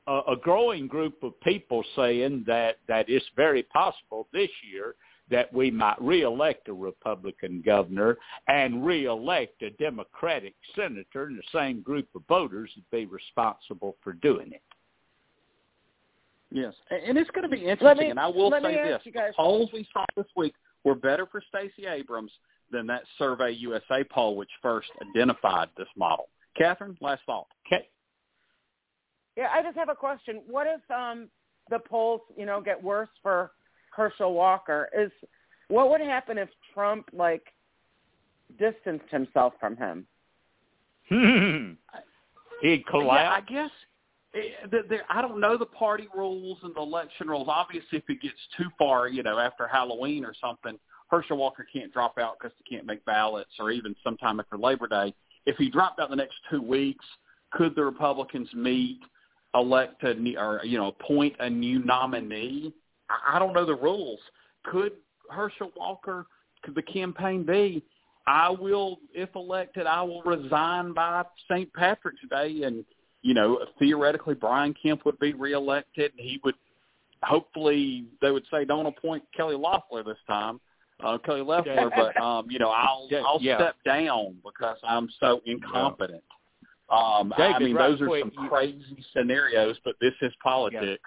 a, 0.07 0.21
a 0.29 0.37
growing 0.41 0.89
group 0.89 1.23
of 1.23 1.39
people 1.43 1.85
saying 1.95 2.45
that 2.47 2.79
that 2.89 3.09
it's 3.09 3.27
very 3.37 3.63
possible 3.63 4.27
this 4.33 4.51
year 4.71 4.97
that 5.31 5.53
we 5.53 5.71
might 5.71 6.01
reelect 6.03 6.69
a 6.69 6.73
Republican 6.73 7.63
governor 7.65 8.19
and 8.49 8.85
reelect 8.85 9.63
a 9.63 9.71
Democratic 9.71 10.55
senator, 10.77 11.25
and 11.25 11.39
the 11.39 11.43
same 11.59 11.81
group 11.81 12.07
of 12.15 12.23
voters 12.29 12.71
would 12.77 12.91
be 12.91 13.07
responsible 13.07 13.97
for 14.03 14.13
doing 14.13 14.53
it. 14.53 14.61
Yes, 16.51 16.75
and 16.91 17.17
it's 17.17 17.31
going 17.31 17.49
to 17.49 17.55
be 17.55 17.65
interesting. 17.65 18.07
Me, 18.07 18.11
and 18.11 18.21
I 18.21 18.29
will 18.29 18.51
say 18.51 18.75
this: 18.75 19.01
the 19.05 19.33
polls 19.37 19.71
we 19.73 19.87
saw 19.93 20.05
this 20.17 20.27
week 20.37 20.55
were 20.85 20.95
better 20.95 21.27
for 21.27 21.43
Stacey 21.49 21.87
Abrams 21.87 22.31
than 22.71 22.87
that 22.87 23.03
Survey 23.19 23.53
USA 23.53 24.05
poll, 24.05 24.37
which 24.37 24.51
first 24.63 24.89
identified 25.11 25.69
this 25.77 25.89
model. 25.97 26.29
Catherine, 26.57 26.97
last 27.01 27.23
thought. 27.27 27.47
Okay. 27.67 27.89
Yeah, 29.37 29.49
I 29.53 29.63
just 29.63 29.77
have 29.77 29.89
a 29.89 29.95
question. 29.95 30.43
What 30.47 30.67
if 30.67 30.81
um, 30.91 31.29
the 31.71 31.79
polls, 31.79 32.21
you 32.37 32.47
know, 32.47 32.61
get 32.61 32.83
worse 32.83 33.09
for 33.23 33.53
Herschel 33.95 34.33
Walker 34.33 34.89
is 34.97 35.11
what 35.69 35.91
would 35.91 36.01
happen 36.01 36.39
if 36.39 36.49
Trump 36.73 37.09
like 37.13 37.45
distanced 38.59 39.11
himself 39.11 39.55
from 39.59 39.77
him? 39.77 40.07
He'd 42.63 42.87
collapse. 42.87 43.21
Yeah, 43.21 43.31
I 43.31 43.41
guess 43.41 43.71
the, 44.71 44.79
the, 44.89 44.99
I 45.09 45.23
don't 45.23 45.41
know 45.41 45.57
the 45.57 45.67
party 45.67 46.09
rules 46.15 46.59
and 46.63 46.75
the 46.75 46.81
election 46.81 47.29
rules. 47.29 47.47
Obviously, 47.49 47.99
if 47.99 48.05
it 48.09 48.21
gets 48.21 48.35
too 48.57 48.69
far, 48.79 49.09
you 49.09 49.23
know, 49.23 49.39
after 49.39 49.67
Halloween 49.67 50.25
or 50.25 50.35
something, 50.41 50.79
Herschel 51.09 51.37
Walker 51.37 51.67
can't 51.73 51.93
drop 51.93 52.19
out 52.19 52.37
because 52.39 52.55
he 52.63 52.75
can't 52.75 52.87
make 52.87 53.05
ballots, 53.05 53.51
or 53.59 53.71
even 53.71 53.95
sometime 54.03 54.41
after 54.41 54.59
Labor 54.59 54.89
Day. 54.89 55.15
If 55.47 55.57
he 55.57 55.71
dropped 55.71 56.01
out 56.01 56.11
the 56.11 56.17
next 56.17 56.37
two 56.51 56.63
weeks, 56.63 57.05
could 57.53 57.75
the 57.75 57.85
Republicans 57.85 58.49
meet, 58.55 59.01
elect 59.55 60.03
a 60.03 60.15
or 60.37 60.61
you 60.65 60.79
know 60.79 60.89
appoint 60.89 61.37
a 61.41 61.49
new 61.49 61.85
nominee? 61.85 62.73
I 63.27 63.39
don't 63.39 63.53
know 63.53 63.67
the 63.67 63.75
rules. 63.75 64.21
Could 64.65 64.93
Herschel 65.31 65.73
Walker, 65.77 66.27
could 66.63 66.75
the 66.75 66.83
campaign 66.83 67.45
be, 67.45 67.83
I 68.27 68.51
will, 68.51 68.99
if 69.13 69.29
elected, 69.35 69.87
I 69.87 70.03
will 70.03 70.23
resign 70.23 70.95
by 70.95 71.25
St. 71.51 71.73
Patrick's 71.75 72.23
Day, 72.31 72.63
and 72.63 72.85
you 73.23 73.35
know, 73.35 73.65
theoretically, 73.79 74.35
Brian 74.35 74.75
Kemp 74.81 75.05
would 75.07 75.19
be 75.19 75.33
reelected. 75.33 76.13
He 76.17 76.41
would, 76.45 76.55
hopefully, 77.23 78.05
they 78.21 78.31
would 78.31 78.45
say, 78.51 78.65
don't 78.67 78.87
appoint 78.87 79.25
Kelly 79.35 79.57
Loeffler 79.57 80.03
this 80.03 80.19
time, 80.27 80.61
uh, 81.03 81.19
Kelly 81.19 81.43
Loeffler, 81.43 81.91
but 81.95 82.21
um, 82.21 82.51
you 82.51 82.59
know, 82.59 82.71
I'll 82.71 83.09
I'll 83.27 83.39
yeah. 83.41 83.57
step 83.57 83.77
down 83.85 84.37
because 84.45 84.79
I'm 84.87 85.09
so 85.21 85.41
incompetent. 85.47 86.23
Um, 86.91 87.33
David, 87.37 87.55
I 87.55 87.59
mean, 87.59 87.75
right 87.77 87.91
those 87.91 88.01
are 88.03 88.07
quick, 88.07 88.25
some 88.35 88.49
crazy 88.49 89.05
scenarios, 89.13 89.77
but 89.85 89.95
this 90.01 90.13
is 90.23 90.33
politics. 90.43 90.83
Yeah 90.85 90.99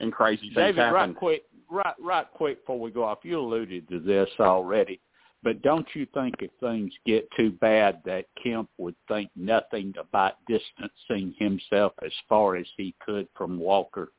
and 0.00 0.12
crazy 0.12 0.42
things 0.42 0.54
David, 0.54 0.76
happen. 0.76 0.94
right 0.94 1.16
quick, 1.16 1.42
right, 1.70 1.94
right 2.00 2.26
quick 2.32 2.60
before 2.60 2.80
we 2.80 2.90
go 2.90 3.04
off, 3.04 3.18
you 3.22 3.38
alluded 3.38 3.88
to 3.88 4.00
this 4.00 4.28
already, 4.40 5.00
but 5.42 5.62
don't 5.62 5.86
you 5.94 6.06
think 6.14 6.36
if 6.40 6.50
things 6.60 6.92
get 7.06 7.28
too 7.36 7.50
bad 7.52 8.00
that 8.04 8.26
Kemp 8.42 8.68
would 8.78 8.94
think 9.08 9.30
nothing 9.36 9.94
about 9.98 10.34
distancing 10.46 11.34
himself 11.38 11.92
as 12.04 12.12
far 12.28 12.56
as 12.56 12.66
he 12.76 12.94
could 13.04 13.28
from 13.36 13.58
Walker? 13.58 14.12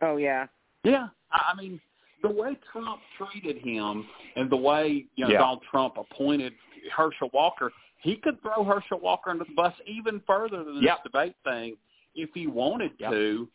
Oh 0.00 0.16
yeah, 0.16 0.46
yeah. 0.84 1.08
I 1.30 1.54
mean, 1.56 1.80
the 2.22 2.30
way 2.30 2.56
Trump 2.70 3.00
treated 3.18 3.58
him 3.62 4.06
and 4.36 4.50
the 4.50 4.56
way 4.56 5.06
you 5.16 5.24
know 5.24 5.30
yeah. 5.30 5.38
Donald 5.38 5.62
Trump 5.70 5.94
appointed 5.96 6.52
Herschel 6.94 7.30
Walker, 7.32 7.72
he 8.02 8.16
could 8.16 8.40
throw 8.42 8.64
Herschel 8.64 9.00
Walker 9.00 9.30
under 9.30 9.44
the 9.44 9.54
bus 9.54 9.74
even 9.86 10.20
further 10.26 10.64
than 10.64 10.82
yep. 10.82 10.98
this 11.02 11.12
debate 11.12 11.36
thing 11.44 11.76
if 12.14 12.30
he 12.34 12.46
wanted 12.46 12.92
yep. 12.98 13.10
to. 13.10 13.48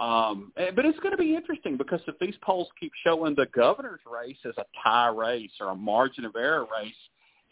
Um, 0.00 0.52
but 0.56 0.86
it's 0.86 0.98
going 1.00 1.12
to 1.12 1.18
be 1.18 1.34
interesting 1.36 1.76
because 1.76 2.00
if 2.06 2.18
these 2.18 2.34
polls 2.42 2.68
keep 2.80 2.92
showing 3.04 3.34
the 3.34 3.46
governor's 3.54 4.00
race 4.10 4.38
as 4.46 4.54
a 4.56 4.64
tie 4.82 5.08
race 5.08 5.50
or 5.60 5.68
a 5.68 5.74
margin 5.74 6.24
of 6.24 6.34
error 6.36 6.66
race, 6.72 6.94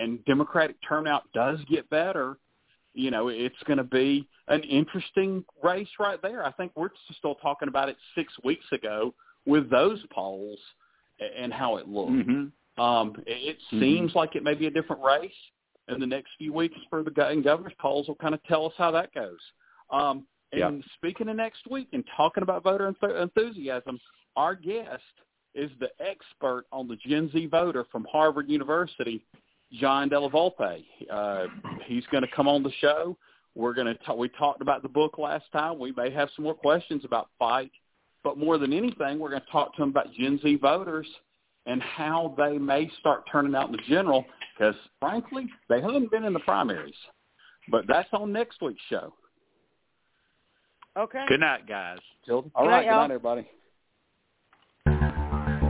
and 0.00 0.24
Democratic 0.24 0.76
turnout 0.88 1.24
does 1.34 1.58
get 1.70 1.88
better, 1.90 2.38
you 2.94 3.10
know, 3.10 3.28
it's 3.28 3.62
going 3.66 3.76
to 3.76 3.84
be 3.84 4.26
an 4.48 4.62
interesting 4.62 5.44
race 5.62 5.88
right 6.00 6.22
there. 6.22 6.44
I 6.44 6.52
think 6.52 6.72
we're 6.74 6.88
still 7.18 7.34
talking 7.36 7.68
about 7.68 7.88
it 7.88 7.96
six 8.14 8.32
weeks 8.44 8.64
ago 8.72 9.14
with 9.48 9.68
those 9.70 9.98
polls 10.12 10.58
and 11.36 11.52
how 11.52 11.76
it 11.78 11.88
looked. 11.88 12.12
Mm-hmm. 12.12 12.80
Um, 12.80 13.16
it, 13.26 13.56
it 13.56 13.58
Mhm. 13.72 13.80
seems 13.80 14.14
like 14.14 14.36
it 14.36 14.44
may 14.44 14.54
be 14.54 14.66
a 14.66 14.70
different 14.70 15.02
race 15.02 15.32
in 15.88 15.98
the 15.98 16.06
next 16.06 16.30
few 16.38 16.52
weeks 16.52 16.76
for 16.90 17.02
the 17.02 17.26
and 17.26 17.42
governor's 17.42 17.72
polls 17.80 18.06
will 18.06 18.14
kind 18.16 18.34
of 18.34 18.44
tell 18.44 18.66
us 18.66 18.74
how 18.76 18.90
that 18.92 19.12
goes. 19.14 19.40
Um, 19.90 20.26
and 20.52 20.84
speaking 20.94 21.28
of 21.28 21.36
next 21.36 21.66
week 21.68 21.88
and 21.92 22.04
talking 22.16 22.42
about 22.42 22.62
voter 22.62 22.92
enth- 22.92 23.22
enthusiasm, 23.22 23.98
our 24.36 24.54
guest 24.54 25.02
is 25.54 25.70
the 25.80 25.90
expert 25.98 26.64
on 26.72 26.86
the 26.86 26.96
Gen 26.96 27.30
Z 27.32 27.46
voter 27.46 27.84
from 27.90 28.06
Harvard 28.10 28.48
University, 28.48 29.24
John 29.72 30.08
Della 30.08 30.30
Volpe. 30.30 30.84
Uh, 31.10 31.46
he's 31.86 32.04
going 32.12 32.22
to 32.22 32.30
come 32.34 32.48
on 32.48 32.62
the 32.62 32.72
show. 32.80 33.16
We're 33.54 33.74
going 33.74 33.88
to 33.88 33.94
talk, 34.04 34.16
we 34.16 34.28
talked 34.28 34.62
about 34.62 34.82
the 34.82 34.88
book 34.88 35.18
last 35.18 35.46
time. 35.52 35.78
We 35.78 35.92
may 35.92 36.10
have 36.10 36.28
some 36.36 36.44
more 36.44 36.54
questions 36.54 37.04
about 37.04 37.28
fight, 37.38 37.72
but 38.24 38.38
more 38.38 38.58
than 38.58 38.72
anything, 38.72 39.18
we're 39.18 39.30
going 39.30 39.42
to 39.42 39.50
talk 39.50 39.74
to 39.76 39.82
them 39.82 39.90
about 39.90 40.12
Gen 40.12 40.38
Z 40.42 40.56
voters 40.56 41.06
and 41.66 41.82
how 41.82 42.34
they 42.36 42.58
may 42.58 42.90
start 42.98 43.24
turning 43.30 43.54
out 43.54 43.66
in 43.66 43.72
the 43.72 43.82
general 43.88 44.24
because 44.56 44.74
frankly, 45.00 45.46
they 45.68 45.80
haven't 45.80 46.10
been 46.10 46.24
in 46.24 46.32
the 46.32 46.40
primaries. 46.40 46.94
But 47.70 47.84
that's 47.86 48.08
on 48.12 48.32
next 48.32 48.62
week's 48.62 48.82
show. 48.88 49.12
Okay. 50.96 51.24
Good 51.28 51.40
night, 51.40 51.68
guys. 51.68 51.98
All 52.30 52.42
Good 52.42 52.52
right, 52.56 52.68
night, 52.68 52.82
good 52.84 52.90
night, 52.90 53.04
everybody. 53.04 53.48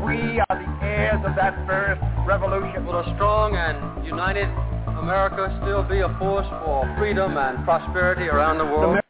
We 0.07 0.41
are 0.41 0.47
the 0.49 0.87
heirs 0.87 1.23
of 1.27 1.37
that 1.37 1.67
first 1.67 2.01
revolution. 2.27 2.87
Will 2.87 3.01
a 3.01 3.15
strong 3.17 3.55
and 3.55 4.07
united 4.07 4.49
America 4.87 5.59
still 5.63 5.83
be 5.83 5.99
a 5.99 6.17
force 6.19 6.47
for 6.65 6.95
freedom 6.97 7.37
and 7.37 7.65
prosperity 7.65 8.29
around 8.29 8.59
the 8.59 8.65
world? 8.65 9.01